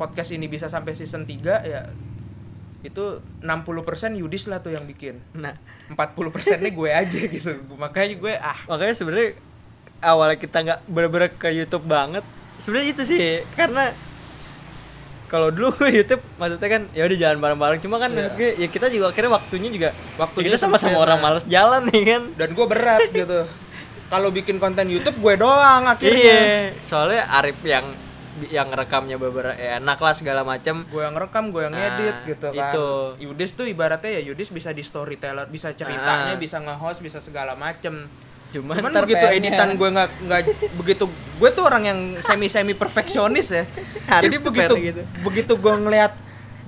podcast 0.00 0.32
ini 0.32 0.48
bisa 0.48 0.72
sampai 0.72 0.96
season 0.96 1.28
3 1.28 1.68
ya 1.68 1.92
itu 2.80 3.20
60% 3.44 4.16
Yudis 4.16 4.48
lah 4.48 4.64
tuh 4.64 4.72
yang 4.72 4.88
bikin. 4.88 5.20
Nah. 5.36 5.52
40% 5.92 6.64
nya 6.64 6.70
gue 6.72 6.90
aja 6.90 7.20
gitu. 7.36 7.52
Makanya 7.76 8.14
gue 8.16 8.32
ah. 8.40 8.58
Makanya 8.70 8.94
sebenarnya 8.96 9.30
awalnya 10.00 10.38
kita 10.40 10.58
nggak 10.64 10.80
bener-bener 10.88 11.30
ke 11.36 11.48
YouTube 11.52 11.84
banget. 11.84 12.24
Sebenarnya 12.56 12.88
itu 12.96 13.02
sih 13.04 13.44
karena 13.52 13.92
kalau 15.30 15.48
dulu 15.48 15.70
gue 15.72 15.90
YouTube 15.94 16.18
maksudnya 16.34 16.68
kan 16.68 16.82
ya 16.90 17.02
udah 17.02 17.16
jalan 17.16 17.38
bareng-bareng 17.38 17.78
cuma 17.78 17.96
kan 17.96 18.10
Iya. 18.10 18.16
menurut 18.18 18.34
gue 18.34 18.50
ya 18.56 18.68
kita 18.68 18.86
juga 18.88 19.04
akhirnya 19.08 19.30
waktunya 19.32 19.68
juga 19.70 19.88
Waktunya 20.16 20.42
ya 20.42 20.48
kita 20.50 20.58
sama-sama 20.60 20.98
orang 20.98 21.18
nah. 21.18 21.30
males 21.30 21.44
jalan 21.46 21.86
nih 21.86 22.02
kan 22.04 22.22
dan 22.34 22.48
gue 22.50 22.66
berat 22.66 23.00
gitu 23.14 23.40
kalau 24.06 24.28
bikin 24.28 24.58
konten 24.58 24.86
YouTube 24.86 25.16
gue 25.16 25.34
doang 25.36 25.86
akhirnya 25.86 26.18
iya 26.18 26.40
soalnya 26.82 27.30
Arif 27.30 27.62
yang 27.62 27.86
yang 28.42 28.66
rekamnya 28.68 29.14
beberapa 29.14 29.52
ya, 29.52 29.76
enak 29.76 29.96
lah 29.96 30.14
segala 30.14 30.42
macam 30.42 30.82
gue 30.82 30.98
yang 30.98 31.14
rekam 31.14 31.50
gue 31.50 31.62
yang 31.62 31.70
Nah, 31.70 31.82
ngedit 31.84 32.16
gitu 32.26 32.46
kan 32.48 32.72
itu. 32.72 32.88
Yudis 33.20 33.50
tuh 33.52 33.66
ibaratnya 33.66 34.10
ya 34.12 34.22
Yudis 34.24 34.48
bisa 34.48 34.70
di 34.70 34.80
storyteller 34.80 35.46
bisa 35.46 35.70
ceritanya 35.70 36.32
Ah. 36.32 36.40
bisa 36.40 36.56
nge-host 36.58 36.98
bisa 37.00 37.18
segala 37.18 37.52
macem 37.54 38.08
cuman, 38.50 38.74
Cuman 38.82 38.92
begitu 39.06 39.26
editan 39.30 39.68
gue 39.78 39.88
nggak 39.88 40.10
nggak 40.26 40.40
begitu 40.74 41.04
gue 41.10 41.50
tuh 41.54 41.64
orang 41.64 41.82
yang 41.86 41.98
semi 42.20 42.50
semi 42.50 42.74
perfeksionis 42.74 43.48
ya. 43.54 43.64
Harus 44.10 44.24
Jadi 44.26 44.36
begitu 44.42 44.74
gitu. 44.78 45.02
begitu 45.22 45.52
gue 45.54 45.74
ngeliat 45.74 46.12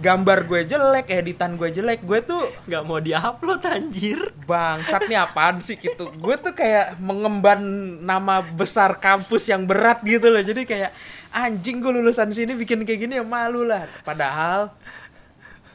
gambar 0.02 0.38
gue 0.50 0.60
jelek, 0.66 1.06
editan 1.14 1.54
gue 1.54 1.70
jelek, 1.70 2.02
gue 2.02 2.18
tuh 2.26 2.50
nggak 2.66 2.82
mau 2.82 2.98
diupload 2.98 3.62
anjir 3.62 4.34
bangsat 4.50 5.06
nih 5.06 5.22
apaan 5.22 5.62
sih 5.62 5.78
gitu. 5.78 6.10
Gue 6.18 6.34
tuh 6.42 6.58
kayak 6.58 6.98
mengemban 6.98 7.62
nama 8.02 8.42
besar 8.42 8.98
kampus 8.98 9.46
yang 9.46 9.62
berat 9.62 10.02
gitu 10.02 10.26
loh. 10.26 10.42
Jadi 10.42 10.66
kayak 10.66 10.90
anjing 11.30 11.78
gue 11.78 11.92
lulusan 11.94 12.34
sini 12.34 12.58
bikin 12.58 12.82
kayak 12.82 13.00
gini 13.06 13.22
ya 13.22 13.24
malu 13.24 13.62
lah. 13.62 13.86
Padahal 14.02 14.74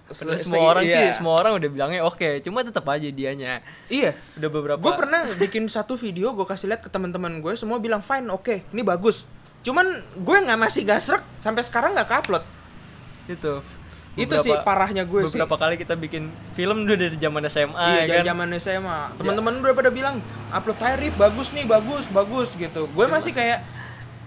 Padahal 0.07 0.39
semua 0.39 0.57
se- 0.57 0.69
orang 0.69 0.83
iya. 0.83 0.95
sih 0.95 1.07
semua 1.15 1.33
orang 1.35 1.51
udah 1.55 1.69
bilangnya 1.69 2.01
oke 2.01 2.39
cuma 2.39 2.63
tetap 2.63 2.87
aja 2.87 3.07
dianya 3.07 3.59
Iya. 3.87 4.15
udah 4.35 4.49
beberapa 4.49 4.79
Gue 4.79 4.93
pernah 4.95 5.27
bikin 5.35 5.67
satu 5.67 5.93
video 5.93 6.31
gue 6.31 6.43
kasih 6.43 6.67
lihat 6.67 6.79
ke 6.79 6.87
teman-teman 6.87 7.37
gue 7.37 7.53
semua 7.53 7.75
bilang 7.77 7.99
fine 7.99 8.27
oke 8.27 8.63
ini 8.67 8.81
bagus. 8.81 9.27
Cuman 9.59 9.83
gue 10.15 10.37
nggak 10.39 10.55
masih 10.55 10.81
gasrek 10.81 11.19
sampai 11.37 11.59
sekarang 11.61 11.91
nggak 11.91 12.07
upload. 12.07 12.43
itu 13.27 13.59
Itu 14.15 14.33
sih 14.39 14.49
parahnya 14.63 15.03
gue 15.03 15.27
sih. 15.27 15.35
beberapa 15.35 15.59
kali 15.59 15.75
kita 15.75 15.93
bikin 15.93 16.25
film 16.51 16.87
dulu 16.87 16.97
dari 16.97 17.17
zaman 17.17 17.43
SMA 17.45 17.87
iya, 17.93 18.01
ya 18.01 18.15
kan 18.17 18.25
zaman 18.31 18.47
SMA. 18.57 18.99
Teman-teman 19.13 19.53
udah 19.59 19.75
pada 19.75 19.91
bilang 19.91 20.17
upload 20.49 20.79
aja 20.79 20.95
Rip, 20.95 21.13
bagus 21.15 21.51
nih, 21.51 21.67
bagus, 21.67 22.07
bagus 22.07 22.55
gitu. 22.55 22.87
Gue 22.89 23.05
masih 23.05 23.29
kayak 23.29 23.61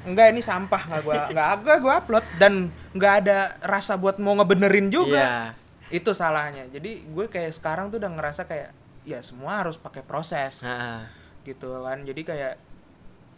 enggak 0.00 0.30
ini 0.30 0.40
sampah 0.40 0.82
nggak 0.86 1.02
gua 1.02 1.14
nggak 1.32 1.48
agak 1.56 1.76
gue 1.78 1.92
upload 1.94 2.24
dan 2.36 2.52
nggak 2.92 3.12
ada 3.20 3.38
rasa 3.60 3.96
buat 3.96 4.16
mau 4.16 4.36
ngebenerin 4.36 4.92
juga. 4.92 5.18
Iya. 5.18 5.59
Itu 5.90 6.10
salahnya. 6.10 6.66
Jadi 6.66 7.04
gue 7.04 7.26
kayak 7.26 7.52
sekarang 7.52 7.90
tuh 7.90 7.98
udah 7.98 8.10
ngerasa 8.10 8.44
kayak 8.44 8.70
ya 9.02 9.18
semua 9.20 9.58
harus 9.58 9.74
pakai 9.74 10.00
proses 10.00 10.60
Nah, 10.60 11.06
gitu 11.42 11.82
kan. 11.82 12.00
Jadi 12.00 12.22
kayak 12.22 12.54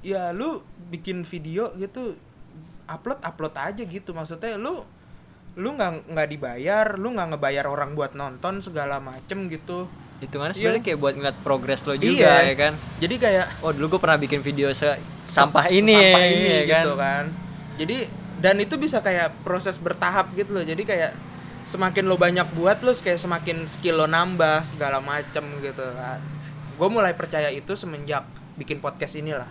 ya 0.00 0.30
lu 0.30 0.60
bikin 0.88 1.22
video 1.22 1.70
gitu 1.74 2.18
upload 2.84 3.22
upload 3.22 3.54
aja 3.54 3.80
gitu 3.80 4.10
maksudnya 4.10 4.58
lu 4.58 4.82
lu 5.54 5.68
nggak 5.70 6.10
nggak 6.10 6.28
dibayar 6.28 6.86
lu 6.96 7.14
nggak 7.14 7.28
ngebayar 7.30 7.64
orang 7.64 7.94
buat 7.94 8.12
nonton 8.12 8.58
segala 8.58 8.98
macem 8.98 9.46
gitu 9.46 9.86
hitungannya 10.18 10.52
sebenarnya 10.52 10.80
Iya. 10.80 10.86
kayak 10.88 10.98
buat 10.98 11.14
ngeliat 11.14 11.38
progres 11.40 11.84
lo 11.84 11.94
juga 11.94 12.42
Iya. 12.42 12.50
ya 12.50 12.54
kan 12.56 12.72
jadi 12.98 13.14
kayak 13.14 13.46
oh 13.62 13.70
dulu 13.70 13.94
gue 13.94 14.00
pernah 14.00 14.18
bikin 14.18 14.40
video 14.40 14.74
se 14.74 14.90
sampah 15.28 15.70
ini 15.70 15.94
sampah 15.94 16.24
ini 16.26 16.50
ya 16.50 16.62
gitu 16.82 16.92
kan 16.96 17.24
jadi 17.76 17.96
dan 18.38 18.56
itu 18.58 18.74
bisa 18.74 18.98
kayak 18.98 19.30
proses 19.40 19.78
bertahap 19.78 20.34
gitu 20.34 20.50
loh 20.50 20.64
jadi 20.64 20.82
kayak 20.82 21.10
semakin 21.64 22.04
lo 22.04 22.16
banyak 22.16 22.46
buat 22.52 22.82
lo 22.82 22.92
kayak 22.92 23.18
semakin 23.18 23.64
skill 23.66 23.98
lo 23.98 24.06
nambah 24.06 24.62
segala 24.62 24.98
macem 24.98 25.44
gitu 25.60 25.84
kan 25.94 26.18
gue 26.72 26.88
mulai 26.88 27.14
percaya 27.14 27.48
itu 27.48 27.72
semenjak 27.72 28.26
bikin 28.54 28.78
podcast 28.78 29.14
inilah 29.14 29.46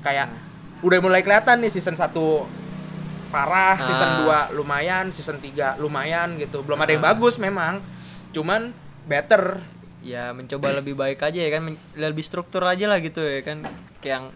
kayak 0.00 0.28
udah 0.82 0.98
mulai 1.00 1.22
kelihatan 1.22 1.64
nih 1.64 1.70
season 1.70 1.96
1 1.96 2.12
parah, 3.30 3.74
season 3.82 4.10
Ah. 4.22 4.46
2 4.50 4.58
lumayan, 4.58 5.10
season 5.10 5.42
3 5.42 5.74
lumayan 5.74 6.38
gitu. 6.38 6.62
Belum 6.62 6.78
ada 6.78 6.94
yang 6.94 7.02
Ah. 7.02 7.10
bagus 7.10 7.34
memang. 7.36 7.82
Cuman 8.30 8.70
better. 9.04 9.58
ya 10.04 10.36
mencoba 10.36 10.68
lebih 10.68 10.92
baik 10.92 11.16
aja 11.18 11.40
ya 11.40 11.48
kan 11.48 11.64
men- 11.64 11.80
lebih 11.96 12.20
struktur 12.20 12.60
aja 12.62 12.84
lah 12.84 13.00
gitu 13.00 13.24
ya 13.24 13.40
kan 13.40 13.64
kayak 14.04 14.12
yang 14.20 14.26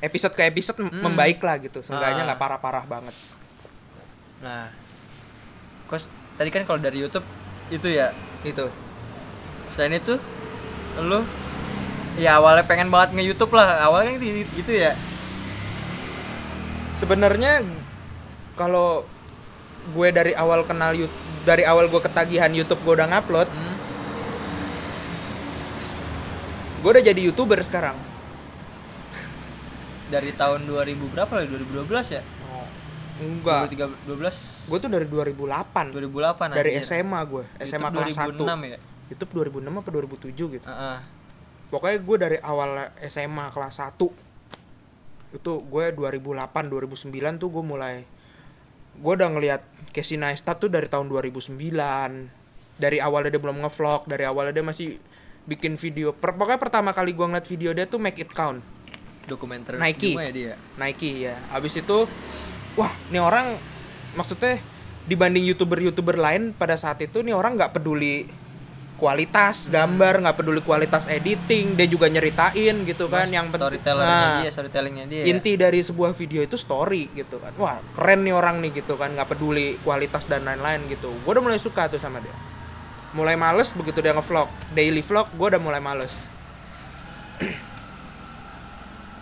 Episode 0.00 0.32
ke 0.32 0.46
episode 0.46 0.78
Hmm. 0.78 0.94
membaik 1.02 1.42
lah 1.42 1.58
gitu. 1.58 1.82
Seenggaknya 1.82 2.22
Ah. 2.22 2.26
nggak 2.30 2.40
parah-parah 2.40 2.84
banget. 2.86 3.12
nah 4.40 4.70
kos 5.90 6.06
tadi 6.38 6.54
kan 6.54 6.62
kalau 6.62 6.78
dari 6.78 7.02
YouTube 7.02 7.26
itu 7.74 7.90
ya? 7.90 8.14
Itu. 8.46 8.70
Selain 9.74 9.98
itu 9.98 10.14
lu 11.02 11.22
ya 12.18 12.38
awalnya 12.38 12.62
pengen 12.62 12.94
banget 12.94 13.18
nge 13.18 13.24
YouTube 13.26 13.52
lah. 13.58 13.82
Awalnya 13.90 14.14
kan 14.14 14.22
gitu, 14.22 14.46
gitu 14.54 14.72
ya? 14.72 14.94
Sebenarnya 17.02 17.66
kalau 18.54 19.02
gue 19.90 20.08
dari 20.14 20.32
awal 20.38 20.62
kenal 20.62 20.94
YouTube 20.94 21.26
dari 21.42 21.64
awal 21.64 21.88
gue 21.90 22.00
ketagihan 22.04 22.52
YouTube 22.52 22.84
gue 22.84 23.00
udah 23.00 23.08
ngupload 23.08 23.48
hmm. 23.48 23.76
gue 26.84 26.90
udah 26.94 27.04
jadi 27.04 27.20
youtuber 27.26 27.58
sekarang. 27.66 27.98
Dari 30.10 30.34
tahun 30.34 30.66
2000 30.66 31.12
berapa? 31.14 31.32
Lah 31.38 31.46
2012 31.46 32.14
ya 32.14 32.22
enggak. 33.20 33.70
2013 34.08 34.72
gue 34.72 34.78
tuh 34.80 34.90
dari 34.90 35.06
2008 35.06 35.94
2008 35.94 36.56
dari 36.56 36.70
anjir. 36.74 36.88
SMA 36.88 37.20
gue 37.28 37.44
SMA 37.62 37.88
YouTube 37.92 38.00
kelas 38.00 38.16
1 38.16 38.40
2006 38.40 38.72
ya? 38.72 38.78
YouTube 39.12 39.30
2006 39.36 39.80
apa 39.80 39.88
2007 39.92 40.54
gitu. 40.56 40.66
Heeh. 40.66 40.98
pokoknya 41.70 41.98
gue 42.02 42.16
dari 42.18 42.38
awal 42.42 42.70
SMA 43.06 43.46
kelas 43.54 43.78
1 43.78 43.94
itu 45.30 45.52
gue 45.62 45.84
2008 45.94 46.50
2009 46.66 47.38
tuh 47.38 47.48
gue 47.54 47.64
mulai 47.64 48.02
gue 48.98 49.12
udah 49.14 49.30
ngelihat 49.30 49.62
Casey 49.94 50.18
Neistat 50.18 50.58
tuh 50.58 50.66
dari 50.66 50.90
tahun 50.90 51.06
2009 51.06 51.54
dari 52.80 52.98
awalnya 52.98 53.30
dia 53.30 53.42
belum 53.42 53.62
ngevlog 53.62 54.10
dari 54.10 54.24
awalnya 54.26 54.50
dia 54.56 54.64
masih 54.66 54.98
bikin 55.46 55.74
video. 55.78 56.12
Per, 56.14 56.36
pokoknya 56.36 56.60
pertama 56.60 56.90
kali 56.90 57.14
gue 57.14 57.26
ngeliat 57.26 57.46
video 57.46 57.70
dia 57.70 57.86
tuh 57.86 57.98
make 58.02 58.18
it 58.18 58.30
count. 58.30 58.60
Dokumenter 59.28 59.78
Nike. 59.78 60.18
ya 60.18 60.32
dia? 60.34 60.54
Nike 60.74 61.22
ya 61.30 61.38
abis 61.54 61.78
itu 61.78 61.98
wah 62.80 62.92
nih 63.08 63.20
orang 63.20 63.60
maksudnya 64.12 64.56
dibanding 65.02 65.44
youtuber-youtuber 65.44 66.16
lain 66.16 66.52
pada 66.52 66.74
saat 66.74 66.96
itu 66.98 67.20
nih 67.20 67.32
orang 67.32 67.54
nggak 67.54 67.72
peduli 67.72 68.24
kualitas 68.96 69.68
gambar 69.68 70.20
nggak 70.20 70.36
peduli 70.36 70.60
kualitas 70.60 71.08
editing 71.08 71.72
dia 71.72 71.84
juga 71.86 72.04
nyeritain 72.06 72.84
gitu 72.84 73.08
kan 73.08 73.24
yang 73.26 73.48
penting 73.48 73.80
Nah, 74.02 74.36
dia 74.38 74.50
storytellingnya 74.50 75.04
dia. 75.06 75.20
ya. 75.20 75.26
inti 75.30 75.56
dari 75.56 75.80
sebuah 75.80 76.12
video 76.12 76.40
itu 76.40 76.54
story 76.54 77.08
gitu 77.10 77.36
kan. 77.36 77.56
Wah 77.56 77.80
keren 77.90 78.20
nih 78.20 78.32
orang 78.32 78.60
nih 78.60 78.76
gitu 78.76 78.94
kan 78.94 79.08
nggak 79.10 79.28
peduli 79.30 79.80
kualitas 79.80 80.24
dan 80.24 80.44
lain-lain 80.44 80.84
gitu. 80.86 81.08
Gue 81.18 81.32
udah 81.32 81.42
mulai 81.42 81.56
suka 81.56 81.88
tuh 81.88 81.96
sama 81.96 82.20
dia. 82.20 82.36
Mulai 83.10 83.34
males 83.34 83.72
begitu 83.72 83.98
dia 83.98 84.12
ngevlog 84.12 84.46
daily 84.70 85.00
vlog 85.00 85.28
gue 85.30 85.46
udah 85.48 85.58
mulai 85.58 85.80
males. 85.80 86.28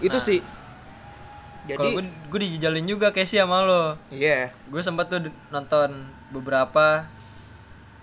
Itu 0.01 0.15
Nah. 0.15 0.21
sih 0.21 0.39
kalau 1.77 1.93
jadi 1.93 2.01
gue 2.01 2.05
gue 2.33 2.41
dijejalin 2.49 2.87
juga 2.89 3.13
Casey 3.13 3.37
sama 3.43 3.61
lo. 3.67 3.85
Iya. 4.09 4.55
Gue 4.73 4.81
sempat 4.81 5.13
tuh 5.13 5.29
nonton 5.53 6.09
beberapa 6.33 7.05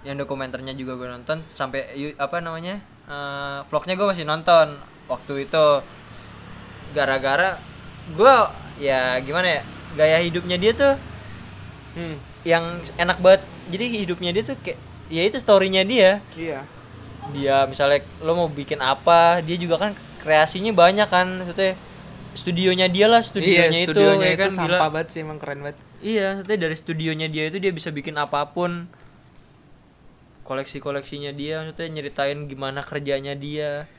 yang 0.05 0.21
dokumenternya 0.21 0.77
juga 0.77 1.01
gue 1.01 1.09
nonton 1.09 1.41
sampai 1.49 2.13
apa 2.19 2.37
namanya 2.43 2.77
eh, 3.09 3.59
vlognya 3.71 3.97
gue 3.97 4.07
masih 4.07 4.25
nonton 4.27 4.77
waktu 5.09 5.49
itu. 5.49 5.67
Gara-gara 6.93 7.57
gue 8.13 8.35
ya 8.77 9.17
gimana 9.23 9.47
ya 9.49 9.61
gaya 9.95 10.19
hidupnya 10.21 10.59
dia 10.59 10.73
tuh 10.75 10.95
Hmm, 11.95 12.19
yang 12.43 12.83
enak 12.99 13.23
banget. 13.23 13.41
Jadi 13.71 13.85
hidupnya 14.03 14.35
dia 14.35 14.43
tuh 14.43 14.59
kayak 14.59 14.77
ya 15.07 15.21
itu 15.23 15.39
storynya 15.39 15.87
dia. 15.87 16.19
Iya. 16.35 16.67
Dia 17.31 17.63
misalnya 17.65 18.03
lo 18.19 18.35
mau 18.35 18.49
bikin 18.51 18.83
apa 18.83 19.39
dia 19.41 19.55
juga 19.55 19.79
kan 19.79 19.91
kreasinya 20.19 20.75
banyak 20.75 21.07
kan 21.07 21.41
maksudnya 21.41 21.79
studionya 22.35 22.87
dia 22.91 23.07
lah 23.07 23.23
studionya, 23.23 23.71
iya, 23.71 23.87
itu 23.87 23.95
studionya 23.95 24.27
ya 24.27 24.33
itu 24.35 24.41
kan 24.43 24.51
sampah 24.51 24.67
gila 24.67 24.87
banget 24.91 25.07
sih 25.15 25.19
emang 25.23 25.39
keren 25.39 25.59
banget. 25.63 25.77
Iya 26.03 26.27
maksudnya 26.37 26.57
dari 26.67 26.75
studionya 26.75 27.27
dia 27.31 27.43
itu 27.47 27.57
dia 27.57 27.71
bisa 27.71 27.89
bikin 27.89 28.15
apa 28.19 28.43
pun. 28.51 28.85
Koleksi-koleksinya 30.45 31.33
dia 31.33 31.65
maksudnya 31.65 31.89
nyeritain 31.89 32.45
gimana 32.45 32.85
kerjanya 32.85 33.33
dia. 33.33 33.89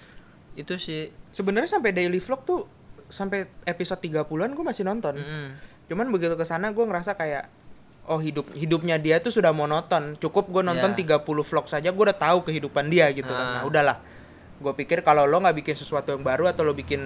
Itu 0.55 0.78
sih. 0.78 1.11
Sebenarnya 1.34 1.80
sampai 1.80 1.91
daily 1.91 2.22
vlog 2.22 2.47
tuh 2.47 2.61
sampai 3.11 3.51
episode 3.66 3.99
30-an 3.99 4.55
gue 4.55 4.64
masih 4.64 4.87
nonton. 4.87 5.18
Mm, 5.18 5.49
cuman 5.91 6.07
begitu 6.14 6.39
ke 6.39 6.47
sana 6.47 6.70
gue 6.70 6.84
ngerasa 6.87 7.18
kayak 7.18 7.51
oh 8.07 8.22
hidup 8.22 8.47
hidupnya 8.55 8.95
dia 9.03 9.18
tuh 9.18 9.34
sudah 9.34 9.51
monoton. 9.51 10.14
Cukup 10.22 10.47
gue 10.55 10.62
nonton 10.62 10.95
Iya. 10.95 11.18
30 11.18 11.43
vlog 11.43 11.66
saja 11.66 11.89
gue 11.91 12.05
udah 12.07 12.14
tahu 12.14 12.47
kehidupan 12.47 12.87
dia 12.95 13.11
gitu 13.11 13.26
kan. 13.26 13.43
Ah. 13.43 13.53
nah 13.59 13.62
udahlah 13.66 13.99
gue 14.57 14.72
pikir 14.72 15.04
kalau 15.04 15.28
lo 15.28 15.36
nggak 15.36 15.57
bikin 15.61 15.76
sesuatu 15.76 16.16
yang 16.16 16.24
baru 16.24 16.48
atau 16.48 16.64
lo 16.64 16.72
bikin 16.72 17.00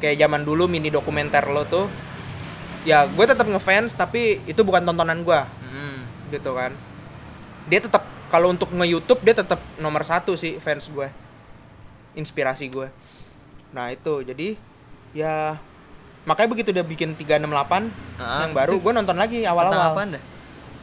kayak 0.00 0.16
zaman 0.24 0.40
dulu 0.40 0.64
mini 0.64 0.88
dokumenter 0.88 1.44
lo 1.52 1.68
tuh 1.68 1.84
ya 2.88 3.04
gue 3.04 3.24
tetap 3.28 3.44
ngefans 3.44 3.92
tapi 3.92 4.40
itu 4.48 4.60
bukan 4.64 4.80
tontonan 4.80 5.20
gue 5.20 5.40
mm. 5.68 5.98
gitu 6.32 6.56
kan. 6.56 6.72
Dia 7.68 7.84
tetap 7.84 8.08
kalau 8.32 8.52
untuk 8.52 8.72
nge 8.72 8.86
YouTube 8.88 9.20
dia 9.20 9.36
tetap 9.36 9.60
nomor 9.76 10.00
satu 10.04 10.36
sih 10.40 10.56
fans 10.56 10.88
gue 10.88 11.08
inspirasi 12.16 12.72
gue 12.72 12.88
nah 13.76 13.92
itu. 13.92 14.24
Jadi 14.24 14.56
ya 15.12 15.60
makanya 16.24 16.48
begitu 16.56 16.72
dia 16.72 16.84
bikin 16.84 17.12
368 17.16 17.88
Ah, 18.20 18.44
yang 18.48 18.52
baru 18.56 18.80
gue 18.80 18.92
nonton 18.96 19.16
lagi 19.16 19.44
awal-awal. 19.44 19.92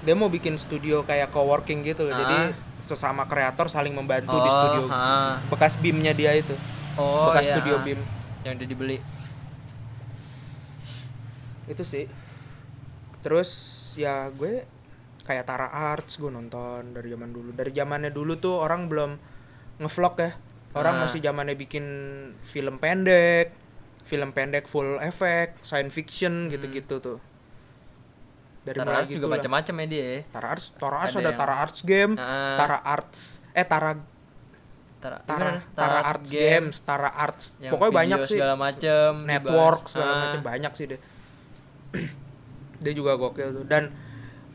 dia 0.05 0.13
mau 0.13 0.29
bikin 0.29 0.53
studio 0.61 1.01
kayak 1.01 1.33
coworking 1.33 1.81
gitu. 1.81 2.05
Ah. 2.09 2.13
jadi 2.13 2.37
sesama 2.85 3.25
kreator 3.25 3.65
saling 3.65 3.91
membantu 3.91 4.37
di 4.37 4.47
Oh, 4.47 4.53
studio 4.53 4.81
ah. 4.87 5.41
bekas 5.49 5.75
bimnya 5.75 6.13
dia 6.13 6.31
itu. 6.31 6.53
Oh 6.95 7.33
bekas 7.33 7.49
iya, 7.49 7.53
studio 7.57 7.75
bim 7.81 7.99
yang 8.45 8.53
udah 8.55 8.67
dibeli. 8.69 8.97
Itu 11.65 11.81
sih. 11.81 12.05
Terus 13.25 13.49
ya 13.97 14.29
gue 14.29 14.69
kayak 15.25 15.49
Tara 15.49 15.67
Arts 15.67 16.21
gue 16.21 16.29
nonton 16.29 16.93
dari 16.93 17.09
zaman 17.09 17.33
dulu. 17.33 17.49
Dari 17.51 17.73
zamannya 17.73 18.13
dulu 18.13 18.37
tuh 18.37 18.61
orang 18.61 18.85
belum 18.85 19.11
ngevlog 19.81 20.15
ya. 20.21 20.31
Orang 20.75 21.01
Ah. 21.01 21.01
masih 21.07 21.19
zamannya 21.19 21.55
bikin 21.55 21.85
film 22.45 22.77
pendek 22.77 23.51
film 24.05 24.37
pendek 24.37 24.69
full 24.69 25.01
effect 25.01 25.65
science 25.65 25.97
fiction 25.97 26.45
gitu-gitu 26.45 27.01
tuh 27.01 27.17
dari 28.65 28.75
Tara 28.75 28.87
mulai 28.87 28.97
Arts 28.97 29.09
gitu 29.09 29.17
juga 29.19 29.27
macam-macam 29.31 29.75
ya 29.75 29.85
dia 29.85 30.01
ya. 30.03 30.19
Tara 30.27 30.47
Arts 30.49 30.65
Tara 30.73 30.95
Arts 30.97 31.05
Ada 31.07 31.15
ada, 31.15 31.29
yang- 31.29 31.37
Tara 31.37 31.55
Arts 31.55 31.79
game 31.81 32.11
Ah. 32.15 32.57
Tara 32.57 32.77
Arts 32.81 33.19
eh 33.53 33.63
Tara 33.63 33.91
Tara, 34.97 35.17
Tara 35.21 35.37
gimana? 35.37 35.59
Tara 35.71 35.99
Arts 36.03 36.29
Games 36.33 36.75
Tara 36.81 37.09
Arts 37.13 37.45
yang 37.59 37.71
pokoknya 37.71 37.85
video 37.87 37.99
banyak 38.01 38.19
sih 38.25 38.35
segala 38.35 38.55
macem 38.57 39.09
network 39.23 39.53
dibahas. 39.79 39.93
segala 39.93 40.11
Ah. 40.11 40.19
macam 40.25 40.41
banyak 40.41 40.71
sih 40.73 40.85
deh 40.87 41.01
dia 42.81 42.93
juga 42.93 43.11
gokil 43.15 43.49
tuh 43.53 43.65
dan 43.65 43.93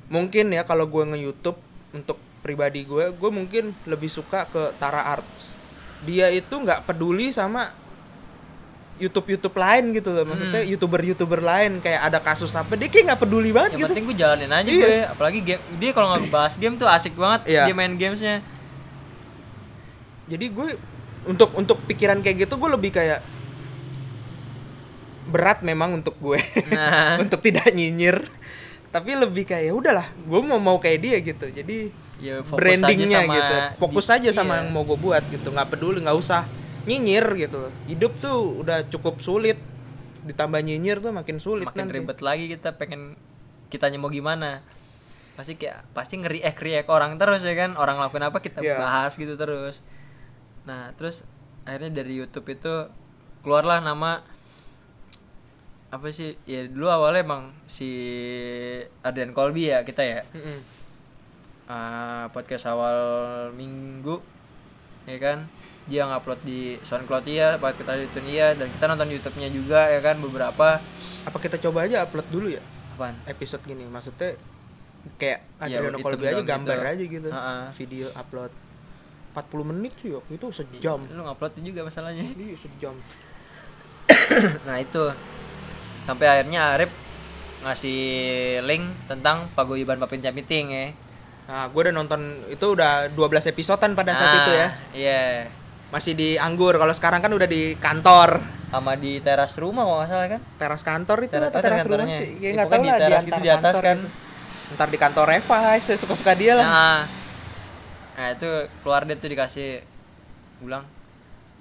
mungkin 0.07 0.51
ya 0.51 0.63
kalau 0.63 0.85
gue 0.85 1.03
nge 1.07 1.19
YouTube 1.21 1.59
untuk 1.93 2.19
pribadi 2.41 2.83
gue 2.83 3.11
gue 3.11 3.31
mungkin 3.31 3.73
lebih 3.85 4.09
suka 4.09 4.45
ke 4.45 4.75
Tara 4.77 5.07
Arts 5.09 5.55
dia 6.03 6.27
itu 6.29 6.51
nggak 6.51 6.83
peduli 6.83 7.31
sama 7.31 7.71
YouTube 9.01 9.29
YouTube 9.29 9.57
lain 9.57 9.91
gitu 9.91 10.09
loh 10.09 10.25
maksudnya 10.25 10.61
Hmm. 10.61 10.71
youtuber 10.71 11.01
youtuber 11.01 11.41
lain 11.41 11.81
kayak 11.81 12.01
ada 12.03 12.19
kasus 12.19 12.53
apa 12.53 12.75
dia 12.75 12.87
kayak 12.87 13.05
nggak 13.09 13.21
peduli 13.21 13.51
banget 13.51 13.71
yang 13.73 13.81
gitu 13.81 13.91
penting 13.91 14.07
gue 14.07 14.17
jalanin 14.17 14.51
aja 14.51 14.69
Iya. 14.69 14.81
gue 14.81 14.97
apalagi 15.09 15.41
game 15.43 15.63
dia 15.77 15.91
kalau 15.91 16.09
nggak 16.11 16.29
bahas 16.29 16.55
game 16.55 16.77
tuh 16.77 16.87
asik 16.87 17.15
banget 17.15 17.41
Iya. 17.47 17.65
dia 17.65 17.75
main 17.75 17.93
gamesnya 17.93 18.45
jadi 20.27 20.47
gue 20.47 20.69
untuk 21.23 21.51
untuk 21.53 21.81
pikiran 21.85 22.21
kayak 22.21 22.45
gitu 22.45 22.55
gue 22.55 22.71
lebih 22.71 22.93
kayak 22.93 23.21
berat 25.27 25.61
memang 25.61 25.97
untuk 25.97 26.17
gue 26.17 26.39
Nah. 26.69 27.17
untuk 27.23 27.39
tidak 27.39 27.71
nyinyir 27.71 28.27
tapi 28.91 29.15
lebih 29.15 29.47
kayak 29.47 29.65
ya 29.65 29.73
udahlah 29.73 30.07
gue 30.07 30.41
mau 30.41 30.59
mau 30.59 30.77
kayak 30.77 30.99
dia 30.99 31.17
gitu 31.21 31.47
jadi 31.47 31.77
ya 32.19 32.43
fokus 32.43 32.59
brandingnya 32.59 33.07
aja 33.17 33.23
sama 33.23 33.35
gitu 33.35 33.55
fokus 33.79 34.05
di- 34.05 34.13
aja 34.13 34.31
sama 34.35 34.53
iya. 34.53 34.59
yang 34.61 34.69
mau 34.69 34.83
gue 34.83 34.99
buat 34.99 35.23
gitu 35.25 35.49
nggak 35.49 35.69
peduli 35.69 36.03
nggak 36.03 36.19
usah 36.19 36.43
nyinyir 36.85 37.27
gitu. 37.37 37.69
Hidup 37.87 38.13
tuh 38.19 38.61
udah 38.61 38.87
cukup 38.87 39.21
sulit. 39.21 39.57
Ditambah 40.21 40.61
nyinyir 40.61 41.01
tuh 41.01 41.11
makin 41.11 41.41
sulit 41.41 41.65
makin 41.65 41.89
nanti. 41.89 41.97
ribet 41.97 42.21
lagi 42.21 42.45
kita 42.47 42.77
pengen 42.77 43.17
kitanya 43.69 43.97
mau 43.97 44.09
gimana. 44.09 44.61
Pasti 45.35 45.57
kayak 45.57 45.89
pasti 45.93 46.21
ngeri 46.21 46.41
eh 46.41 46.53
riak 46.53 46.87
orang 46.87 47.17
terus 47.17 47.41
ya 47.41 47.57
kan? 47.57 47.75
Orang 47.75 47.97
lakuin 47.97 48.25
apa 48.25 48.39
kita 48.39 48.61
Iya. 48.61 48.77
bahas 48.77 49.17
gitu 49.17 49.35
terus. 49.35 49.81
Nah 50.69 50.93
terus 50.95 51.25
akhirnya 51.65 52.03
dari 52.03 52.17
YouTube 52.17 52.49
itu 52.49 52.89
keluarlah 53.41 53.81
nama 53.81 54.21
apa 55.89 56.07
sih? 56.11 56.37
Ya 56.45 56.69
dulu 56.69 56.87
awalnya 56.87 57.25
emang 57.25 57.43
si 57.65 57.89
Adrian 59.01 59.33
Colby 59.33 59.73
ya 59.73 59.83
kita 59.83 60.05
ya. 60.05 60.21
Mm-mm. 60.31 60.61
eh, 61.67 62.25
podcast 62.31 62.67
awal 62.67 62.99
minggu 63.55 64.19
ya 65.07 65.17
kan 65.17 65.49
dia 65.91 66.07
ngupload 66.07 66.41
di 66.41 66.79
SoundCloud 66.81 67.27
iya, 67.27 67.59
buat 67.59 67.75
kita 67.75 67.99
itu 67.99 68.23
iya 68.25 68.55
dan 68.55 68.71
kita 68.71 68.87
nonton 68.87 69.11
YouTube-nya 69.11 69.49
juga 69.51 69.91
ya 69.91 69.99
kan 69.99 70.17
beberapa 70.17 70.79
apa 71.21 71.37
kita 71.37 71.59
coba 71.61 71.85
aja 71.85 72.07
upload 72.07 72.31
dulu 72.31 72.49
ya 72.49 72.63
apaan? 72.95 73.19
episode 73.27 73.61
gini 73.61 73.83
maksudnya 73.85 74.39
kayak 75.17 75.43
Iya, 75.61 75.81
Adriano 75.81 75.99
hitam 75.99 76.05
Colby 76.07 76.25
aja 76.25 76.33
doang 76.33 76.47
gambar 76.47 76.77
gitu. 76.77 76.89
aja 76.89 77.05
gitu 77.11 77.29
Ha-ha. 77.29 77.57
video 77.75 78.07
upload 78.15 78.53
40 79.31 79.71
menit 79.71 79.93
sih 79.97 80.11
waktu 80.11 80.33
itu 80.35 80.47
sejam 80.51 81.01
Lu 81.07 81.23
ngupload 81.23 81.53
juga 81.59 81.81
masalahnya. 81.83 82.23
iya 82.25 82.55
sejam 82.55 82.95
nah, 84.67 84.77
itu. 84.77 85.05
Sampai 86.03 86.27
akhirnya 86.27 86.75
Arif 86.75 86.91
ngasih 87.61 88.01
link 88.65 88.85
tentang 89.07 89.47
paguyuban 89.53 89.99
Papinja 89.99 90.31
Meeting 90.31 90.67
ya. 90.69 90.87
Nah, 91.47 91.67
gue 91.67 91.81
udah 91.81 91.95
nonton 91.95 92.21
itu 92.47 92.63
udah 92.65 93.07
12 93.09 93.23
episodean 93.49 93.93
pada 93.93 94.15
saat 94.15 94.29
Ah, 94.29 94.39
itu 94.41 94.53
ya. 94.53 94.69
Iya. 94.93 95.23
Masih 95.91 96.13
di 96.13 96.35
Anggur. 96.37 96.75
Kalau 96.75 96.91
sekarang 96.91 97.19
kan 97.19 97.29
udah 97.29 97.45
di 97.45 97.75
kantor. 97.77 98.39
Sama 98.71 98.95
di 98.95 99.19
teras 99.19 99.55
rumah 99.55 99.83
kalau 99.83 99.99
nggak 99.99 100.09
salah 100.09 100.29
kan. 100.29 100.41
Teras 100.57 100.83
kantor 100.83 101.19
itu 101.21 101.35
Teras- 101.35 101.51
teras 101.51 101.63
teras 101.83 101.85
rumah 101.85 102.07
sih? 102.07 102.31
Ya 102.33 102.41
Ya, 102.41 102.51
nggak 102.55 102.69
tahu 102.69 102.81
di 102.81 102.89
lah 102.89 102.97
teras 102.97 103.11
antar 103.17 103.27
gitu 103.29 103.41
di 103.41 103.51
atas 103.51 103.75
kan. 103.77 103.99
itu. 103.99 104.09
Ntar 104.71 104.89
di 104.89 104.99
kantor 104.99 105.27
Reva, 105.29 105.57
saya 105.77 105.99
suka-suka 105.99 106.33
dia 106.33 106.55
lah. 106.55 106.63
Nah, 106.65 107.01
nah 108.15 108.27
itu 108.31 108.51
keluar 108.81 109.03
dia 109.03 109.17
tuh 109.17 109.27
dikasih 109.29 109.83
bilang 110.61 110.85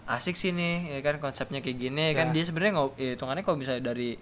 asik 0.05 0.35
sih 0.35 0.49
nih 0.49 0.91
ya 0.91 1.01
kan 1.01 1.17
konsepnya 1.17 1.57
kayak 1.59 1.77
gini 1.79 2.11
kan 2.11 2.29
Ya. 2.29 2.33
dia 2.33 2.43
sebenarnya 2.43 2.73
nggak 2.75 2.87
ya, 2.95 3.09
hitungannya 3.13 3.43
kalau 3.43 3.55
misalnya 3.55 3.83
dari 3.85 4.17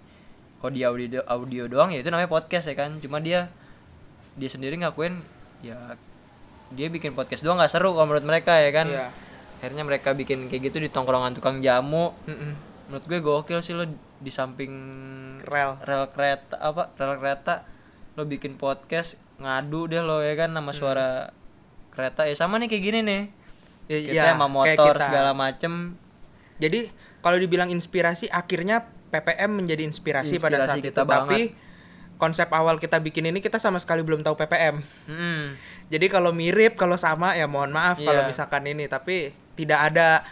kalau 0.56 0.70
di 0.70 0.82
audio 0.82 1.18
audio 1.26 1.64
doang 1.66 1.90
ya 1.90 1.98
itu 1.98 2.08
namanya 2.08 2.28
podcast 2.28 2.64
ya 2.64 2.76
kan 2.76 2.96
cuma 2.98 3.18
dia 3.18 3.48
dia 4.36 4.46
sendiri 4.46 4.76
ngakuin 4.76 5.18
ya 5.58 5.96
dia 6.70 6.86
bikin 6.86 7.10
podcast 7.10 7.40
doang 7.40 7.56
nggak 7.56 7.68
seru 7.68 7.90
kalau 7.90 8.04
menurut 8.06 8.22
mereka 8.22 8.54
ya 8.56 8.70
kan 8.70 8.86
Iya. 8.86 9.08
Akhirnya 9.58 9.82
mereka 9.82 10.12
bikin 10.12 10.46
kayak 10.46 10.62
gitu 10.64 10.78
di 10.78 10.86
tongkrongan 10.86 11.34
tukang 11.34 11.58
jamu 11.58 12.14
Mm-mm. 12.24 12.52
menurut 12.86 13.04
gue 13.04 13.18
gokil 13.18 13.58
sih 13.58 13.72
lo 13.72 13.84
di 14.16 14.30
samping 14.30 14.70
Rel. 15.42 15.76
rel 15.80 16.06
kereta 16.08 16.56
apa 16.56 16.94
rel 16.94 17.16
kereta 17.16 17.66
lo 18.14 18.22
bikin 18.22 18.54
podcast 18.54 19.14
ngadu 19.36 19.86
deh 19.86 20.00
lo 20.00 20.18
ya 20.18 20.34
kan 20.36 20.50
nama 20.50 20.68
Hmm. 20.68 20.76
suara 20.76 21.08
kereta 21.90 22.22
ya 22.22 22.34
sama 22.34 22.56
nih 22.56 22.68
kayak 22.68 22.84
gini 22.84 23.00
nih 23.02 23.22
Ya, 23.86 23.98
kita 23.98 24.14
ya, 24.14 24.24
sama 24.30 24.46
motor 24.46 24.92
kita. 24.92 25.00
segala 25.02 25.32
macem 25.32 25.96
Jadi 26.58 26.90
kalau 27.18 27.34
dibilang 27.34 27.66
inspirasi 27.66 28.28
akhirnya 28.28 28.82
PPM 29.08 29.56
menjadi 29.56 29.82
inspirasi, 29.82 30.36
pada 30.36 30.60
saat 30.60 30.76
Inspirasi 30.76 30.80
itu 30.84 30.92
kita 30.92 31.02
tapi 31.02 31.40
konsep 32.14 32.50
awal 32.50 32.76
kita 32.76 32.98
bikin 32.98 33.24
ini 33.24 33.38
kita 33.38 33.56
sama 33.56 33.78
sekali 33.78 34.02
belum 34.02 34.20
tahu 34.20 34.36
PPM. 34.36 34.82
Mm-mm. 35.06 35.56
Jadi 35.88 36.06
kalau 36.06 36.30
mirip, 36.30 36.74
kalau 36.74 36.94
sama 36.94 37.32
ya 37.32 37.46
mohon 37.46 37.70
maaf 37.70 37.96
kalau 37.96 38.20
Iya. 38.20 38.28
misalkan 38.28 38.60
ini 38.66 38.84
tapi 38.84 39.32
tidak 39.58 39.80
ada 39.84 40.22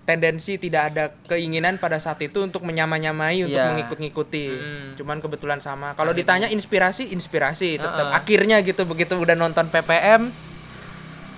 tendensi, 0.00 0.54
tidak 0.56 0.82
ada 0.90 1.04
keinginan 1.24 1.76
pada 1.76 1.94
saat 1.96 2.18
itu 2.20 2.40
untuk 2.40 2.62
menyamai-nyamai 2.62 3.42
untuk 3.44 3.54
Iya. 3.54 3.70
mengikut-ngikuti. 3.70 4.46
Mm. 4.50 4.88
Cuman 4.94 5.18
kebetulan 5.18 5.58
sama. 5.58 5.94
Kalau 5.94 6.10
ditanya 6.10 6.46
inspirasi, 6.46 7.10
inspirasi 7.10 7.76
tetap. 7.76 8.06
Ha-ha. 8.08 8.16
Akhirnya 8.16 8.58
gitu 8.60 8.82
begitu 8.84 9.14
udah 9.14 9.34
nonton 9.34 9.66
PPM 9.66 10.30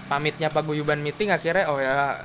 pamitnya 0.04 0.48
paguyuban 0.48 1.00
meeting 1.00 1.28
akhirnya 1.28 1.64
oh 1.66 1.78
ya 1.78 2.20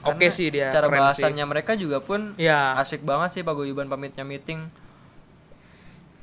oke 0.00 0.14
Karena 0.16 0.30
sih 0.30 0.46
dia 0.48 0.70
secara 0.70 0.86
keren 0.86 0.94
sih. 0.94 1.02
bahasannya 1.26 1.44
mereka 1.44 1.72
juga 1.74 1.98
pun 1.98 2.34
Ya. 2.36 2.78
asik 2.78 3.02
banget 3.02 3.34
sih 3.34 3.42
paguyuban 3.42 3.86
pamitnya 3.86 4.22
meeting 4.22 4.70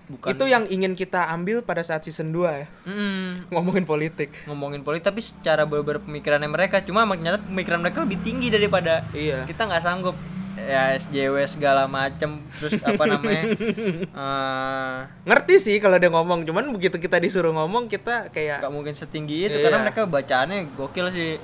bukan 0.06 0.30
Itu 0.30 0.46
yang 0.46 0.64
ingin 0.66 0.94
kita 0.94 1.30
ambil 1.30 1.62
pada 1.62 1.80
saat 1.80 2.04
season 2.04 2.30
2 2.30 2.44
ya. 2.54 2.68
Mm-mm. 2.84 3.48
Ngomongin 3.50 3.84
politik. 3.84 4.30
ngomongin 4.46 4.82
politik 4.82 5.06
tapi 5.06 5.20
secara 5.20 5.64
beber 5.64 6.00
pemikirannya 6.00 6.48
mereka 6.48 6.80
cuma 6.80 7.04
ternyata 7.06 7.40
pemikiran 7.40 7.80
mereka 7.80 8.04
lebih 8.04 8.20
tinggi 8.20 8.48
daripada 8.48 9.08
Iya. 9.12 9.46
kita 9.46 9.64
nggak 9.64 9.80
sanggup 9.82 10.16
ya 10.54 10.96
SJW 10.96 11.36
segala 11.46 11.88
macem 11.88 12.40
terus 12.56 12.78
apa 12.80 13.04
namanya 13.04 13.44
eh, 14.22 14.98
Ngerti 15.24 15.56
sih 15.58 15.76
kalau 15.78 15.98
dia 15.98 16.08
ngomong, 16.08 16.44
cuman 16.44 16.72
begitu 16.72 16.96
kita 16.98 17.18
disuruh 17.18 17.52
ngomong 17.52 17.88
kita 17.88 18.30
kayak 18.30 18.62
nggak 18.62 18.72
mungkin 18.72 18.94
setinggi 18.94 19.48
itu 19.48 19.58
Iya. 19.58 19.64
karena 19.66 19.80
mereka 19.82 20.06
bacaannya 20.06 20.72
gokil 20.74 21.10
sih 21.10 21.42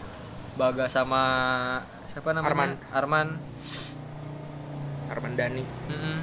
Baga 0.56 0.88
sama 0.88 1.24
siapa 2.08 2.36
namanya 2.36 2.52
Arman. 2.52 2.72
Arman 2.92 3.28
Arman 5.10 5.34
Dhani. 5.34 5.64
Mm-mm. 5.64 6.18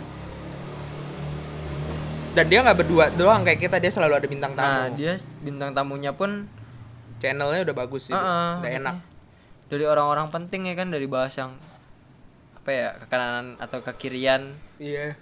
Dan 2.37 2.47
dia 2.47 2.61
nggak 2.61 2.76
berdua 2.76 3.09
doang 3.11 3.41
kayak 3.43 3.59
kita, 3.59 3.80
dia 3.80 3.89
selalu 3.89 4.14
ada 4.14 4.28
bintang 4.28 4.53
tamu. 4.53 4.68
nah 4.68 4.87
dia 4.93 5.12
bintang 5.41 5.72
tamunya 5.72 6.12
pun 6.12 6.45
Channelnya 7.16 7.64
udah 7.64 7.72
bagus 7.74 8.03
sih, 8.03 8.12
uh-uh, 8.12 8.61
udah 8.61 8.70
enak. 8.70 8.97
dari 9.66 9.82
orang-orang 9.82 10.28
penting 10.28 10.68
ya 10.68 10.76
kan 10.76 10.93
dari 10.93 11.09
bahas 11.09 11.32
yang 11.32 11.57
apa 12.55 12.68
ya 12.68 12.89
ke 12.95 13.07
kanan 13.09 13.57
atau 13.57 13.80
ke 13.80 13.89
kirian 13.97 14.53
Iya. 14.76 15.16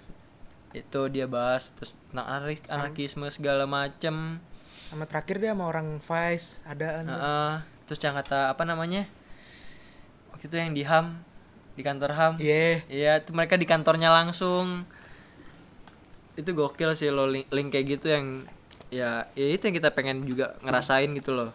itu 0.72 1.00
dia 1.06 1.24
bahas 1.24 1.70
terus 1.70 1.94
tentang 2.04 2.26
anarkis- 2.26 2.66
anarkisme 2.66 3.30
segala 3.30 3.62
macem 3.64 4.42
Sama 4.84 5.06
terakhir 5.06 5.38
dia 5.38 5.54
sama 5.54 5.64
orang 5.64 5.96
Vice, 5.98 6.58
ada 6.64 6.98
anu. 6.98 7.08
Heeh. 7.08 7.52
terus 7.84 8.00
yang 8.00 8.16
kata 8.16 8.50
apa 8.50 8.64
namanya 8.64 9.06
waktu 10.28 10.44
itu 10.44 10.56
yang 10.56 10.72
di 10.72 10.82
ham 10.82 11.14
di 11.72 11.82
kantor 11.82 12.10
ham 12.12 12.32
Iya. 12.36 12.82
iya 12.86 13.12
itu 13.16 13.30
mereka 13.30 13.54
di 13.54 13.64
kantornya 13.64 14.10
langsung 14.10 14.82
itu 16.34 16.50
gokil 16.50 16.90
sih 16.92 17.08
lo 17.08 17.24
link, 17.24 17.46
link 17.48 17.68
kayak 17.68 17.86
gitu 17.94 18.06
yang 18.08 18.26
ya 18.88 19.26
ya 19.32 19.46
itu 19.48 19.64
yang 19.64 19.76
kita 19.76 19.90
pengen 19.90 20.22
juga 20.22 20.54
ngerasain 20.60 21.10
gitu 21.12 21.32
loh 21.32 21.50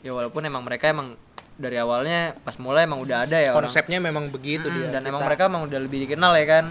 ya 0.00 0.10
walaupun 0.10 0.42
emang 0.42 0.62
mereka 0.62 0.88
emang 0.88 1.14
dari 1.54 1.76
awalnya 1.76 2.34
pas 2.40 2.56
mulai 2.56 2.84
emang 2.84 2.98
udah 2.98 3.22
ada 3.22 3.36
ya 3.36 3.52
orang 3.52 3.66
Konsepnya 3.66 3.98
memang 3.98 4.26
begitu 4.28 4.64
Mm, 4.64 4.74
dia. 4.80 4.88
dan 4.90 5.02
emang 5.04 5.20
Kita- 5.20 5.28
mereka 5.28 5.42
emang 5.46 5.62
udah 5.64 5.78
lebih 5.78 5.98
dikenal 6.02 6.32
ya 6.34 6.46
kan 6.48 6.66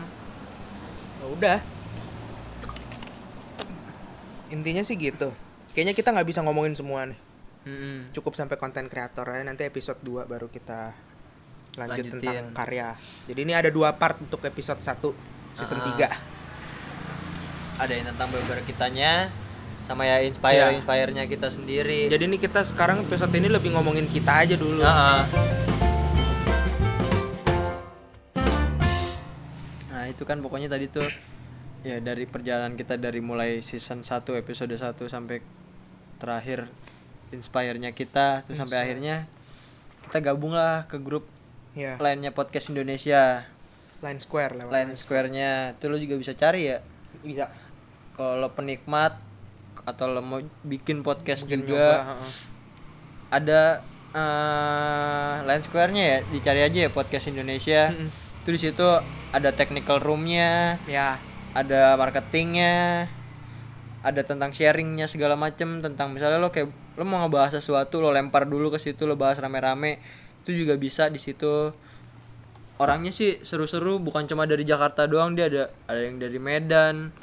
Ya 1.21 1.25
udah. 1.29 1.57
Intinya 4.49 4.81
sih 4.81 4.97
gitu. 4.97 5.31
Kayaknya 5.71 5.93
kita 5.93 6.09
nggak 6.11 6.27
bisa 6.27 6.39
ngomongin 6.41 6.73
semua 6.73 7.05
nih. 7.05 7.19
Mm-mm. 7.63 8.09
Cukup 8.11 8.33
sampai 8.33 8.57
konten 8.57 8.89
kreator 8.89 9.29
ya. 9.29 9.45
Nanti 9.45 9.63
episode 9.63 10.01
2 10.01 10.25
baru 10.25 10.49
kita 10.49 10.91
lanjut 11.77 12.03
Lanjutin. 12.03 12.19
tentang 12.19 12.45
karya. 12.51 12.97
Jadi 13.29 13.39
ini 13.39 13.53
ada 13.53 13.69
dua 13.69 13.95
part 13.95 14.17
untuk 14.17 14.41
episode 14.43 14.81
1 14.81 15.13
season 15.55 15.79
Ah. 15.79 15.85
3. 15.87 16.09
Ada 17.77 17.91
yang 17.91 18.05
tentang 18.05 18.27
beberapa 18.29 18.59
kitanya 18.61 19.29
sama 19.83 20.03
ya 20.03 20.21
inspire 20.21 20.69
Iya. 20.69 20.75
inspirenya 20.75 21.23
kita 21.25 21.47
sendiri 21.47 22.07
Jadi 22.07 22.23
ini 22.25 22.37
kita 22.37 22.61
sekarang 22.61 23.01
episode 23.01 23.33
ini 23.33 23.47
lebih 23.47 23.71
ngomongin 23.71 24.05
kita 24.05 24.41
aja 24.41 24.55
dulu. 24.55 24.79
Heeh. 24.79 25.21
Nah, 29.89 30.03
itu 30.07 30.23
kan 30.23 30.39
pokoknya 30.39 30.67
tadi 30.67 30.87
tuh 30.87 31.07
ya 31.81 31.97
dari 31.97 32.23
perjalanan 32.25 32.75
kita 32.75 32.95
dari 32.95 33.19
mulai 33.19 33.59
season 33.59 34.01
1 34.01 34.21
episode 34.37 34.69
1 34.69 34.77
sampai 35.03 35.41
terakhir 36.17 36.69
inspire-nya 37.31 37.89
kita 37.89 38.45
terus 38.45 38.59
sampai 38.59 38.77
akhirnya 38.79 39.25
kita 40.05 40.21
gabung 40.23 40.53
lah 40.53 40.85
ke 40.85 40.97
grup 40.97 41.25
Ya, 41.71 41.95
lainnya 41.97 42.29
podcast 42.29 42.67
Indonesia 42.67 43.47
Line 43.99 44.19
Square 44.19 44.59
lewat. 44.59 44.69
line 44.69 44.91
square-nya 44.93 45.49
itu 45.71 45.87
lo 45.87 45.95
juga 45.95 46.19
bisa 46.19 46.35
cari 46.35 46.67
ya 46.67 46.83
Bisa. 47.17 47.47
Kalau 48.21 48.37
lo 48.37 48.53
penikmat 48.53 49.17
atau 49.81 50.05
lo 50.05 50.21
mau 50.21 50.37
bikin 50.61 51.01
podcast 51.01 51.49
Mungkin 51.49 51.65
juga 51.65 52.05
nyoba, 52.05 52.29
ada 53.33 53.61
eh 54.13 55.35
line 55.49 55.63
square-nya 55.65 56.03
ya? 56.05 56.17
Dicari 56.29 56.61
aja 56.61 56.77
ya 56.85 56.89
podcast 56.93 57.33
Indonesia. 57.33 57.89
Mm-mm. 57.89 58.13
itu 58.41 58.49
di 58.53 58.59
situ 58.61 58.87
ada 59.33 59.49
technical 59.53 59.97
room-nya 60.01 60.77
Ya, 60.85 61.17
ada 61.57 61.97
marketingnya 61.97 63.09
ada 64.01 64.21
tentang 64.25 64.49
sharingnya 64.49 65.05
segala 65.05 65.37
macem 65.37 65.77
tentang 65.81 66.09
misalnya 66.09 66.41
lo 66.41 66.49
kayak 66.49 66.73
lo 66.97 67.03
mau 67.05 67.21
ngebahas 67.21 67.61
sesuatu 67.61 68.01
lo 68.01 68.09
lempar 68.09 68.49
dulu 68.49 68.73
ke 68.73 68.81
situ 68.81 69.05
lo 69.05 69.13
bahas 69.13 69.37
rame-rame 69.37 70.01
itu 70.41 70.65
juga 70.65 70.73
bisa 70.77 71.09
di 71.09 71.21
situ. 71.21 71.69
Orangnya 72.81 73.13
sih 73.13 73.37
seru-seru 73.45 74.01
bukan 74.01 74.25
cuma 74.25 74.49
dari 74.49 74.65
Jakarta 74.65 75.05
doang 75.05 75.37
dia 75.37 75.53
ada 75.53 75.63
ada 75.85 76.01
yang 76.01 76.17
dari 76.17 76.41
Medan 76.41 77.13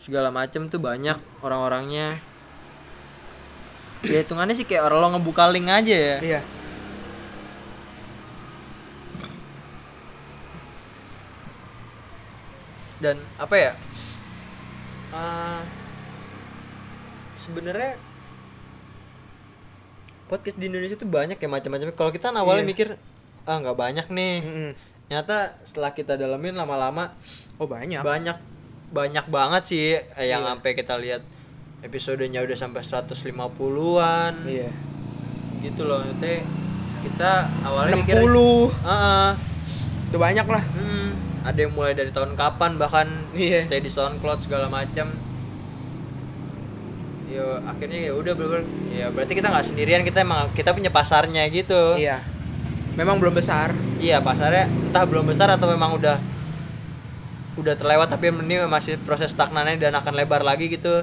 segala 0.00 0.32
macem 0.32 0.66
tuh 0.66 0.80
banyak 0.80 1.14
orang-orangnya 1.40 2.16
ya 4.00 4.24
hitungannya 4.24 4.56
sih 4.56 4.64
kayak 4.64 4.88
orang 4.88 4.98
lo 4.98 5.08
ngebuka 5.14 5.44
link 5.52 5.68
aja 5.68 5.92
ya 5.92 6.16
iya. 6.24 6.40
dan 13.00 13.16
apa 13.40 13.54
ya 13.56 13.72
eh, 15.16 15.62
sebenarnya 17.40 17.96
podcast 20.28 20.56
di 20.60 20.68
Indonesia 20.68 20.94
tuh 20.94 21.08
banyak 21.08 21.40
ya 21.40 21.48
macam-macam 21.48 21.88
kalau 21.96 22.12
kita 22.12 22.30
awalnya 22.30 22.62
Iya. 22.62 22.70
mikir 22.70 22.88
ah 23.48 23.56
nggak 23.56 23.78
banyak 23.78 24.06
nih 24.12 24.34
Mm-mm. 24.44 24.70
ternyata 25.08 25.56
setelah 25.64 25.90
kita 25.90 26.14
dalamin 26.14 26.54
lama-lama 26.54 27.16
Oh 27.56 27.66
banyak. 27.66 28.00
banyak 28.00 28.36
banyak 28.90 29.26
banget 29.26 29.62
sih 29.64 29.86
eh, 29.94 30.26
yang 30.26 30.42
Iya. 30.42 30.48
sampai 30.50 30.70
kita 30.72 30.94
lihat 30.96 31.22
episodenya 31.80 32.42
udah 32.42 32.54
sampai 32.54 32.82
150-an 32.82 34.32
Iya. 34.44 34.70
gitu 35.60 35.82
loh 35.84 36.02
Maksudnya 36.02 36.42
kita 37.00 37.30
awalnya 37.62 37.96
60. 37.96 38.02
mikir 38.02 38.16
Heeh. 38.82 39.28
Itu 40.04 40.16
banyak 40.18 40.42
lah. 40.44 40.62
Hmm, 40.66 41.08
ada 41.40 41.56
yang 41.56 41.70
mulai 41.70 41.94
dari 41.94 42.10
tahun 42.10 42.34
kapan 42.34 42.76
bahkan 42.76 43.06
Iya. 43.32 43.64
stay 43.64 43.78
di 43.78 43.88
SoundCloud 43.88 44.42
segala 44.42 44.66
macam. 44.66 45.08
Yo 47.26 47.62
akhirnya 47.62 48.10
ya 48.10 48.12
udah 48.12 48.34
bener 48.34 48.60
ya 48.90 49.06
berarti 49.08 49.32
kita 49.32 49.48
nggak 49.48 49.62
sendirian 49.64 50.02
kita 50.02 50.20
emang 50.20 50.50
kita 50.50 50.74
punya 50.74 50.90
pasarnya 50.90 51.46
gitu. 51.46 51.94
Iya. 51.94 52.18
Memang 52.98 53.16
belum 53.16 53.32
besar. 53.32 53.70
Iya 53.96 54.18
pasarnya 54.18 54.66
entah 54.66 55.06
belum 55.06 55.24
besar 55.24 55.46
atau 55.48 55.70
memang 55.70 55.94
udah 55.94 56.18
udah 57.52 57.74
terlewat 57.74 58.06
tapi 58.06 58.30
ini 58.30 58.62
masih 58.64 58.94
proses 58.98 59.30
stagnannya 59.30 59.76
dan 59.76 59.92
akan 59.92 60.12
lebar 60.12 60.40
lagi 60.40 60.68
gitu. 60.68 61.02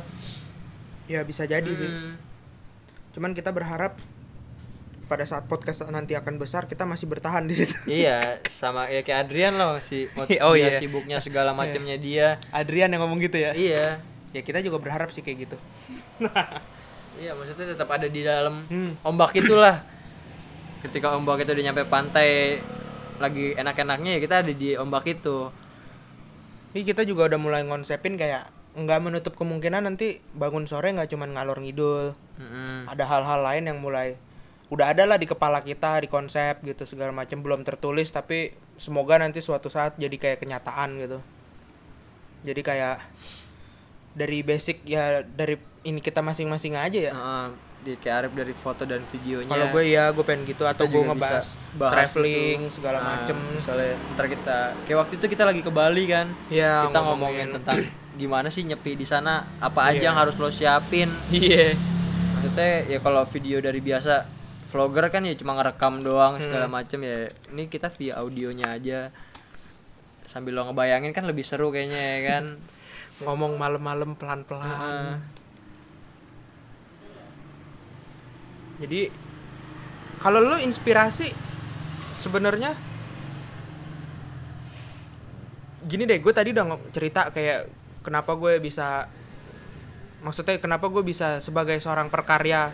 Ya 1.06 1.24
bisa 1.24 1.44
jadi 1.44 1.68
sih. 1.68 1.88
Hmm. 1.88 2.16
cuman 3.12 3.34
kita 3.34 3.50
berharap 3.50 3.98
pada 5.08 5.26
saat 5.26 5.48
podcast 5.48 5.82
nanti 5.90 6.14
akan 6.14 6.38
besar 6.38 6.68
kita 6.68 6.86
masih 6.86 7.08
bertahan 7.08 7.42
di 7.44 7.56
situ. 7.56 7.74
Iya 7.88 8.38
sama 8.46 8.86
ya 8.88 9.02
kayak 9.02 9.26
Adrian 9.26 9.56
loh 9.56 9.80
si 9.80 10.06
Oh, 10.44 10.54
dia 10.54 10.70
iya. 10.70 10.76
sibuknya 10.76 11.18
segala 11.18 11.56
macamnya 11.58 11.98
dia. 11.98 12.38
Adrian 12.52 12.88
yang 12.88 13.02
ngomong 13.02 13.18
gitu 13.18 13.40
ya? 13.40 13.56
Iya. 13.56 13.98
Ya 14.32 14.42
kita 14.42 14.60
juga 14.60 14.78
berharap 14.78 15.10
sih 15.10 15.20
kayak 15.20 15.50
gitu. 15.50 15.58
Iya 17.18 17.34
maksudnya 17.34 17.74
tetap 17.74 17.90
ada 17.90 18.06
di 18.06 18.22
dalam 18.22 18.62
Hmm. 18.70 18.94
ombak 19.02 19.34
itulah. 19.34 19.82
Ketika 20.86 21.18
ombak 21.18 21.42
itu 21.42 21.50
udah 21.50 21.66
nyampe 21.66 21.90
pantai 21.90 22.62
lagi 23.18 23.58
enak-enaknya 23.58 24.12
ya 24.14 24.20
kita 24.22 24.36
ada 24.46 24.54
di 24.54 24.78
ombak 24.78 25.10
itu 25.10 25.50
ini 26.78 26.86
kita 26.86 27.02
juga 27.10 27.26
udah 27.26 27.42
mulai 27.42 27.66
ngonsepin 27.66 28.22
kayak 28.22 28.54
nggak 28.78 29.02
menutup 29.02 29.34
kemungkinan 29.34 29.90
nanti 29.90 30.22
bangun 30.38 30.70
sore 30.70 30.94
nggak 30.94 31.10
cuman 31.10 31.34
ngalor 31.34 31.58
ngidul. 31.58 32.14
Mm-mm. 32.38 32.86
ada 32.86 33.02
hal-hal 33.10 33.42
lain 33.42 33.66
yang 33.66 33.82
mulai 33.82 34.14
udah 34.70 34.94
ada 34.94 35.10
lah 35.10 35.18
di 35.18 35.26
kepala 35.26 35.66
kita 35.66 35.98
di 35.98 36.06
konsep 36.06 36.62
gitu 36.62 36.86
segala 36.86 37.10
macam 37.10 37.42
belum 37.42 37.66
tertulis 37.66 38.14
tapi 38.14 38.54
semoga 38.78 39.18
nanti 39.18 39.42
suatu 39.42 39.74
saat 39.74 39.98
jadi 39.98 40.14
kayak 40.14 40.46
kenyataan 40.46 41.02
gitu. 41.02 41.18
Jadi 42.46 42.62
kayak 42.62 43.02
dari 44.14 44.46
basic 44.46 44.86
ya 44.86 45.26
dari 45.26 45.58
ini 45.82 45.98
kita 45.98 46.22
masing-masing 46.22 46.78
aja 46.78 47.00
ya. 47.10 47.14
Heeh, 47.18 47.48
di 47.80 47.94
kayak 47.96 48.16
Arif 48.20 48.34
dari 48.34 48.54
foto 48.54 48.84
dan 48.84 49.00
videonya. 49.08 49.48
Kalau 49.48 49.68
gue 49.70 49.84
ya 49.86 50.04
gue 50.10 50.22
pengen 50.22 50.44
gitu. 50.44 50.64
Atau 50.64 50.86
gue 50.86 51.00
ngebahas 51.00 51.48
bahas 51.74 51.94
traveling 52.10 52.60
itu. 52.64 52.76
segala 52.76 52.98
Nah, 52.98 53.08
macem. 53.16 53.38
misalnya 53.52 53.94
ntar 54.12 54.26
kita 54.28 54.58
kayak 54.84 54.98
waktu 54.98 55.14
itu 55.16 55.26
kita 55.28 55.44
lagi 55.44 55.62
ke 55.62 55.70
Bali 55.70 56.04
kan. 56.06 56.28
Ya 56.48 56.84
kita 56.84 57.00
ngomongin 57.02 57.54
tentang 57.54 57.88
gimana 58.14 58.50
sih 58.50 58.62
nyepi 58.62 58.94
di 58.94 59.06
sana 59.06 59.46
apa 59.58 59.88
aja 59.88 59.96
Iya. 59.96 60.06
yang 60.06 60.18
harus 60.18 60.36
lo 60.36 60.50
siapin. 60.50 61.08
Iya. 61.30 61.78
Maksudnya 62.34 62.70
ya 62.88 63.00
kalau 63.00 63.24
video 63.24 63.58
dari 63.60 63.78
biasa 63.78 64.26
vlogger 64.68 65.08
kan 65.08 65.22
ya 65.22 65.34
cuma 65.34 65.54
ngerekam 65.54 66.02
doang 66.02 66.38
Hmm. 66.38 66.44
segala 66.44 66.68
macem 66.68 67.00
ya. 67.00 67.30
Ini 67.50 67.66
kita 67.66 67.88
via 67.90 68.18
audionya 68.18 68.74
aja. 68.74 69.14
Sambil 70.24 70.54
lo 70.54 70.66
ngebayangin 70.66 71.12
kan 71.12 71.24
lebih 71.24 71.42
seru 71.42 71.70
kayaknya 71.70 71.96
ya 71.96 72.20
kan. 72.28 72.44
Ngomong 73.24 73.56
malam-malam 73.56 74.14
pelan-pelan. 74.14 74.66
Heeh. 74.68 75.37
Jadi 78.78 79.10
kalau 80.22 80.42
lu 80.42 80.58
inspirasi 80.62 81.30
sebenarnya 82.18 82.74
gini 85.88 86.04
deh 86.04 86.20
gue 86.20 86.34
tadi 86.36 86.52
udah 86.52 86.66
cerita 86.92 87.32
kayak 87.32 87.70
kenapa 88.04 88.36
gue 88.36 88.60
bisa 88.60 89.08
maksudnya 90.26 90.58
kenapa 90.60 90.90
gue 90.90 91.04
bisa 91.06 91.40
sebagai 91.40 91.78
seorang 91.80 92.12
perkarya 92.12 92.74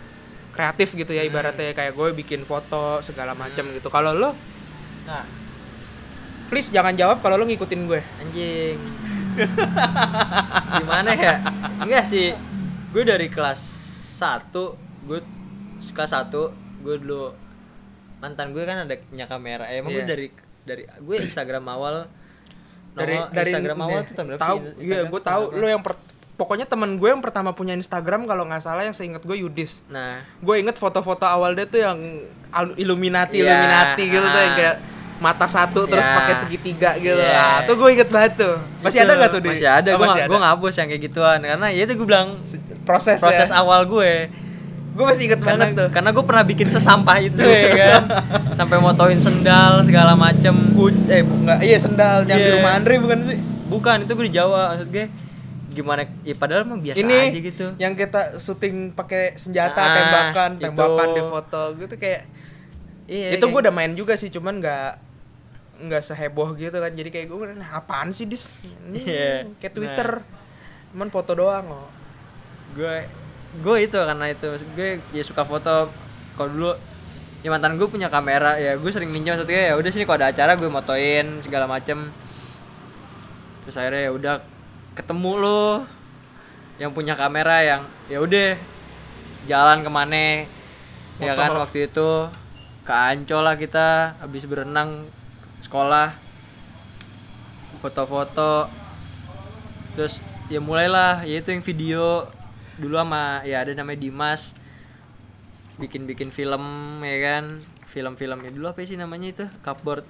kreatif 0.53 0.93
gitu 0.93 1.11
ya 1.11 1.25
ibaratnya 1.25 1.73
kayak 1.73 1.97
gue 1.97 2.09
bikin 2.13 2.45
foto 2.45 3.01
segala 3.01 3.33
macam 3.33 3.65
gitu. 3.73 3.89
Kalau 3.89 4.13
lo 4.13 4.31
nah. 5.09 5.25
Please 6.53 6.69
jangan 6.69 6.93
jawab 6.93 7.17
kalau 7.25 7.41
lo 7.41 7.49
ngikutin 7.49 7.81
gue 7.89 8.01
anjing. 8.21 8.77
Gimana 10.77 11.17
ya? 11.17 11.41
Enggak 11.81 12.05
sih. 12.05 12.37
Gue 12.93 13.01
dari 13.01 13.25
kelas 13.33 13.57
1 14.21 14.53
gue 15.09 15.19
kelas 15.89 16.11
1 16.13 16.31
gue 16.79 16.95
dulu 16.97 17.35
mantan 18.17 18.49
gue 18.49 18.63
kan 18.63 18.77
ada 18.79 18.95
punya 19.01 19.25
kamera. 19.25 19.67
Eh, 19.67 19.79
emang 19.79 19.91
gue 19.91 19.99
Iya. 19.99 20.07
dari 20.07 20.27
dari 20.63 20.83
gue 20.87 21.15
Instagram 21.21 21.65
awal 21.65 22.07
dari 22.93 23.17
Nongol- 23.17 23.31
dari 23.31 23.49
Instagram 23.51 23.79
awal 23.81 23.99
tuh 24.01 24.13
tahun 24.13 24.27
berapa 24.29 24.41
tahu 24.41 24.57
iya 24.79 24.99
gue 25.03 25.21
tahu. 25.21 25.43
lo 25.51 25.65
yang 25.65 25.81
per- 25.81 25.99
pokoknya 26.33 26.63
temen 26.63 26.95
gue 26.95 27.09
yang 27.09 27.19
pertama 27.19 27.51
punya 27.51 27.73
Instagram 27.73 28.23
kalau 28.23 28.43
nggak 28.43 28.59
salah 28.59 28.81
yang 28.81 28.91
seingat 28.91 29.21
gue 29.21 29.37
Yudis. 29.37 29.83
Nah. 29.87 30.23
Gue 30.39 30.59
inget 30.59 30.75
foto-foto 30.75 31.25
awal 31.25 31.53
dia 31.53 31.65
tuh 31.65 31.79
yang 31.79 31.99
Illuminati 32.73 33.37
Iya, 33.37 33.49
Illuminati 33.49 34.03
gitu 34.07 34.23
tuh 34.23 34.39
yang 34.39 34.51
ah. 34.51 34.57
kayak 34.57 34.75
mata 35.19 35.47
satu 35.47 35.85
terus 35.85 36.03
Iya. 36.03 36.15
pakai 36.15 36.35
segitiga 36.35 36.91
gitu. 36.97 37.15
Iya. 37.15 37.33
nah, 37.33 37.59
tuh 37.63 37.75
gue 37.75 37.89
inget 37.91 38.09
banget 38.09 38.33
tuh. 38.37 38.55
Masih 38.81 38.97
Itu, 38.97 39.05
ada 39.05 39.13
nggak 39.15 39.31
tuh 39.31 39.41
di? 39.41 39.49
masih 39.51 39.69
ada. 39.69 39.89
Oh, 39.89 39.97
gue 39.97 40.07
gue 40.25 40.39
ngapus 40.41 40.73
yang 40.75 40.87
kayak 40.87 41.03
gituan. 41.03 41.39
Karena 41.39 41.67
ya 41.69 41.81
itu 41.81 41.93
gue 41.93 42.07
bilang 42.07 42.27
proses 42.83 43.17
proses 43.17 43.47
ya. 43.47 43.55
awal 43.55 43.83
gue 43.85 44.11
gue 44.93 45.03
masih 45.03 45.23
inget 45.25 45.39
karena, 45.39 45.65
banget 45.65 45.69
tuh. 45.75 45.87
karena 45.89 46.09
gue 46.11 46.23
pernah 46.23 46.43
bikin 46.43 46.67
sesampah 46.67 47.17
itu. 47.19 47.41
Ya 47.41 47.69
kan? 47.73 48.03
Sampai 48.59 48.77
motoin 48.77 49.17
sendal 49.17 49.81
segala 49.81 50.13
macem. 50.13 50.53
Gu- 50.71 51.07
eh 51.07 51.21
enggak 51.21 51.59
iya 51.59 51.77
sendal 51.77 52.23
yang 52.23 52.37
di 52.37 52.45
Iya. 52.45 52.55
rumah 52.55 52.71
Andre 52.73 52.93
bukan 52.97 53.19
sih? 53.23 53.37
Bukan 53.65 53.97
itu 54.01 54.11
gue 54.11 54.25
di 54.27 54.33
Jawa. 54.33 54.61
Maksud 54.71 54.89
gue 54.89 55.05
gimana 55.73 56.05
ya 56.21 56.33
padahal 56.33 56.61
mah 56.63 56.77
biasa 56.77 57.01
ini 57.01 57.17
aja 57.25 57.39
gitu. 57.41 57.65
yang 57.75 57.93
kita 57.93 58.37
syuting 58.37 58.93
pakai 58.93 59.33
senjata 59.33 59.73
Ah, 59.75 59.89
tembakan 59.91 60.51
itu. 60.53 60.63
tembakan 60.63 61.07
di 61.09 61.21
foto 61.23 61.61
gitu 61.73 61.93
kayak 61.97 62.21
iya 63.03 63.33
itu 63.33 63.41
gue 63.41 63.59
udah 63.59 63.73
main 63.73 63.89
juga 63.93 64.13
sih 64.13 64.29
cuman 64.29 64.61
nggak 64.61 64.89
nggak 65.83 66.01
seheboh 66.03 66.53
gitu 66.53 66.77
kan. 66.77 66.93
Jadi 66.93 67.09
kayak 67.09 67.25
gue 67.25 67.57
nah, 67.57 67.69
apaan 67.75 68.13
sih 68.13 68.23
dis? 68.23 68.53
Ini 68.61 69.01
Iya. 69.01 69.33
kayak 69.57 69.73
Twitter. 69.73 70.09
Cuman 70.91 71.09
foto 71.09 71.33
doang 71.33 71.65
oh 71.65 71.89
gue 72.73 73.09
gue 73.61 73.77
itu 73.85 73.99
karena 73.99 74.25
itu 74.33 74.45
maksud 74.49 74.69
gue 74.73 74.89
ya 75.13 75.23
suka 75.25 75.45
foto. 75.45 75.93
Kalau 76.33 76.49
dulu 76.49 76.71
ya 77.45 77.53
mantan 77.53 77.77
gue 77.77 77.85
punya 77.85 78.09
kamera 78.09 78.57
ya 78.57 78.73
gue 78.79 78.89
sering 78.89 79.13
minjem 79.13 79.37
maksudnya 79.37 79.69
ya 79.69 79.73
udah 79.77 79.89
sini 79.93 80.07
kalau 80.07 80.17
ada 80.23 80.33
acara 80.33 80.57
gue 80.57 80.69
motoin 80.71 81.43
segala 81.45 81.69
macem. 81.69 82.09
Terus 83.63 83.75
akhirnya 83.77 84.09
ya 84.09 84.11
udah 84.15 84.35
ketemu 84.97 85.31
lo 85.37 85.63
yang 86.81 86.89
punya 86.89 87.13
kamera 87.13 87.61
yang 87.61 87.81
ya 88.09 88.17
udah 88.17 88.57
jalan 89.45 89.85
ke 89.85 89.89
mana 89.93 90.49
ya 91.21 91.37
kan 91.37 91.53
waktu 91.53 91.85
itu 91.85 92.31
ke 92.81 92.91
Ancol 92.91 93.45
lah 93.45 93.55
kita 93.55 94.17
habis 94.17 94.49
berenang 94.49 95.05
sekolah 95.61 96.17
foto-foto. 97.83 98.67
Terus 99.93 100.17
ya 100.49 100.57
mulailah 100.57 101.21
ya 101.23 101.37
itu 101.39 101.53
yang 101.53 101.61
video 101.61 102.25
dulu 102.83 102.95
sama 102.97 103.23
ya 103.43 103.57
ada 103.59 103.71
namanya 103.71 103.99
Dimas 103.99 104.53
bikin-bikin 105.75 106.29
film 106.29 106.63
ya 107.01 107.17
kan 107.19 107.43
film-film 107.87 108.37
ya 108.39 108.49
dulu 108.49 108.65
apa 108.67 108.83
sih 108.83 108.93
namanya 108.93 109.27
itu 109.31 109.45
cupboard 109.59 110.05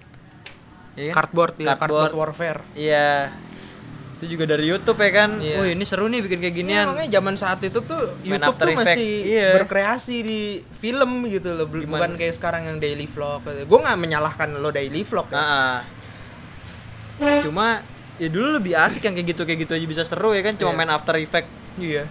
ya 0.93 1.09
kan? 1.09 1.13
cardboard 1.15 1.53
ya 1.55 1.65
Cardboard. 1.69 1.79
cardboard 1.79 2.13
warfare 2.13 2.59
iya 2.73 3.31
itu 4.15 4.25
juga 4.29 4.47
dari 4.47 4.65
YouTube 4.65 4.95
ya 4.97 5.11
kan 5.13 5.35
Iya. 5.35 5.55
oh 5.57 5.65
ini 5.65 5.83
seru 5.83 6.07
nih 6.07 6.19
bikin 6.21 6.39
kayak 6.39 6.47
Iya, 6.49 6.59
ginian 6.59 6.85
makanya 6.87 7.11
zaman 7.13 7.35
saat 7.35 7.59
itu 7.59 7.75
tuh 7.77 8.01
Main 8.21 8.39
YouTube 8.39 8.55
tuh 8.55 8.67
Effect, 8.69 8.79
masih 8.87 9.11
iya. 9.25 9.49
berkreasi 9.53 10.15
di 10.21 10.41
film 10.73 11.11
gitu 11.27 11.49
loh, 11.51 11.67
Gimana? 11.67 11.87
bukan 11.91 12.11
kayak 12.15 12.33
sekarang 12.33 12.63
yang 12.65 12.77
daily 12.79 13.03
vlog. 13.03 13.43
Gue 13.43 13.79
nggak 13.79 13.99
menyalahkan 13.99 14.47
lo 14.55 14.71
daily 14.71 15.03
vlog 15.03 15.27
ya. 15.27 15.43
Nah, 17.19 17.39
cuma 17.41 17.67
ya 18.15 18.27
dulu 18.27 18.55
lebih 18.55 18.73
asik 18.73 19.03
yang 19.03 19.11
kayak 19.11 19.27
gitu 19.27 19.41
kayak 19.43 19.59
gitu 19.59 19.73
aja 19.73 19.85
bisa 19.89 20.03
seru 20.03 20.31
ya 20.31 20.39
kan 20.41 20.55
cuma 20.55 20.71
Iya. 20.71 20.77
main 20.77 20.91
After 20.91 21.15
Effect 21.17 21.49
Iya. 21.75 22.07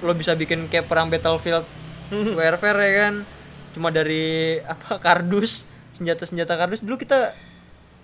Lo 0.00 0.12
bisa 0.12 0.32
bikin 0.32 0.66
kayak 0.66 0.84
perang 0.84 1.06
Battlefield 1.06 1.64
Warfare 2.10 2.80
ya 2.80 2.92
kan 3.00 3.14
cuma 3.70 3.88
dari 3.88 4.24
apa 4.64 4.98
kardus 4.98 5.62
senjata 5.92 6.24
senjata 6.24 6.54
kardus 6.54 6.80
dulu 6.80 6.96
kita 6.96 7.30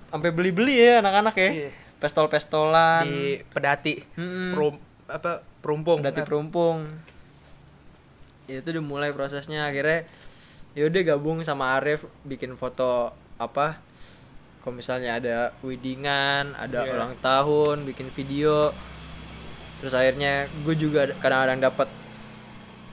sampai 0.07 0.31
beli 0.31 0.51
beli 0.51 0.75
ya 0.77 1.01
anak-anak 1.01 1.35
ya 1.35 1.51
Iya. 1.51 1.71
pestol 1.97 2.27
pestolan 2.27 3.03
Di 3.03 3.41
pedati, 3.47 3.99
Mm-mm. 4.15 4.31
sprum, 4.31 4.75
apa 5.07 5.41
perumpung. 5.59 5.99
Dati 5.99 6.21
perumpung 6.23 6.87
ya 8.47 8.61
itu 8.61 8.69
udah 8.71 8.85
mulai 8.85 9.11
prosesnya 9.11 9.67
akhirnya 9.67 10.07
ya 10.73 10.87
udah 10.87 11.03
gabung 11.05 11.43
sama 11.43 11.75
Arif 11.75 12.07
bikin 12.23 12.55
foto 12.55 13.11
apa 13.35 13.81
kalau 14.61 14.77
misalnya 14.77 15.17
ada 15.17 15.37
weddingan 15.61 16.55
ada 16.55 16.85
Iya. 16.85 16.95
ulang 16.95 17.15
tahun 17.19 17.83
bikin 17.85 18.07
video 18.09 18.71
terus 19.83 19.93
akhirnya 19.93 20.49
gue 20.65 20.75
juga 20.77 21.13
kadang-kadang 21.21 21.61
dapat 21.61 21.89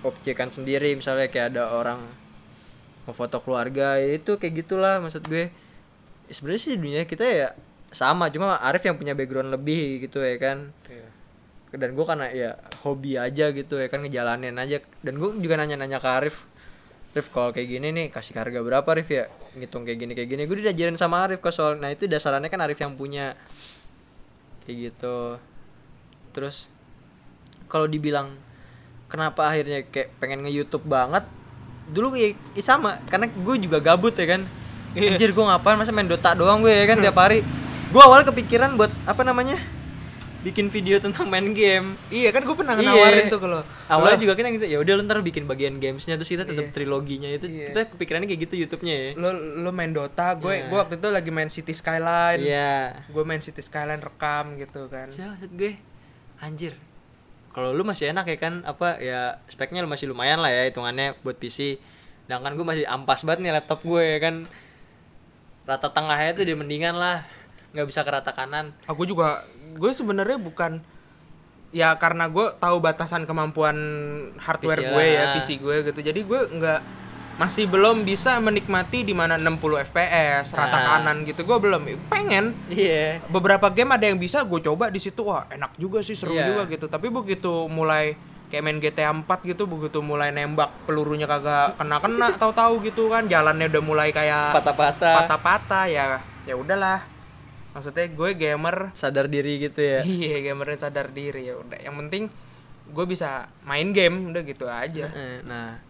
objekan 0.04 0.52
sendiri 0.52 0.94
misalnya 1.00 1.32
kayak 1.32 1.56
ada 1.56 1.72
orang 1.72 2.04
mau 3.04 3.16
foto 3.16 3.40
keluarga 3.44 4.00
ya 4.00 4.20
itu 4.20 4.36
kayak 4.40 4.64
gitulah 4.64 5.00
maksud 5.00 5.24
gue. 5.28 5.52
Ya 6.28 6.34
sebenarnya 6.36 6.62
sih 6.64 6.76
dunia 6.80 7.04
kita 7.04 7.24
ya 7.28 7.48
sama 7.92 8.32
cuma 8.32 8.58
Arif 8.60 8.84
yang 8.88 8.96
punya 8.96 9.14
background 9.16 9.52
lebih 9.52 10.04
gitu 10.04 10.24
ya 10.24 10.36
kan. 10.40 10.72
Iya. 10.88 11.08
dan 11.74 11.98
gue 11.98 12.06
karena 12.06 12.30
ya 12.30 12.54
hobi 12.86 13.18
aja 13.18 13.50
gitu 13.50 13.82
ya 13.82 13.90
kan 13.90 14.06
ngejalanin 14.06 14.56
aja. 14.56 14.84
Dan 15.02 15.18
gue 15.20 15.30
juga 15.42 15.58
nanya-nanya 15.58 15.98
ke 16.00 16.10
Arif 16.10 16.46
Arif 17.14 17.30
kalau 17.30 17.54
kayak 17.54 17.70
gini 17.70 17.94
nih 17.94 18.06
kasih 18.10 18.34
harga 18.34 18.58
berapa 18.66 18.86
Arif 18.90 19.06
ya? 19.06 19.30
Ngitung 19.54 19.86
kayak 19.86 20.02
gini 20.02 20.14
kayak 20.18 20.30
gini. 20.34 20.42
Gue 20.50 20.66
diajarin 20.66 20.98
sama 20.98 21.30
Arif 21.30 21.46
kok 21.46 21.54
soal 21.54 21.78
nah 21.78 21.94
itu 21.94 22.10
dasarannya 22.10 22.50
kan 22.50 22.62
Arif 22.66 22.82
yang 22.82 22.98
punya. 22.98 23.38
Kayak 24.66 24.78
gitu. 24.90 25.18
Terus 26.34 26.73
kalau 27.74 27.90
dibilang 27.90 28.30
kenapa 29.10 29.50
akhirnya 29.50 29.82
kayak 29.84 30.14
pengen 30.18 30.42
nge 30.42 30.54
YouTube 30.54 30.86
banget 30.86 31.26
dulu 31.86 32.14
ya, 32.14 32.32
ya 32.54 32.62
sama 32.64 33.02
karena 33.06 33.26
gue 33.26 33.56
juga 33.60 33.82
gabut 33.82 34.14
ya 34.14 34.30
kan 34.30 34.46
Iya. 34.94 35.10
anjir 35.12 35.34
gue 35.34 35.42
ngapain 35.42 35.74
masa 35.74 35.90
main 35.90 36.06
Dota 36.06 36.32
doang 36.32 36.62
gue 36.62 36.70
ya 36.70 36.86
kan 36.86 37.02
tiap 37.02 37.18
hari 37.18 37.42
gue 37.90 37.98
awal 38.00 38.22
kepikiran 38.22 38.78
buat 38.78 38.94
apa 39.04 39.22
namanya 39.22 39.58
bikin 40.40 40.68
video 40.68 41.00
tentang 41.00 41.26
main 41.26 41.50
game 41.50 41.98
Iya 42.08 42.30
kan 42.30 42.44
gue 42.44 42.52
pernah 42.52 42.76
Iya. 42.76 42.86
nawarin 42.86 43.26
tuh 43.26 43.40
kalau 43.40 43.66
awalnya 43.88 44.18
lo- 44.18 44.22
juga 44.22 44.34
kan 44.36 44.52
gitu 44.52 44.66
ya 44.66 44.78
udah 44.78 44.94
lu 44.94 45.04
ntar 45.04 45.18
bikin 45.20 45.44
bagian 45.44 45.76
gamesnya 45.78 46.14
terus 46.14 46.30
kita 46.30 46.46
tetap 46.46 46.68
Iya. 46.68 46.74
triloginya 46.74 47.26
itu 47.28 47.48
Iya. 47.48 47.74
kita 47.74 47.80
kepikirannya 47.90 48.28
kayak 48.28 48.42
gitu 48.44 48.54
YouTube-nya 48.62 48.94
ya 48.94 49.10
lo 49.16 49.30
lo 49.60 49.72
main 49.72 49.90
Dota, 49.90 50.36
gue 50.36 50.54
Iya. 50.54 50.68
gue 50.68 50.78
waktu 50.78 50.96
itu 50.96 51.08
lagi 51.10 51.32
main 51.32 51.50
City 51.50 51.74
Skyline. 51.74 52.38
iya 52.40 53.02
Gue 53.08 53.24
main 53.24 53.40
City 53.40 53.60
Skyline 53.60 53.98
rekam 53.98 54.54
gitu 54.56 54.86
kan. 54.88 55.10
Maksud 55.10 55.50
gue 55.50 55.74
anjir 56.38 56.78
kalau 57.54 57.70
lu 57.72 57.86
masih 57.86 58.10
enak 58.10 58.26
ya 58.28 58.38
kan 58.42 58.66
apa 58.66 58.98
ya 58.98 59.38
speknya 59.46 59.86
lu 59.86 59.90
masih 59.90 60.10
lumayan 60.10 60.42
lah 60.42 60.50
ya 60.50 60.68
hitungannya 60.68 61.14
buat 61.22 61.38
PC 61.38 61.78
sedangkan 62.26 62.58
gue 62.58 62.66
masih 62.66 62.86
ampas 62.90 63.22
banget 63.22 63.46
nih 63.46 63.54
laptop 63.54 63.86
gue 63.86 64.04
ya 64.04 64.20
kan 64.20 64.36
rata 65.64 65.88
tengahnya 65.94 66.34
tuh 66.36 66.44
dia 66.44 66.58
mendingan 66.58 66.98
lah 66.98 67.24
nggak 67.72 67.88
bisa 67.88 68.02
ke 68.02 68.12
rata 68.12 68.32
kanan 68.34 68.74
Aku 68.90 69.06
juga 69.06 69.46
gue 69.78 69.92
sebenarnya 69.94 70.38
bukan 70.42 70.82
ya 71.74 71.98
karena 71.98 72.30
gue 72.30 72.54
tahu 72.62 72.78
batasan 72.78 73.26
kemampuan 73.26 73.76
hardware 74.38 74.82
PC 74.82 74.90
gue 74.94 75.06
lah. 75.06 75.10
ya 75.10 75.24
PC 75.34 75.50
gue 75.58 75.76
gitu. 75.90 76.00
Jadi 76.06 76.20
gue 76.22 76.40
nggak 76.54 76.80
masih 77.34 77.66
belum 77.66 78.06
bisa 78.06 78.38
menikmati 78.38 79.02
di 79.02 79.12
mana 79.12 79.36
60 79.36 79.58
fps 79.84 80.54
rata 80.54 80.70
Nah. 80.72 80.86
kanan 80.88 81.26
gitu. 81.26 81.42
Gue 81.42 81.58
belum 81.58 81.82
pengen. 82.08 82.54
Iya. 82.68 83.26
Beberapa 83.26 83.68
game 83.68 83.90
ada 83.92 84.06
yang 84.06 84.18
bisa 84.18 84.42
gue 84.42 84.62
coba 84.62 84.88
di 84.88 85.02
situ. 85.02 85.26
Wah 85.26 85.50
enak 85.50 85.74
juga 85.76 86.00
sih 86.00 86.14
seru 86.14 86.32
Iya. 86.32 86.46
juga 86.48 86.62
gitu. 86.68 86.86
Tapi 86.86 87.10
begitu 87.10 87.66
mulai 87.66 88.14
kayak 88.48 88.64
main 88.64 88.78
GTA 88.78 89.10
4 89.10 89.26
gitu 89.44 89.66
begitu 89.66 89.98
mulai 90.00 90.30
nembak 90.30 90.86
pelurunya 90.86 91.26
kagak 91.26 91.74
kena 91.74 91.98
kena 91.98 92.28
tahu-tahu 92.38 92.86
gitu 92.86 93.10
kan 93.10 93.26
jalannya 93.26 93.66
udah 93.66 93.82
mulai 93.82 94.14
kayak 94.14 94.54
patah-patah. 94.54 95.26
patah-patah 95.26 95.86
ya 95.90 96.22
ya 96.46 96.54
udahlah. 96.54 97.02
Maksudnya 97.74 98.06
gue 98.08 98.30
gamer. 98.38 98.94
Sadar 98.94 99.26
diri 99.26 99.58
gitu 99.58 99.82
ya? 99.82 100.06
Iya 100.06 100.54
gamernya 100.54 100.86
sadar 100.86 101.10
diri 101.10 101.50
ya 101.50 101.58
udah. 101.58 101.82
Yang 101.82 101.96
penting 102.06 102.24
gue 102.94 103.06
bisa 103.10 103.50
main 103.66 103.90
game 103.90 104.30
udah 104.30 104.42
gitu 104.46 104.70
aja. 104.70 105.10
Eh, 105.10 105.42
nah 105.42 105.82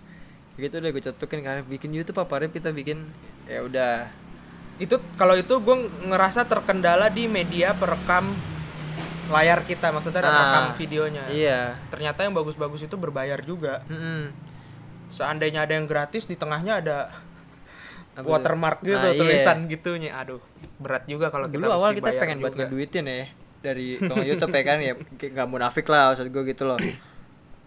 gitu 0.54 0.78
udah 0.78 0.90
gue 0.94 1.02
cetukin 1.02 1.42
karena 1.42 1.62
bikin 1.66 1.90
YouTube 1.90 2.22
apa 2.22 2.38
Rip 2.38 2.54
kita 2.54 2.70
bikin 2.70 3.10
ya 3.50 3.66
udah. 3.66 4.06
Itu 4.78 5.02
kalau 5.18 5.34
itu 5.34 5.54
gue 5.58 5.78
ngerasa 6.10 6.46
terkendala 6.46 7.10
di 7.10 7.26
media 7.26 7.74
perekam 7.74 8.34
layar 9.34 9.66
kita. 9.66 9.90
Maksudnya 9.90 10.22
Nah, 10.22 10.30
rekam 10.30 10.66
videonya. 10.78 11.24
iya. 11.30 11.78
Ternyata 11.90 12.26
yang 12.26 12.34
bagus-bagus 12.38 12.86
itu 12.86 12.96
berbayar 12.98 13.42
juga. 13.42 13.82
Mm-mm. 13.90 14.30
seandainya 15.14 15.70
ada 15.70 15.78
yang 15.78 15.86
gratis 15.86 16.26
di 16.26 16.34
tengahnya 16.34 16.82
ada 16.82 16.98
Apa 18.18 18.26
watermark 18.26 18.82
gitu 18.82 18.98
Nah, 18.98 19.14
iya. 19.14 19.22
tulisan 19.22 19.70
gitunya. 19.70 20.10
Aduh 20.18 20.42
berat 20.82 21.06
juga 21.06 21.30
kalau 21.30 21.46
kita 21.46 21.62
dulu 21.62 21.70
awal 21.70 21.94
kita 21.94 22.18
pengen 22.18 22.42
buat 22.42 22.58
juga. 22.58 22.66
ngeduitin 22.66 23.06
ya 23.06 23.30
dari 23.62 23.96
YouTube 24.02 24.52
ya 24.52 24.64
kan 24.66 24.78
ya 24.82 24.94
nggak 24.98 25.48
munafik 25.48 25.86
lah 25.86 26.12
maksud 26.14 26.34
gue 26.34 26.44
gitu 26.50 26.66
loh. 26.66 26.82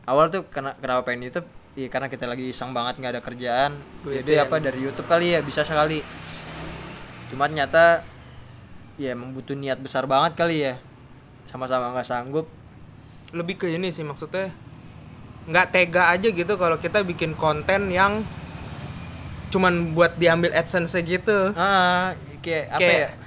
Awal 0.07 0.31
tuh 0.31 0.43
kenapa 0.51 1.07
pengen 1.07 1.31
YouTube 1.31 1.47
ya 1.77 1.93
karena 1.93 2.09
kita 2.09 2.25
lagi 2.25 2.49
iseng 2.49 2.73
banget 2.73 2.99
nggak 2.99 3.13
ada 3.15 3.23
kerjaan. 3.23 3.73
Duitin. 4.01 4.25
jadi 4.25 4.49
apa 4.49 4.57
dari 4.59 4.81
YouTube 4.81 5.07
kali 5.07 5.37
ya 5.37 5.45
bisa 5.45 5.63
sekali. 5.63 6.01
Cuma 7.29 7.47
ternyata 7.47 8.01
ya 8.97 9.13
emang 9.13 9.37
butuh 9.37 9.53
niat 9.53 9.77
besar 9.79 10.09
banget 10.09 10.35
kali 10.35 10.65
ya. 10.65 10.81
Sama-sama 11.45 11.93
nggak 11.93 12.09
sanggup. 12.09 12.49
Lebih 13.37 13.61
ke 13.61 13.67
ini 13.69 13.93
sih 13.93 14.03
maksudnya 14.03 14.51
nggak 15.47 15.71
tega 15.71 16.11
aja 16.11 16.27
gitu 16.33 16.59
kalau 16.59 16.81
kita 16.81 17.07
bikin 17.07 17.39
konten 17.39 17.93
yang 17.95 18.27
cuman 19.53 19.95
buat 19.95 20.17
diambil 20.17 20.57
adsense 20.57 20.97
gitu. 21.05 21.53
Ah 21.55 22.17
kayak 22.41 22.67
apa 22.73 22.81
Kayak, 22.81 23.11
ya 23.13 23.26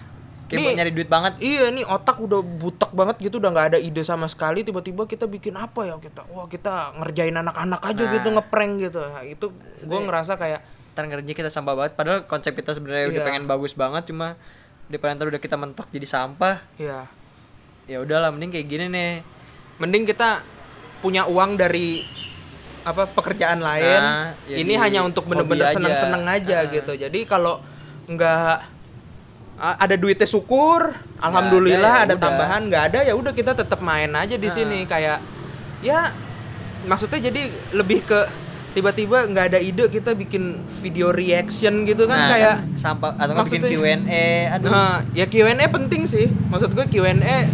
kayak 0.52 0.66
nih- 0.66 0.78
nyari 0.78 0.92
duit 0.92 1.06
banget 1.06 1.34
Iya 1.38 1.70
nih 1.70 1.86
otak 1.86 2.18
udah 2.18 2.42
butek 2.42 2.92
banget 2.92 3.16
gitu 3.20 3.38
udah 3.38 3.50
nggak 3.50 3.68
ada 3.68 3.80
ide 3.80 4.02
sama 4.02 4.26
sekali 4.26 4.62
tiba-tiba 4.62 5.06
kita 5.06 5.26
bikin 5.26 5.54
apa 5.54 5.86
ya 5.86 5.96
kita 5.96 6.26
wah 6.28 6.46
kita 6.46 6.96
ngerjain 6.96 7.34
anak-anak 7.34 7.80
aja 7.80 8.02
Nah. 8.02 8.12
gitu 8.12 8.28
ngeprank 8.32 8.74
gitu 8.82 9.00
nah, 9.00 9.22
itu 9.22 9.46
gue 9.80 10.00
ngerasa 10.02 10.36
kayak 10.36 10.62
ngerjain 10.92 11.32
kita 11.34 11.48
sampah 11.48 11.74
banget 11.74 11.94
padahal 11.94 12.20
konsep 12.24 12.52
kita 12.52 12.74
sebenarnya 12.74 13.08
udah 13.08 13.16
Iya. 13.16 13.28
pengen 13.30 13.46
bagus 13.46 13.72
banget 13.72 14.04
cuma 14.06 14.36
daripada 14.86 15.16
ntar 15.16 15.28
udah 15.28 15.40
kita 15.40 15.56
mentok 15.56 15.88
jadi 15.88 16.04
sampah 16.04 16.60
ya 16.76 17.08
ya 17.86 17.98
udahlah 18.00 18.30
mending 18.30 18.52
kayak 18.52 18.68
gini 18.68 18.86
nih 18.86 19.12
mending 19.78 20.04
kita 20.04 20.44
punya 21.00 21.24
uang 21.24 21.56
dari 21.56 22.04
apa 22.82 23.08
pekerjaan 23.08 23.60
lain 23.60 24.02
Nah, 24.02 24.36
ya 24.44 24.56
ini 24.58 24.72
di 24.72 24.76
hanya 24.76 25.00
untuk 25.02 25.24
bener-bener 25.24 25.68
hobi 25.68 25.72
aja. 25.72 25.78
seneng-seneng 25.78 26.24
aja 26.26 26.58
Ah. 26.58 26.68
gitu 26.68 26.92
jadi 26.94 27.20
kalau 27.24 27.64
nggak 28.06 28.79
ada 29.60 29.96
duitnya 29.96 30.26
syukur 30.26 30.92
alhamdulillah 31.20 31.78
ada, 31.94 32.00
ya 32.00 32.06
ada, 32.06 32.16
udah. 32.16 32.24
tambahan 32.24 32.62
nggak 32.66 32.84
ada 32.88 33.00
ya 33.04 33.14
udah 33.14 33.32
kita 33.32 33.52
tetap 33.54 33.80
main 33.80 34.08
aja 34.10 34.34
di 34.34 34.48
Ah. 34.48 34.54
sini 34.54 34.80
kayak 34.84 35.20
ya 35.80 36.16
maksudnya 36.82 37.20
jadi 37.22 37.42
lebih 37.74 38.02
ke 38.02 38.20
tiba-tiba 38.70 39.26
nggak 39.26 39.46
ada 39.48 39.60
ide 39.60 39.84
kita 39.86 40.14
bikin 40.14 40.44
video 40.80 41.10
reaction 41.10 41.84
gitu 41.84 42.06
kan 42.06 42.16
Nah, 42.18 42.30
kayak 42.30 42.56
sampah 42.76 43.12
atau 43.14 43.34
nggak 43.34 43.48
bikin 43.48 43.62
maksudnya- 43.66 44.06
Q&A 44.08 44.28
aduh 44.54 44.70
Nah, 44.70 44.96
ya 45.12 45.26
Q&A 45.26 45.66
penting 45.68 46.06
sih. 46.06 46.30
Maksud 46.48 46.72
gue 46.72 46.86
Q&A 46.86 47.50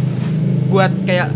buat 0.66 0.92
kayak 1.02 1.32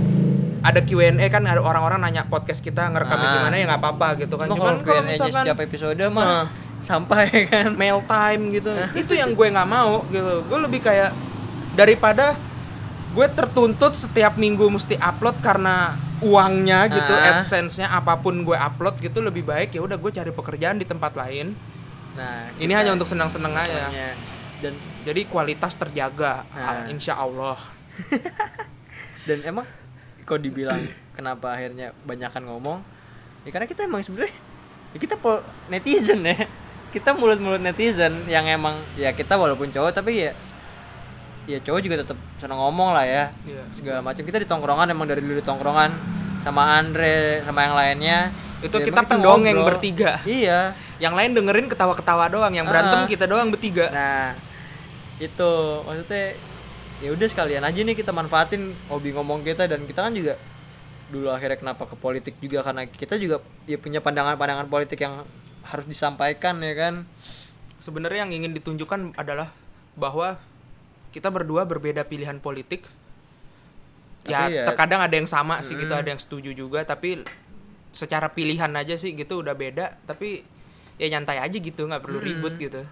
ada 0.61 0.81
Q&A 0.81 1.25
kan 1.27 1.43
ada 1.43 1.59
orang-orang 1.59 1.99
nanya 1.99 2.29
podcast 2.29 2.61
kita 2.61 2.87
ngerekamnya 2.87 3.25
Ah. 3.25 3.35
gimana 3.35 3.55
ya 3.57 3.65
nggak 3.67 3.81
apa-apa 3.81 4.09
gitu 4.21 4.37
kan. 4.37 4.47
Cuma 4.47 4.59
Cuman 4.61 4.75
kalau 4.85 5.03
misalkan 5.03 5.43
setiap 5.43 5.59
episode 5.59 5.97
mah 6.07 6.25
Nah. 6.25 6.47
Sampah 6.81 7.21
ya 7.31 7.43
kan 7.47 7.67
mail 7.75 8.01
time 8.03 8.51
gitu, 8.51 8.73
itu 8.93 9.13
yang 9.13 9.33
gue 9.33 9.47
nggak 9.47 9.69
mau 9.69 10.05
gitu. 10.09 10.45
Gue 10.45 10.59
lebih 10.61 10.81
kayak 10.81 11.13
daripada 11.73 12.35
gue 13.11 13.27
tertuntut 13.29 13.93
setiap 13.93 14.35
minggu 14.35 14.67
mesti 14.67 14.95
upload 14.97 15.39
karena 15.41 15.93
uangnya 16.21 16.87
gitu, 16.87 17.13
Ah. 17.13 17.41
adsense-nya 17.41 17.89
apa 17.89 18.15
pun 18.17 18.33
gue 18.41 18.55
upload 18.55 19.01
gitu 19.01 19.19
lebih 19.19 19.43
baik 19.43 19.73
ya 19.73 19.81
udah 19.81 19.97
gue 19.97 20.11
cari 20.11 20.31
pekerjaan 20.31 20.77
di 20.77 20.85
tempat 20.85 21.17
lain. 21.17 21.57
nah 22.11 22.51
Ini 22.59 22.73
hanya 22.75 22.93
untuk 22.93 23.07
senang-senang 23.07 23.55
aja. 23.55 23.89
dan 24.61 24.75
Jadi 25.01 25.25
kualitas 25.25 25.73
terjaga, 25.73 26.45
Nah. 26.53 26.85
insya 26.87 27.17
Allah. 27.17 27.57
dan 29.29 29.41
emang 29.43 29.67
kok 30.25 30.39
dibilang 30.39 30.81
kenapa 31.17 31.53
akhirnya 31.53 31.93
banyakan 32.05 32.47
ngomong 32.47 32.79
ya 33.43 33.51
karena 33.51 33.67
kita 33.67 33.85
emang 33.85 34.01
sebenarnya 34.01 34.33
ya 34.91 34.99
kita 34.99 35.17
netizen 35.69 36.21
ya 36.25 36.45
kita 36.91 37.11
mulut-mulut 37.13 37.59
netizen 37.59 38.27
yang 38.27 38.45
emang 38.45 38.75
ya 38.95 39.11
kita 39.11 39.35
walaupun 39.35 39.69
cowok 39.69 39.91
tapi 39.93 40.27
ya 40.27 40.33
ya 41.47 41.59
cowok 41.59 41.81
juga 41.81 41.97
tetap 41.99 42.19
seneng 42.37 42.59
ngomong 42.59 42.93
lah 42.93 43.03
ya 43.03 43.25
Iya. 43.43 43.63
segala 43.71 44.01
macam 44.01 44.23
kita 44.23 44.37
di 44.37 44.45
tongkrongan 44.45 44.87
emang 44.89 45.07
dari 45.07 45.19
dulu 45.19 45.35
di 45.35 45.43
tongkrongan 45.43 45.91
sama 46.41 46.79
Andre 46.79 47.43
sama 47.43 47.61
yang 47.61 47.75
lainnya 47.75 48.19
Itu 48.61 48.77
Ya, 48.77 48.85
kita 48.85 49.01
emang 49.01 49.09
pendongeng 49.09 49.57
ngobrol. 49.57 49.73
bertiga. 49.73 50.21
iya 50.23 50.77
Yang 50.99 51.15
lain 51.17 51.31
dengerin 51.33 51.67
ketawa-ketawa 51.67 52.29
doang, 52.29 52.53
yang 52.53 52.69
berantem 52.69 53.09
kita 53.09 53.25
doang 53.25 53.49
bertiga. 53.49 53.89
Nah, 53.89 54.37
itu 55.17 55.51
maksudnya 55.81 56.37
ya 56.99 57.09
udah 57.09 57.25
sekalian 57.27 57.63
aja 57.63 57.81
nih 57.81 57.97
kita 57.97 58.11
manfaatin 58.11 58.61
hobi 58.87 59.11
ngomong 59.11 59.41
kita 59.41 59.65
dan 59.65 59.81
kita 59.85 60.01
kan 60.03 60.13
juga 60.13 60.37
dulu 61.09 61.27
akhirnya 61.27 61.57
kenapa 61.57 61.83
ke 61.85 61.97
politik 61.97 62.37
juga 62.37 62.61
karena 62.61 62.85
kita 62.85 63.17
juga 63.17 63.37
ya 63.65 63.75
punya 63.75 63.99
pandangan-pandangan 63.99 64.69
politik 64.69 65.01
yang 65.01 65.25
harus 65.71 65.87
disampaikan 65.87 66.59
ya 66.61 66.75
kan. 66.75 66.95
Sebenarnya 67.81 68.29
yang 68.29 68.33
ingin 68.35 68.53
ditunjukkan 68.53 69.15
adalah 69.17 69.49
bahwa 69.95 70.37
kita 71.11 71.31
berdua 71.31 71.65
berbeda 71.65 72.05
pilihan 72.05 72.39
politik. 72.39 72.85
Ya, 74.29 74.45
Tapi 74.45 74.53
ya- 74.53 74.67
terkadang 74.69 75.01
ada 75.01 75.15
yang 75.17 75.25
sama 75.25 75.65
sih 75.65 75.75
gitu, 75.75 75.91
Mm. 75.91 76.01
ada 76.05 76.09
yang 76.13 76.21
setuju 76.21 76.53
juga, 76.53 76.85
tapi 76.85 77.25
secara 77.91 78.29
pilihan 78.29 78.69
aja 78.71 78.95
sih 78.95 79.17
gitu 79.17 79.41
udah 79.41 79.57
beda, 79.57 79.97
tapi 80.05 80.45
ya 80.95 81.09
nyantai 81.09 81.41
aja 81.41 81.57
gitu, 81.57 81.89
nggak 81.89 82.05
perlu 82.05 82.21
Mm. 82.21 82.27
ribut 82.27 82.55
gitu. 82.59 82.83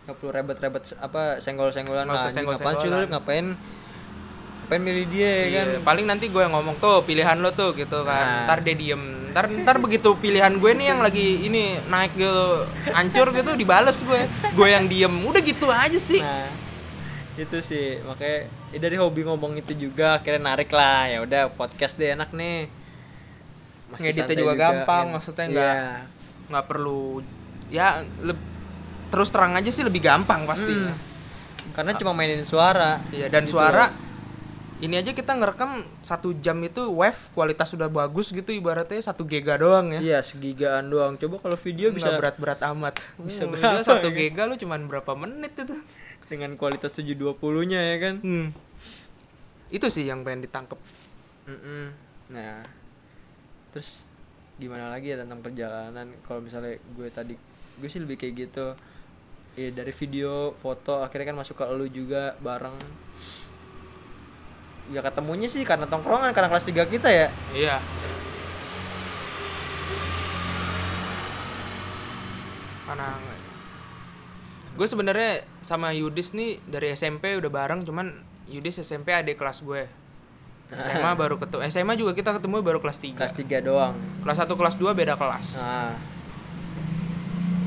nggak 0.00 0.16
perlu 0.16 0.32
rebet-rebet 0.32 0.96
apa 0.96 1.38
senggol-senggolan 1.38 2.08
Nggak 2.08 2.16
nah, 2.16 2.28
anjing, 2.32 2.46
ngapain 2.48 2.76
sih 2.80 2.88
lu 2.88 2.98
ngapain 3.04 3.46
ngapain 4.64 4.82
milih 4.82 5.06
dia 5.12 5.28
ya 5.28 5.48
kan 5.52 5.66
Iya, 5.70 5.80
paling 5.84 6.06
nanti 6.08 6.32
gue 6.32 6.40
yang 6.40 6.56
ngomong 6.56 6.80
tuh 6.80 7.04
pilihan 7.04 7.36
lo 7.36 7.52
tuh 7.52 7.76
gitu 7.76 8.00
kan. 8.02 8.24
Nah. 8.24 8.44
Ntar 8.48 8.64
dia 8.64 8.74
diem. 8.74 9.02
Ntar 9.30 9.44
ntar 9.60 9.76
begitu 9.78 10.10
pilihan 10.14 10.52
gue 10.52 10.70
nih 10.72 10.86
yang 10.88 11.00
lagi 11.00 11.44
ini 11.44 11.62
naik 11.86 12.14
gitu 12.14 12.66
hancur 12.88 13.30
gitu 13.30 13.50
dibales 13.54 13.98
gue. 14.00 14.20
Gue 14.52 14.68
yang 14.68 14.84
diem. 14.84 15.14
Udah 15.20 15.38
gitu 15.38 15.66
aja 15.66 15.96
sih. 15.96 16.18
Nah, 16.18 16.50
itu 17.34 17.56
sih 17.60 18.02
makanya 18.02 18.38
ya 18.68 18.78
dari 18.78 18.94
hobi 18.94 19.22
ngomong 19.22 19.56
itu 19.56 19.72
juga 19.72 20.18
akhirnya 20.18 20.52
narik 20.52 20.68
lah 20.68 21.08
ya 21.08 21.18
udah 21.20 21.48
podcast 21.50 21.96
deh 21.96 22.12
enak 22.12 22.30
nih 22.30 22.68
Ngeditnya 23.90 24.22
santai 24.22 24.36
juga 24.36 24.54
gampang, 24.54 25.04
Nged- 25.04 25.14
maksudnya 25.16 25.44
nggak 25.48 25.74
nggak 26.46 26.64
perlu 26.64 27.24
ya 27.66 28.06
terus 29.08 29.28
terang 29.30 29.54
aja 29.54 29.66
sih 29.66 29.82
lebih 29.82 29.98
gampang 30.00 30.44
pasti. 30.44 30.70
Hmm. 30.70 30.94
karena 31.70 31.94
cuma 31.94 32.10
mainin 32.10 32.42
suara 32.42 32.98
Iya 33.08 33.26
dan 33.26 33.46
Gitu 33.46 33.54
suara 33.54 33.88
loh. 33.88 34.09
Ini 34.80 34.96
aja 34.96 35.10
kita 35.10 35.32
ngerekam 35.32 35.70
satu 36.00 36.32
jam 36.34 36.56
itu 36.58 36.88
wave 36.90 37.28
kualitas 37.30 37.68
sudah 37.68 37.86
bagus 37.86 38.28
gitu 38.28 38.48
ibaratnya 38.50 38.96
satu 38.98 39.22
giga 39.22 39.54
doang 39.54 39.92
ya. 39.92 40.00
iya 40.00 40.18
segigaan 40.20 40.88
doang 40.88 41.14
coba 41.14 41.36
kalau 41.38 41.56
video 41.56 41.88
Nggak 41.88 41.98
bisa 41.98 42.08
berat-berat 42.12 42.60
amat. 42.66 42.94
Bisa 43.20 43.44
Hmm, 43.44 43.52
berapa 43.52 43.76
gila, 43.76 43.84
satu 43.84 44.08
ya? 44.08 44.16
giga 44.18 44.42
lu 44.44 44.56
cuman 44.56 44.80
berapa 44.86 45.12
menit 45.14 45.52
itu? 45.54 45.76
dengan 46.26 46.54
kualitas 46.54 46.94
720 46.94 47.34
nya 47.66 47.80
ya 47.82 47.96
kan 48.00 48.14
Hmm. 48.20 48.48
Itu 49.68 49.86
sih 49.86 50.02
yang 50.02 50.22
pengen 50.22 50.42
ditangkep. 50.42 50.78
Mm-mm. 51.44 51.90
Nah, 52.28 52.62
terus 53.68 54.06
gimana 54.56 54.88
lagi 54.88 55.10
ya 55.10 55.18
tentang 55.18 55.38
perjalanan? 55.40 56.06
Kalau 56.22 56.38
misalnya 56.38 56.74
gue 56.88 57.08
tadi, 57.08 57.34
gue 57.76 57.88
sih 57.88 57.98
lebih 57.98 58.14
kayak 58.16 58.34
gitu. 58.40 58.66
Ya 59.52 59.70
dari 59.72 59.90
video, 59.90 60.54
foto, 60.56 60.98
akhirnya 61.00 61.30
kan 61.30 61.38
masuk 61.38 61.54
ke 61.54 61.64
elu 61.64 61.86
juga 61.86 62.38
bareng. 62.38 62.78
Ya 64.90 65.00
ketemunya 65.00 65.46
sih 65.46 65.62
karena 65.62 65.86
tongkrongan, 65.86 66.34
karena 66.34 66.50
kelas 66.50 66.66
3 66.66 66.82
kita 66.90 67.06
ya. 67.06 67.30
Iya. 67.54 67.78
Karena 72.90 73.08
gue 74.70 74.86
sebenarnya 74.86 75.46
sama 75.62 75.94
Yudis 75.94 76.34
nih 76.34 76.58
dari 76.66 76.90
SMP 76.90 77.38
udah 77.38 77.50
bareng, 77.50 77.86
cuman 77.86 78.10
Yudis 78.50 78.82
SMP 78.82 79.14
adik 79.14 79.38
kelas 79.38 79.62
gue. 79.62 79.86
SMA 80.70 81.18
baru 81.18 81.34
ketemu. 81.38 81.66
SMA 81.66 81.94
juga 81.98 82.14
kita 82.14 82.30
ketemu 82.38 82.62
baru 82.62 82.78
kelas 82.78 82.98
3. 83.02 83.18
Kelas 83.18 83.34
3 83.34 83.58
doang. 83.58 83.94
Kelas 84.22 84.38
1 84.38 84.54
kelas 84.54 84.74
2 84.78 84.94
beda 84.94 85.14
kelas. 85.18 85.58
Nah. 85.58 85.94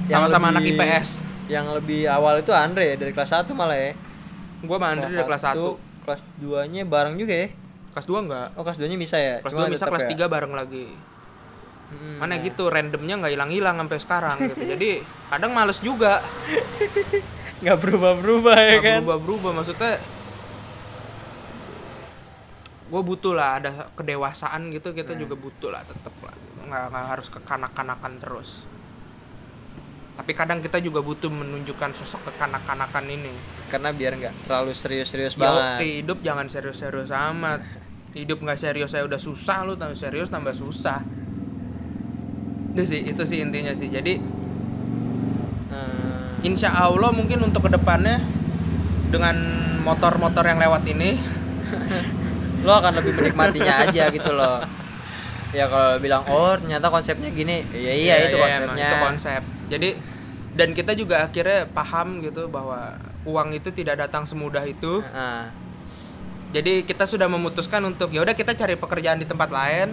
Sama-sama 0.07 0.51
anak 0.51 0.63
lebih- 0.63 0.80
IPS. 0.80 1.09
Yang 1.51 1.65
lebih 1.80 2.07
awal 2.07 2.39
itu 2.39 2.55
Andre 2.55 2.84
ya, 2.91 2.95
dari 2.95 3.11
kelas 3.11 3.32
1 3.32 3.51
malah 3.51 3.76
ya. 3.76 3.91
Gue 4.63 4.76
sama 4.80 4.95
Andre 4.95 5.07
dari 5.11 5.28
kelas 5.28 5.43
1. 5.43 5.76
Kelas 6.04 6.22
2-nya 6.38 6.84
bareng 6.84 7.16
juga 7.16 7.34
ya. 7.34 7.47
Kelas 7.93 8.06
2 8.06 8.26
enggak. 8.26 8.47
Oh, 8.54 8.64
kelas 8.64 8.78
2-nya 8.78 8.97
bisa 8.97 9.16
ya. 9.16 9.36
Kelas 9.39 9.54
Cuma 9.54 9.68
2 9.68 9.74
bisa, 9.74 9.86
kelas 9.88 10.04
ya. 10.04 10.10
3 10.14 10.28
bareng 10.28 10.54
lagi. 10.54 10.88
Hmm, 11.89 12.18
Mana 12.18 12.36
nah. 12.36 12.41
gitu 12.41 12.68
randomnya 12.68 13.16
nggak 13.18 13.34
hilang-hilang 13.34 13.76
sampai 13.78 13.97
sekarang 13.97 14.38
gitu. 14.43 14.64
Jadi 14.74 14.89
kadang 15.30 15.51
males 15.54 15.80
juga. 15.80 16.20
nggak 17.64 17.78
berubah-berubah 17.80 18.56
ya 18.60 18.72
Nggak 18.76 18.84
kan. 18.84 18.97
berubah-berubah 18.99 19.51
maksudnya 19.56 19.93
gue 22.84 23.01
butuh 23.01 23.34
lah 23.34 23.58
ada 23.58 23.70
kedewasaan 23.95 24.70
gitu 24.70 24.91
kita 24.91 25.16
Nah. 25.16 25.20
juga 25.20 25.34
butuh 25.34 25.70
lah 25.72 25.82
tetep 25.82 26.14
lah 26.20 26.36
gitu. 26.36 26.60
nggak 26.68 26.84
nggak 26.91 27.06
harus 27.08 27.28
kekanak-kanakan 27.32 28.14
terus 28.20 28.49
tapi 30.14 30.32
kadang 30.38 30.61
kita 30.61 30.78
juga 30.78 31.01
butuh 31.01 31.30
menunjukkan 31.34 31.97
sosok 31.97 32.30
kekanak-kanakan 32.30 33.05
ini 33.09 33.34
Karena 33.74 33.89
biar 33.89 34.14
nggak 34.14 34.45
terlalu 34.45 34.78
serius-serius 34.78 35.34
Yo, 35.34 35.41
banget. 35.41 36.05
hidup 36.05 36.22
jangan 36.22 36.45
serius-serius 36.45 37.09
amat 37.09 37.66
hidup 38.14 38.38
nggak 38.45 38.59
serius 38.61 38.93
saya 38.93 39.09
udah 39.09 39.18
susah 39.18 39.66
lu 39.66 39.74
tambah 39.74 39.97
serius 39.97 40.30
tambah 40.30 40.53
susah 40.53 41.01
itu 42.74 42.84
sih 42.86 43.01
itu 43.09 43.24
sih 43.26 43.41
intinya 43.41 43.74
sih 43.74 43.89
jadi 43.89 44.22
Nah, 45.74 46.38
Insya 46.45 46.70
Allah 46.70 47.09
mungkin 47.09 47.41
untuk 47.41 47.66
ke 47.66 47.74
depannya 47.74 48.22
dengan 49.09 49.34
motor-motor 49.82 50.45
yang 50.45 50.61
lewat 50.61 50.86
ini 50.86 51.18
lo 52.66 52.78
akan 52.78 53.01
lebih 53.01 53.14
menikmatinya 53.18 53.89
aja 53.89 54.07
gitu 54.14 54.32
loh. 54.32 54.61
Ya 55.53 55.66
kalau 55.70 55.97
bilang 55.97 56.22
oh 56.30 56.53
ternyata 56.57 56.89
konsepnya 56.89 57.30
gini, 57.30 57.61
ya 57.74 57.93
iya, 57.93 58.16
itu 58.26 58.38
emang 58.38 58.74
konsepnya. 58.74 58.86
itu 58.89 58.95
konsep. 59.01 59.41
Jadi 59.74 59.89
dan 60.53 60.69
kita 60.71 60.93
juga 60.93 61.26
akhirnya 61.26 61.65
paham 61.67 62.21
gitu 62.21 62.45
bahwa 62.45 62.93
uang 63.26 63.49
itu 63.51 63.74
tidak 63.74 63.97
datang 63.99 64.24
semudah 64.24 64.61
itu. 64.63 65.01
Nah, 65.03 65.49
Jadi 66.53 66.86
kita 66.86 67.09
sudah 67.09 67.26
memutuskan 67.26 67.82
untuk 67.82 68.13
ya 68.13 68.21
udah 68.21 68.38
kita 68.38 68.53
cari 68.53 68.78
pekerjaan 68.78 69.17
di 69.17 69.26
tempat 69.26 69.49
lain. 69.49 69.89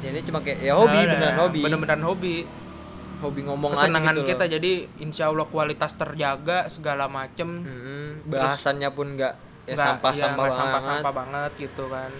jadi 0.00 0.24
cuma 0.24 0.40
kayak 0.40 0.58
ya 0.58 0.74
hobi 0.74 0.96
Nah, 0.96 1.04
beneran 1.06 1.22
nah, 1.22 1.38
hobi. 1.44 1.60
Bener-bener 1.60 2.00
hobi. 2.00 2.36
Hobi 3.20 3.40
ngomong 3.44 3.76
Kesenangan 3.76 4.16
gitu 4.16 4.32
kita 4.32 4.44
loh. 4.44 4.52
jadi 4.56 4.72
insya 4.98 5.28
Allah 5.28 5.44
kualitas 5.44 5.92
terjaga 5.92 6.66
segala 6.66 7.04
macem. 7.04 7.62
Terus- 8.24 8.32
bahasannya 8.32 8.90
pun 8.90 9.14
nggak 9.14 9.34
ya 9.68 9.74
nggak 9.76 9.86
sampah 9.86 10.10
iya, 10.10 10.18
sampah 10.18 10.34
nggak 10.34 10.40
banget. 10.40 10.58
sampah-sampah 10.58 11.12
banget 11.14 11.50
gitu 11.60 11.84
kan 11.86 12.10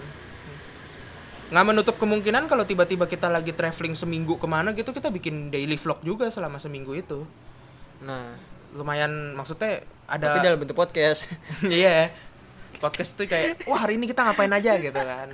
nggak 1.51 1.65
menutup 1.67 1.95
kemungkinan 1.99 2.47
kalau 2.47 2.63
tiba-tiba 2.63 3.11
kita 3.11 3.27
lagi 3.27 3.51
traveling 3.51 3.91
seminggu 3.91 4.39
ke 4.39 4.47
mana 4.47 4.71
gitu 4.71 4.95
kita 4.95 5.11
bikin 5.11 5.51
daily 5.51 5.75
vlog 5.75 5.99
juga 5.99 6.31
selama 6.31 6.63
seminggu 6.63 6.95
itu. 6.95 7.27
Nah, 8.07 8.39
lumayan 8.71 9.35
maksudnya 9.35 9.83
ada 10.07 10.31
tapi 10.31 10.47
dalam 10.47 10.63
bentuk 10.63 10.79
podcast. 10.79 11.27
iya. 11.67 12.07
Podcast 12.79 13.19
tuh 13.19 13.27
kayak 13.27 13.67
wah 13.67 13.83
hari 13.83 13.99
ini 13.99 14.07
kita 14.07 14.23
ngapain 14.23 14.51
aja? 14.55 14.79
gitu 14.79 14.95
kan. 14.95 15.29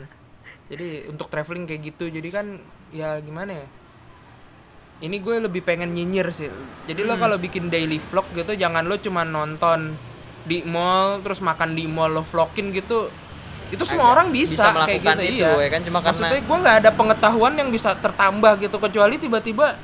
Jadi 0.73 1.05
untuk 1.05 1.29
traveling 1.29 1.69
kayak 1.69 1.81
gitu 1.93 2.09
jadi 2.09 2.29
kan 2.33 2.57
ya 2.89 3.21
gimana 3.21 3.53
ya? 3.53 3.67
Ini 4.97 5.21
gue 5.21 5.45
lebih 5.45 5.61
pengen 5.61 5.93
nyinyir 5.93 6.33
sih. 6.33 6.49
Jadi 6.89 7.05
lo 7.05 7.13
kalau 7.21 7.37
bikin 7.37 7.69
daily 7.69 8.01
vlog 8.01 8.25
gitu 8.33 8.57
jangan 8.57 8.89
lo 8.89 8.97
cuma 8.97 9.21
nonton 9.21 9.93
di 10.49 10.65
mall 10.65 11.21
terus 11.21 11.45
makan 11.45 11.77
di 11.77 11.85
mall 11.85 12.17
lo 12.17 12.23
vlogin 12.25 12.73
gitu 12.73 13.05
itu 13.67 13.83
semua 13.83 14.07
Agak 14.07 14.15
orang 14.15 14.27
bisa, 14.31 14.63
bisa 14.65 14.85
kayak 14.85 15.01
gitu 15.01 15.21
itu, 15.21 15.43
iya. 15.43 15.51
ya 15.59 15.69
kan? 15.69 15.81
Cuma 15.83 15.99
karena- 15.99 16.11
maksudnya 16.23 16.41
gue 16.41 16.57
nggak 16.63 16.77
ada 16.79 16.91
pengetahuan 16.95 17.53
yang 17.53 17.69
bisa 17.69 17.89
tertambah 17.93 18.53
gitu 18.59 18.77
kecuali 18.77 19.15
tiba-tiba 19.17 19.75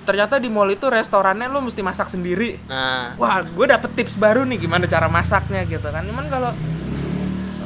ternyata 0.00 0.42
di 0.42 0.48
mall 0.50 0.66
itu 0.66 0.82
restorannya 0.82 1.46
lo 1.46 1.60
mesti 1.60 1.78
masak 1.80 2.10
sendiri. 2.10 2.58
Nah, 2.66 3.14
wah 3.14 3.40
gue 3.40 3.66
dapet 3.68 3.90
tips 3.94 4.16
baru 4.16 4.42
nih 4.42 4.58
gimana 4.58 4.84
cara 4.84 5.06
masaknya 5.06 5.62
gitu 5.62 5.84
kan. 5.84 6.02
Cuman 6.02 6.26
kalau 6.26 6.50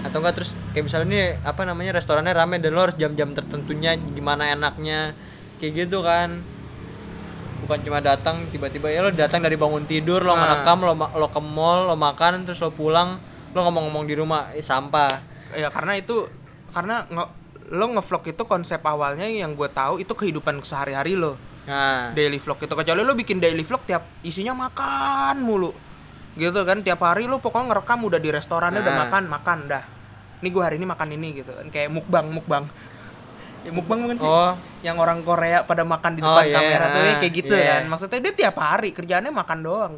atau 0.04 0.18
enggak 0.20 0.34
terus 0.36 0.50
kayak 0.70 0.84
misalnya 0.84 1.08
nih 1.08 1.24
apa 1.40 1.62
namanya 1.64 1.96
restorannya 1.96 2.32
rame 2.32 2.60
dan 2.60 2.76
lo 2.76 2.84
harus 2.84 2.94
jam-jam 2.94 3.32
tertentunya 3.32 3.96
gimana 3.96 4.52
enaknya 4.52 5.16
kayak 5.56 5.86
gitu 5.86 6.04
kan. 6.04 6.44
Bukan 7.64 7.80
cuma 7.80 8.04
datang 8.04 8.44
tiba-tiba 8.52 8.92
ya 8.92 9.00
lo 9.00 9.08
datang 9.08 9.40
dari 9.40 9.56
bangun 9.56 9.88
tidur 9.88 10.20
lo 10.20 10.36
Nah. 10.36 10.60
ngerekam 10.60 10.84
lo 10.84 10.92
lo 10.92 11.28
ke 11.32 11.40
mall 11.40 11.88
lo 11.88 11.96
makan 11.96 12.44
terus 12.44 12.60
lo 12.60 12.68
pulang 12.68 13.16
lo 13.54 13.60
ngomong-ngomong 13.62 14.04
di 14.04 14.12
rumah 14.12 14.52
eh, 14.52 14.60
sampah 14.60 15.32
ya 15.54 15.68
karena 15.70 15.94
itu 15.94 16.26
karena 16.70 17.06
nge, 17.06 17.24
lo 17.72 17.86
ngevlog 17.96 18.22
itu 18.28 18.42
konsep 18.44 18.82
awalnya 18.82 19.24
yang 19.24 19.54
gue 19.54 19.70
tahu 19.70 20.02
itu 20.02 20.12
kehidupan 20.12 20.60
sehari-hari 20.60 21.16
lo. 21.16 21.38
Nah. 21.64 22.12
Daily 22.12 22.36
vlog 22.36 22.60
itu. 22.60 22.74
Kecuali 22.76 23.00
lo 23.00 23.16
bikin 23.16 23.40
daily 23.40 23.64
vlog 23.64 23.82
tiap 23.88 24.04
isinya 24.20 24.52
makan 24.52 25.40
mulu. 25.40 25.72
Gitu 26.36 26.60
kan 26.66 26.82
tiap 26.84 27.00
hari 27.00 27.24
lo 27.24 27.40
pokoknya 27.40 27.72
ngerekam 27.72 28.04
udah 28.04 28.20
di 28.20 28.28
restorannya 28.28 28.84
udah 28.84 28.94
Nah. 28.94 29.02
makan 29.08 29.22
makan 29.30 29.58
dah. 29.70 29.84
Ini 30.44 30.48
gue 30.52 30.62
hari 30.62 30.76
ini 30.76 30.84
makan 30.84 31.08
ini 31.14 31.28
gitu 31.40 31.56
kan. 31.56 31.66
Kayak 31.72 31.88
mukbang 31.94 32.26
mukbang. 32.28 32.64
Ya 33.64 33.72
mukbang 33.72 34.04
bukan 34.04 34.16
sih? 34.20 34.28
Oh. 34.28 34.52
Yang 34.84 34.96
orang 35.00 35.18
Korea 35.24 35.64
pada 35.64 35.88
makan 35.88 36.12
di 36.12 36.20
Oh, 36.20 36.28
depan 36.28 36.44
iya, 36.44 36.52
kamera 36.52 36.84
tuh 36.92 37.00
ya, 37.00 37.14
kayak 37.16 37.32
gitu 37.32 37.54
iya. 37.56 37.68
kan. 37.80 37.82
Maksudnya 37.88 38.20
dia 38.20 38.34
tiap 38.36 38.56
hari 38.60 38.92
kerjaannya 38.92 39.32
makan 39.32 39.58
doang. 39.64 39.94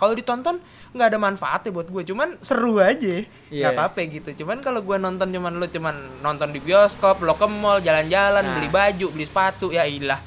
Kalau 0.00 0.16
ditonton 0.16 0.56
nggak 0.90 1.06
ada 1.06 1.18
manfaatnya 1.18 1.70
buat 1.70 1.86
gue. 1.86 2.02
Cuman 2.04 2.34
seru 2.40 2.76
aja. 2.76 3.22
Nggak 3.46 3.48
Iya. 3.48 3.70
apa-apa 3.70 3.98
gitu. 4.04 4.42
Cuman 4.42 4.58
kalau 4.58 4.80
gue 4.80 4.96
nonton 4.96 5.28
cuman 5.28 5.54
lo 5.54 5.66
cuman 5.66 5.94
nonton 6.18 6.50
di 6.50 6.58
bioskop 6.58 7.20
lo 7.20 7.34
ke 7.34 7.46
mall 7.46 7.78
jalan-jalan 7.78 8.42
Nah. 8.42 8.54
beli 8.54 8.68
baju 8.68 9.06
beli 9.08 9.22
sepatu 9.22 9.70
ya 9.70 9.86
ilah. 9.86 10.18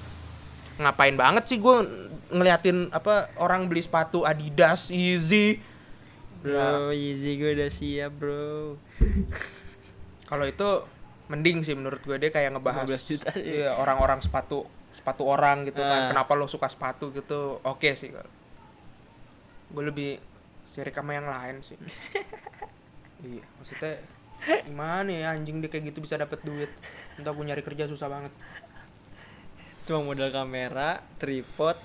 Ngapain 0.75 1.13
banget 1.13 1.43
sih 1.45 1.57
gue 1.57 1.75
ngeliatin 2.29 2.89
apa 2.89 3.29
orang 3.37 3.67
beli 3.67 3.79
sepatu 3.79 4.23
Adidas 4.23 4.87
Yeezy? 4.87 5.59
Bro 6.39 6.91
easy 6.91 7.35
gue 7.35 7.51
udah 7.53 7.69
siap 7.69 8.11
bro. 8.13 8.75
Kalau 10.29 10.43
itu 10.43 10.69
mending 11.27 11.59
sih 11.61 11.71
menurut 11.71 11.99
gue. 11.99 12.15
Dia 12.17 12.31
kayak 12.31 12.51
ngebahas 12.51 12.87
15 12.87 13.03
juta 13.05 13.29
sih. 13.31 13.59
iya, 13.59 13.75
orang-orang 13.75 14.19
sepatu 14.19 14.63
sepatu 14.93 15.23
orang 15.23 15.63
gitu 15.65 15.77
kan. 15.77 16.07
Ah. 16.07 16.09
kenapa 16.09 16.31
lo 16.33 16.47
suka 16.47 16.67
sepatu 16.67 17.11
gitu? 17.11 17.59
Oke 17.61 17.93
sih 17.93 18.09
gue 18.09 18.23
lebih 19.75 20.21
sirik 20.73 20.91
sama 20.91 21.13
yang 21.13 21.29
lain 21.29 21.61
sih. 21.61 21.77
Iya 23.23 23.39
maksudnya 23.55 24.03
gimana 24.67 25.07
ya 25.07 25.31
anjing 25.31 25.63
dia 25.63 25.71
kayak 25.71 25.95
gitu 25.95 26.03
bisa 26.03 26.19
dapet 26.19 26.43
duit. 26.43 26.67
Entah 27.15 27.31
gue 27.31 27.45
nyari 27.47 27.63
kerja 27.63 27.87
susah 27.87 28.11
banget. 28.11 28.35
Cuma 29.87 30.03
modal 30.03 30.27
kamera 30.27 30.99
tripod. 31.15 31.79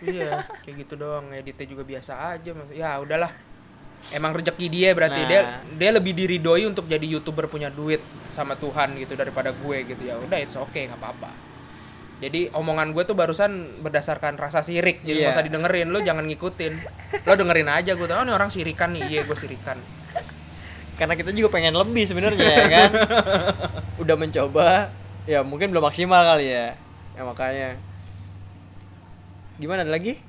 Iya 0.00 0.40
kayak 0.64 0.88
gitu 0.88 0.96
doang. 0.96 1.28
Editnya 1.36 1.68
juga 1.68 1.84
biasa 1.84 2.32
aja 2.32 2.56
maksud 2.56 2.72
ya 2.72 2.96
udahlah. 2.96 3.28
Emang 4.08 4.32
rezeki 4.32 4.72
dia 4.72 4.96
berarti 4.96 5.20
Nah. 5.20 5.28
dia 5.28 5.40
dia 5.76 5.90
lebih 5.92 6.16
diridoi 6.16 6.64
untuk 6.64 6.88
jadi 6.88 7.04
youtuber 7.04 7.44
punya 7.52 7.68
duit 7.68 8.00
sama 8.32 8.56
Tuhan 8.56 8.96
gitu 8.96 9.12
daripada 9.20 9.52
gue 9.52 9.84
gitu. 9.84 10.00
Ya 10.00 10.16
udah 10.16 10.40
it's 10.40 10.56
okay 10.56 10.88
nggak 10.88 10.96
apa-apa 10.96 11.49
jadi 12.20 12.52
omongan 12.52 12.92
gue 12.92 13.08
tuh 13.08 13.16
barusan 13.16 13.80
berdasarkan 13.80 14.36
rasa 14.36 14.60
sirik. 14.60 15.00
Jadi 15.00 15.24
nggak 15.24 15.32
usah 15.40 15.46
didengerin 15.48 15.88
lo 15.88 16.04
jangan 16.04 16.28
ngikutin. 16.28 16.72
Lo 17.24 17.32
dengerin 17.32 17.68
aja 17.72 17.96
gue 17.96 18.04
tau 18.04 18.20
oh, 18.20 18.24
ini 18.28 18.32
orang 18.36 18.52
sirikan 18.52 18.92
nih. 18.92 19.08
Iya 19.08 19.20
gue 19.24 19.36
sirikan. 19.40 19.80
Karena 21.00 21.16
kita 21.16 21.32
juga 21.32 21.48
pengen 21.56 21.72
lebih 21.72 22.04
sebenarnya 22.04 22.44
ya 22.44 22.66
kan? 22.68 22.90
Udah 24.04 24.20
mencoba 24.20 24.92
ya 25.24 25.40
mungkin 25.40 25.72
belum 25.72 25.80
maksimal 25.80 26.20
kali 26.36 26.52
ya. 26.52 26.76
Ya 27.16 27.22
makanya. 27.24 27.80
Gimana 29.56 29.88
ada 29.88 29.92
lagi? 29.96 30.20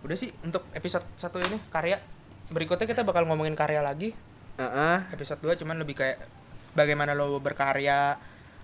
Udah 0.00 0.16
sih 0.16 0.32
untuk 0.40 0.64
episode 0.72 1.04
satu 1.20 1.44
ini 1.44 1.60
karya. 1.68 2.00
Berikutnya 2.48 2.88
kita 2.88 3.04
bakal 3.04 3.28
ngomongin 3.28 3.52
karya 3.52 3.84
lagi. 3.84 4.16
Heeh. 4.54 4.96
episode 5.10 5.42
2 5.42 5.60
cuman 5.66 5.82
lebih 5.82 5.98
kayak 5.98 6.22
bagaimana 6.78 7.10
lo 7.10 7.42
berkarya 7.42 8.14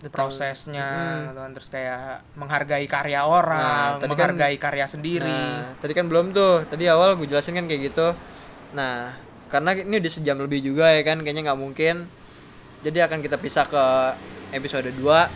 Betul. 0.01 0.17
prosesnya 0.17 0.89
Mm. 0.89 1.21
gitu 1.29 1.39
kan. 1.39 1.51
terus 1.53 1.69
kayak 1.69 2.01
menghargai 2.33 2.87
karya 2.87 3.21
orang 3.21 3.61
Nah, 3.61 4.01
kan- 4.01 4.09
menghargai 4.09 4.57
karya 4.57 4.87
sendiri 4.87 5.29
Nah, 5.29 5.77
tadi 5.77 5.93
kan 5.93 6.09
belum 6.09 6.33
tuh. 6.33 6.65
Tadi 6.67 6.85
awal 6.87 7.15
gue 7.15 7.27
jelasin 7.27 7.53
kan 7.53 7.65
kayak 7.65 7.93
gitu. 7.93 8.17
Nah, 8.73 9.13
karena 9.47 9.77
ini 9.77 9.97
udah 9.97 10.09
sejam 10.11 10.37
lebih 10.37 10.63
juga 10.63 10.89
ya 10.89 11.03
kan, 11.03 11.21
kayaknya 11.21 11.43
nggak 11.47 11.61
mungkin. 11.61 12.09
Jadi 12.81 12.99
akan 12.99 13.21
kita 13.21 13.37
pisah 13.37 13.65
ke 13.65 13.85
episode 14.53 14.89
2 14.91 15.29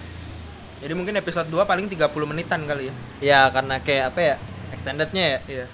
Jadi 0.81 0.93
mungkin 0.93 1.15
episode 1.15 1.49
2 1.49 1.65
paling 1.65 1.87
30 1.87 2.09
menitan 2.25 2.61
kali 2.63 2.89
ya. 2.89 2.95
ya 3.21 3.41
karena 3.49 3.79
kayak 3.79 4.13
apa 4.13 4.21
ya 4.23 4.35
extendednya 4.71 5.25
ya 5.25 5.41
Iya. 5.47 5.67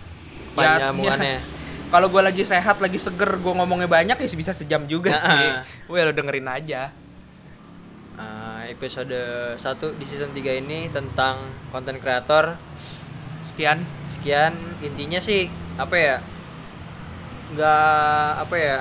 panjangnya 0.52 1.38
Kalau 1.90 2.06
gue 2.06 2.22
lagi 2.22 2.42
sehat, 2.42 2.78
lagi 2.78 2.98
seger, 2.98 3.34
gue 3.34 3.50
ngomongnya 3.52 3.86
banyak 3.86 4.14
ya 4.14 4.28
bisa 4.30 4.54
sejam 4.54 4.86
juga 4.86 5.10
Nah, 5.10 5.18
sih. 5.20 5.46
ah. 5.50 5.62
Wih, 5.86 6.06
lo 6.06 6.12
dengerin 6.12 6.46
aja. 6.46 6.94
Episode 8.70 9.18
1 9.58 9.98
di 9.98 10.04
season 10.06 10.30
3 10.30 10.62
ini 10.62 10.86
tentang 10.94 11.50
konten 11.74 11.98
kreator 11.98 12.54
Sekian. 13.42 13.82
sekian 14.06 14.54
intinya 14.78 15.18
sih 15.18 15.50
apa 15.74 15.96
ya 15.98 16.16
nggak 17.50 18.30
apa 18.46 18.54
ya 18.54 18.78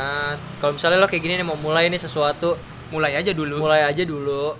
kalau 0.62 0.78
misalnya 0.78 1.02
lo 1.02 1.10
kayak 1.10 1.24
gini 1.26 1.34
nih 1.42 1.48
mau 1.48 1.58
mulai 1.58 1.90
nih 1.90 1.98
sesuatu 1.98 2.54
Mulai 2.90 3.22
aja 3.22 3.34
dulu. 3.38 3.62
mulai 3.62 3.86
aja 3.86 4.02
dulu 4.02 4.58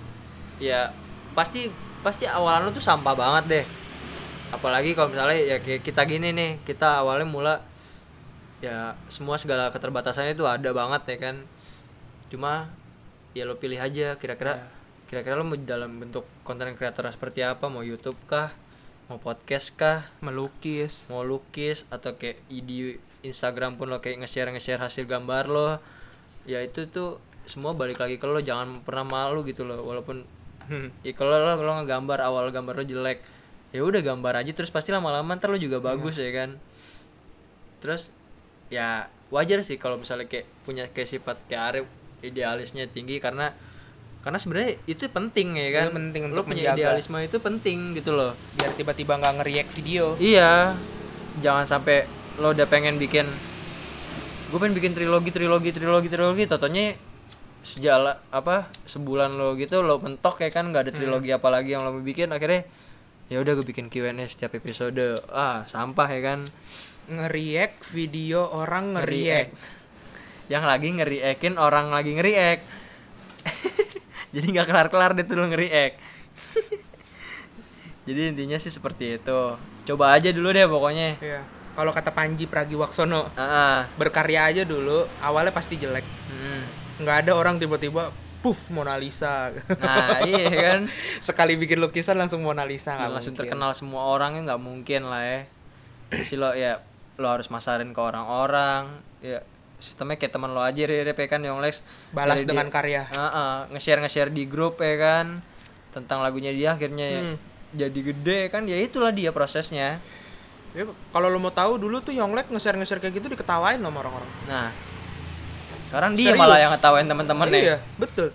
ya 0.62 0.90
pasti 1.34 1.66
pasti 2.02 2.26
awalan 2.26 2.66
lo 2.66 2.70
tuh 2.70 2.82
sampah 2.82 3.14
banget 3.14 3.44
deh 3.46 3.64
apalagi 4.50 4.94
kalau 4.98 5.14
misalnya 5.14 5.38
ya 5.38 5.56
kayak 5.62 5.82
kita 5.82 6.02
gini 6.06 6.34
nih 6.34 6.50
kita 6.66 7.02
awalnya 7.02 7.26
mula 7.26 7.54
ya 8.62 8.94
semua 9.10 9.38
segala 9.38 9.70
keterbatasannya 9.70 10.34
itu 10.34 10.46
ada 10.46 10.70
banget 10.74 11.02
ya 11.06 11.16
kan 11.30 11.36
cuma 12.30 12.70
ya 13.34 13.46
lo 13.46 13.58
pilih 13.58 13.78
aja 13.78 14.18
kira-kira 14.18 14.58
Ya. 14.58 14.79
Kira-kira 15.10 15.34
lo 15.34 15.42
mau 15.42 15.58
dalam 15.58 15.98
bentuk 15.98 16.22
konten 16.46 16.70
kreator 16.78 17.02
seperti 17.10 17.42
apa? 17.42 17.66
Mau 17.66 17.82
YouTube 17.82 18.14
kah? 18.30 18.54
Mau 19.10 19.18
podcast 19.18 19.74
kah? 19.74 20.06
Melukis. 20.22 21.10
mau 21.10 21.26
lukis 21.26 21.82
atau 21.90 22.14
kayak 22.14 22.38
di 22.46 22.94
Instagram 23.26 23.74
pun 23.74 23.90
lo 23.90 23.98
kayak 23.98 24.22
nge-share 24.22 24.54
nge-share 24.54 24.78
hasil 24.78 25.10
gambar 25.10 25.50
lo. 25.50 25.82
Ya 26.46 26.62
itu 26.62 26.86
tuh 26.86 27.18
semua 27.42 27.74
balik 27.74 27.98
lagi 27.98 28.22
ke 28.22 28.26
lo. 28.30 28.38
Jangan 28.38 28.86
pernah 28.86 29.02
malu 29.02 29.42
gitu 29.42 29.66
loh 29.66 29.82
walaupun 29.82 30.22
Hmm. 30.70 30.94
ya 31.02 31.10
kalau 31.18 31.34
lo 31.34 31.58
lo 31.58 31.82
ngegambar 31.82 32.22
awal 32.22 32.46
gambar 32.54 32.78
lo 32.78 32.84
jelek 32.86 33.18
ya 33.74 33.82
udah 33.82 34.06
gambar 34.06 34.46
aja. 34.46 34.54
Terus 34.54 34.70
pasti 34.70 34.94
lama-lama 34.94 35.34
ntar 35.34 35.50
lo 35.50 35.58
juga 35.58 35.82
bagus 35.82 36.14
ya 36.22 36.30
kan? 36.30 36.54
Terus 37.82 38.14
ya 38.70 39.10
wajar 39.34 39.58
sih 39.66 39.74
kalau 39.74 39.98
misalnya 39.98 40.30
kayak 40.30 40.46
punya 40.62 40.86
kayak 40.86 41.10
sifat 41.10 41.42
kayak 41.50 41.62
Arif 41.74 41.86
idealisnya 42.22 42.86
tinggi 42.86 43.18
karena 43.18 43.50
karena 44.20 44.36
sebenarnya 44.36 44.76
itu 44.84 45.08
penting 45.08 45.56
ya 45.56 45.68
kan? 45.80 45.86
Itu 45.88 45.96
penting 45.96 46.22
lo 46.28 46.30
untuk 46.36 46.44
punya 46.52 46.76
menjaga. 46.76 46.76
idealisme 46.76 47.16
itu 47.24 47.36
penting 47.40 47.78
gitu 47.96 48.10
loh. 48.12 48.36
Biar 48.60 48.70
tiba-tiba 48.76 49.16
nggak 49.16 49.32
nge-react 49.40 49.70
video. 49.80 50.04
Iya, 50.20 50.76
jangan 51.40 51.64
sampai 51.64 52.04
lo 52.36 52.52
udah 52.52 52.68
pengen 52.68 53.00
bikin, 53.00 53.24
gue 54.52 54.58
pengen 54.60 54.76
bikin 54.76 54.92
trilogi, 54.92 55.32
trilogi, 55.32 55.72
trilogi, 55.72 56.08
trilogi, 56.12 56.44
totonya 56.44 56.96
sejala 57.60 58.24
apa 58.32 58.72
sebulan 58.88 59.36
lo 59.36 59.52
gitu 59.56 59.80
lo 59.80 59.96
mentok 60.00 60.44
ya 60.44 60.52
kan? 60.52 60.68
Nggak 60.68 60.82
ada 60.88 60.92
trilogi 60.92 61.32
apa 61.32 61.48
lagi 61.48 61.72
yang 61.72 61.84
lo 61.84 61.96
mau 61.96 62.04
bikin. 62.04 62.28
Akhirnya 62.28 62.68
ya 63.32 63.40
udah 63.40 63.56
gue 63.56 63.64
bikin 63.64 63.88
Q&A 63.88 64.12
setiap 64.28 64.52
episode. 64.52 65.16
Ah 65.32 65.64
sampah 65.64 66.08
ya 66.12 66.20
kan? 66.20 66.40
Nge-react 67.08 67.88
video 67.96 68.44
orang 68.52 69.00
nge-react. 69.00 69.80
yang 70.50 70.66
lagi 70.66 70.90
nge-reactin 70.90 71.54
orang 71.62 71.94
lagi 71.94 72.10
nge-react 72.18 72.62
jadi 74.34 74.46
nggak 74.46 74.66
kelar 74.66 74.88
kelar 74.88 75.10
deh 75.18 75.24
tuh 75.26 75.36
lo 75.38 75.46
nge-react 75.50 75.96
jadi 78.06 78.32
intinya 78.34 78.58
sih 78.58 78.72
seperti 78.72 79.20
itu 79.20 79.40
coba 79.86 80.04
aja 80.14 80.30
dulu 80.30 80.48
deh 80.50 80.66
pokoknya 80.66 81.18
Iya. 81.20 81.42
Kalau 81.70 81.94
kata 81.94 82.10
Panji 82.10 82.50
Pragiwaksono, 82.50 83.30
ah 83.38 83.40
ah. 83.40 83.76
berkarya 83.94 84.50
aja 84.52 84.62
dulu, 84.66 85.06
awalnya 85.22 85.54
pasti 85.54 85.78
jelek. 85.78 86.02
Hmm. 86.28 86.66
Nggak 87.00 87.16
ada 87.24 87.32
orang 87.38 87.56
tiba-tiba 87.62 88.10
puff 88.42 88.68
Mona 88.74 88.98
Lisa. 88.98 89.54
Nah, 89.78 90.20
iya 90.28 90.50
kan. 90.50 90.80
Sekali 91.30 91.54
bikin 91.56 91.78
lukisan 91.78 92.18
langsung 92.18 92.42
Mona 92.42 92.66
Lisa 92.66 92.98
nggak 92.98 93.12
langsung 93.14 93.32
mungkin. 93.32 93.48
terkenal 93.48 93.70
semua 93.78 94.02
orangnya 94.12 94.52
nggak 94.52 94.60
mungkin 94.60 95.08
lah 95.08 95.22
ya. 95.24 95.40
Pasti 96.10 96.36
lo 96.36 96.52
ya 96.52 96.82
lo 97.20 97.28
harus 97.30 97.48
masarin 97.48 97.94
ke 97.94 98.00
orang-orang. 98.02 98.90
Ya 99.22 99.40
sistemnya 99.80 100.14
kayak 100.14 100.30
teman 100.30 100.52
lo 100.52 100.60
aja 100.60 100.78
Rip 100.78 101.16
ya 101.16 101.26
kan 101.26 101.40
yang 101.40 101.56
Lex 101.58 101.80
Balas 102.10 102.40
dengan 102.40 102.68
dia- 102.68 102.72
karya. 102.72 103.02
Heeh, 103.06 103.54
nge-share 103.70 103.98
nge-share 103.98 104.28
di 104.28 104.44
grup 104.44 104.78
ya 104.78 104.94
kan 104.94 105.40
tentang 105.90 106.20
lagunya 106.20 106.52
dia 106.52 106.72
akhirnya 106.72 107.06
ya 107.08 107.20
Hmm. 107.24 107.36
jadi 107.72 108.00
gede 108.04 108.40
kan 108.48 108.62
ya 108.64 108.76
itulah 108.76 109.10
dia 109.10 109.28
prosesnya. 109.30 109.98
Ya, 110.70 110.84
kalau 111.10 111.26
lo 111.26 111.36
mau 111.36 111.50
tahu 111.50 111.74
dulu 111.76 111.98
tuh 111.98 112.12
Yonglek 112.12 112.46
nge-share 112.46 112.76
nge-share 112.76 113.00
kayak 113.00 113.16
gitu 113.16 113.26
diketawain 113.28 113.76
sama 113.76 113.98
orang-orang. 113.98 114.30
Nah, 114.46 114.70
sekarang 115.88 116.14
dia 116.14 116.30
Serius? 116.30 116.38
malah 116.38 116.58
yang 116.58 116.70
ngetawain 116.70 117.06
teman-temannya. 117.06 117.58
Iya, 117.58 117.76
betul. 117.96 118.30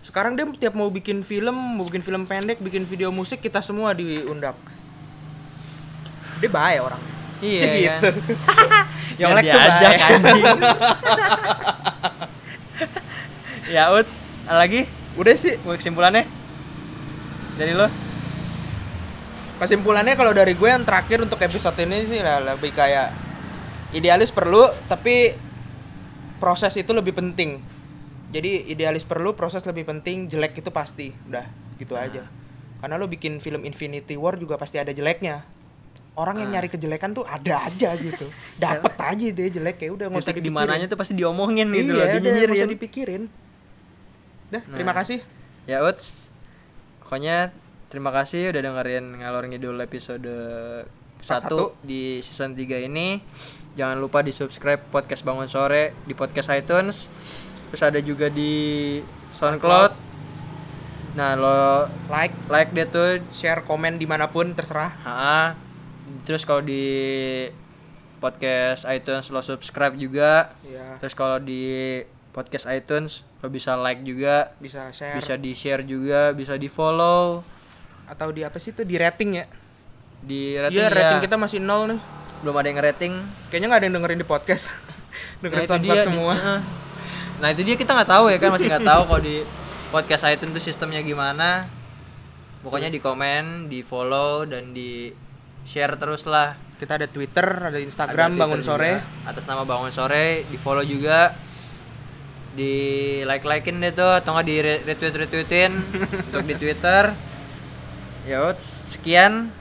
Sekarang 0.00 0.32
dia 0.32 0.46
tiap 0.56 0.72
mau 0.72 0.86
bikin 0.86 1.20
film, 1.20 1.52
mau 1.52 1.82
bikin 1.82 2.00
film 2.00 2.22
pendek, 2.22 2.56
bikin 2.56 2.84
video 2.84 3.10
musik 3.10 3.36
kita 3.36 3.58
semua 3.60 3.90
diundang. 3.92 4.54
Dia 6.38 6.48
baik 6.48 6.80
orang. 6.82 7.02
Iya 7.40 7.64
gitu. 7.76 8.08
kan. 8.08 8.12
Yonglek 9.20 9.44
tuh 9.52 9.60
baik. 9.60 10.00
anjing. 10.00 10.44
ya, 13.74 13.82
Uts, 13.92 14.20
ada 14.48 14.58
lagi 14.64 14.88
Udah 15.18 15.34
sih. 15.36 15.58
mau 15.66 15.76
kesimpulannya 15.76 16.24
dari 17.60 17.76
lo? 17.76 17.88
Kesimpulannya 19.60 20.16
kalau 20.16 20.32
dari 20.32 20.56
gue 20.56 20.68
yang 20.72 20.88
terakhir 20.88 21.20
untuk 21.20 21.36
episode 21.44 21.76
ini 21.84 22.08
sih 22.08 22.24
lah 22.24 22.40
lebih 22.40 22.72
kayak 22.72 23.12
idealis 23.92 24.32
perlu, 24.32 24.64
tapi 24.88 25.36
proses 26.40 26.72
itu 26.80 26.96
lebih 26.96 27.12
penting. 27.12 27.60
Jadi 28.32 28.72
idealis 28.72 29.04
perlu, 29.04 29.36
proses 29.36 29.60
lebih 29.68 29.84
penting, 29.84 30.30
jelek 30.30 30.64
itu 30.64 30.70
pasti. 30.72 31.12
Udah, 31.28 31.44
gitu 31.76 31.98
aja. 31.98 32.24
Karena 32.80 32.96
lo 32.96 33.10
bikin 33.10 33.42
film 33.44 33.66
Infinity 33.68 34.16
War 34.16 34.40
juga 34.40 34.56
pasti 34.56 34.80
ada 34.80 34.94
jeleknya. 34.96 35.44
Orang 36.20 36.36
yang 36.36 36.52
nyari 36.52 36.68
kejelekan 36.68 37.10
tuh 37.10 37.24
ada 37.24 37.64
aja 37.64 37.96
gitu. 37.96 38.28
Dapet 38.62 38.92
aja 38.92 39.26
deh 39.26 39.48
jelek 39.48 39.80
ya 39.80 39.88
udah 39.90 40.06
nggak 40.06 40.20
usah 40.20 40.36
di 40.36 40.52
mananya 40.52 40.84
tuh 40.84 41.00
pasti 41.00 41.16
diomongin 41.16 41.72
gitu 41.72 41.90
iya, 41.90 41.96
loh, 41.96 42.04
nggak 42.04 42.20
dinyinyirin. 42.20 42.56
usah 42.60 42.68
dipikirin. 42.68 43.22
Dah, 44.50 44.62
terima 44.66 44.92
Nah. 44.92 45.00
kasih. 45.00 45.18
Ya 45.64 45.80
Uts, 45.80 46.28
pokoknya 47.00 47.54
terima 47.88 48.10
kasih 48.10 48.50
udah 48.50 48.60
dengerin 48.60 49.16
ngalor 49.16 49.44
ngidul 49.46 49.78
episode 49.78 50.28
1 51.20 51.48
di 51.80 52.20
season 52.20 52.52
3 52.52 52.82
ini. 52.82 53.22
Jangan 53.72 53.96
lupa 53.96 54.20
di 54.20 54.30
subscribe 54.30 54.82
podcast 54.90 55.22
Bangun 55.22 55.46
Sore 55.46 55.96
di 56.02 56.12
podcast 56.12 56.50
iTunes. 56.50 57.06
Terus 57.70 57.82
ada 57.82 58.00
juga 58.00 58.26
di 58.26 58.98
SoundCloud. 59.32 59.92
Nah 61.10 61.34
lo 61.34 61.86
Like, 62.06 62.34
like 62.46 62.70
deh 62.70 62.84
tuh. 62.84 63.22
share, 63.30 63.62
komen 63.62 63.94
di 63.94 64.04
mana 64.04 64.26
pun 64.26 64.50
terserah. 64.50 64.90
Ha, 65.00 65.54
terus 66.22 66.42
kalau 66.42 66.60
di 66.60 66.82
podcast 68.18 68.84
iTunes 68.86 69.28
lo 69.28 69.40
subscribe 69.40 69.96
juga. 69.96 70.52
Ya, 70.60 71.00
Terus 71.00 71.14
kalau 71.14 71.36
di 71.36 72.00
podcast 72.30 72.68
iTunes 72.68 73.24
lo 73.40 73.48
bisa 73.48 73.74
like 73.74 74.00
juga, 74.00 74.52
bisa 74.56 74.92
share 74.92 75.16
bisa 75.16 75.34
di 75.34 75.52
share 75.52 75.82
juga, 75.82 76.30
bisa 76.30 76.54
di 76.54 76.68
follow, 76.68 77.40
atau 78.04 78.28
di 78.28 78.44
apa 78.44 78.60
sih 78.60 78.70
itu 78.70 78.84
di 78.84 78.96
rating 78.96 79.30
ya? 79.34 79.46
di 80.20 80.52
rating, 80.54 80.76
Iya, 80.76 80.84
ya. 80.84 80.92
rating 80.92 81.20
kita 81.24 81.36
masih 81.36 81.58
nol 81.58 81.88
nih. 81.88 82.00
belum 82.40 82.54
ada 82.54 82.68
yang 82.68 82.80
rating. 82.82 83.12
Kayaknya 83.48 83.66
nggak 83.66 83.80
ada 83.80 83.86
yang 83.86 83.96
dengerin 83.96 84.20
di 84.20 84.28
podcast. 84.28 84.68
dengerin 85.40 85.64
SoundCloud 85.66 86.04
semua. 86.04 86.34
di- 86.34 86.40
nah 87.40 87.48
itu 87.48 87.64
dia 87.64 87.76
kita 87.76 87.96
nggak 87.96 88.10
tahu 88.10 88.24
ya 88.28 88.36
kan 88.36 88.48
masih 88.52 88.68
nggak 88.68 88.84
tahu 88.84 89.02
kalau 89.06 89.20
di 89.20 89.36
podcast 89.96 90.28
iTunes 90.28 90.52
tuh 90.52 90.60
sistemnya 90.62 91.00
gimana. 91.00 91.64
Pokoknya 92.60 92.88
di 92.88 93.00
komen, 93.00 93.72
di 93.72 93.80
follow 93.80 94.44
dan 94.44 94.76
di 94.76 95.08
share 95.64 95.94
terus 95.96 96.24
lah. 96.24 96.56
Kita 96.80 96.96
ada 96.96 97.04
Twitter, 97.04 97.44
ada 97.44 97.76
Instagram 97.76 98.36
Ada 98.36 98.40
bangun 98.40 98.60
Twitter 98.64 98.72
sore. 98.72 98.90
juga, 98.96 99.28
atas 99.28 99.44
nama 99.44 99.62
bangun 99.68 99.92
sore 99.92 100.24
di 100.48 100.56
follow 100.56 100.84
juga. 100.84 101.36
Di 102.50 102.72
like 103.28 103.44
likein 103.46 103.78
deh 103.78 103.92
tuh 103.94 104.10
atau 104.16 104.34
nggak 104.34 104.46
di 104.48 104.56
re- 104.58 104.82
retweet 104.82 105.14
retweetin 105.14 105.72
untuk 106.32 106.42
di 106.42 106.54
twitter. 106.56 107.14
Ya 108.24 108.42
sekian 108.86 109.52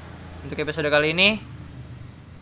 untuk 0.43 0.57
episode 0.57 0.87
kali 0.87 1.11
ini. 1.11 1.39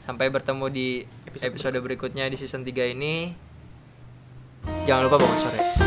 Sampai 0.05 0.31
bertemu 0.31 0.65
di 0.71 0.89
Episode 1.27 1.51
episode 1.51 1.77
berikutnya 1.83 2.25
di 2.31 2.39
season 2.39 2.63
3 2.63 2.95
ini. 2.95 3.35
Jangan 4.87 5.05
lupa 5.11 5.19
bangun 5.19 5.37
sore 5.37 5.86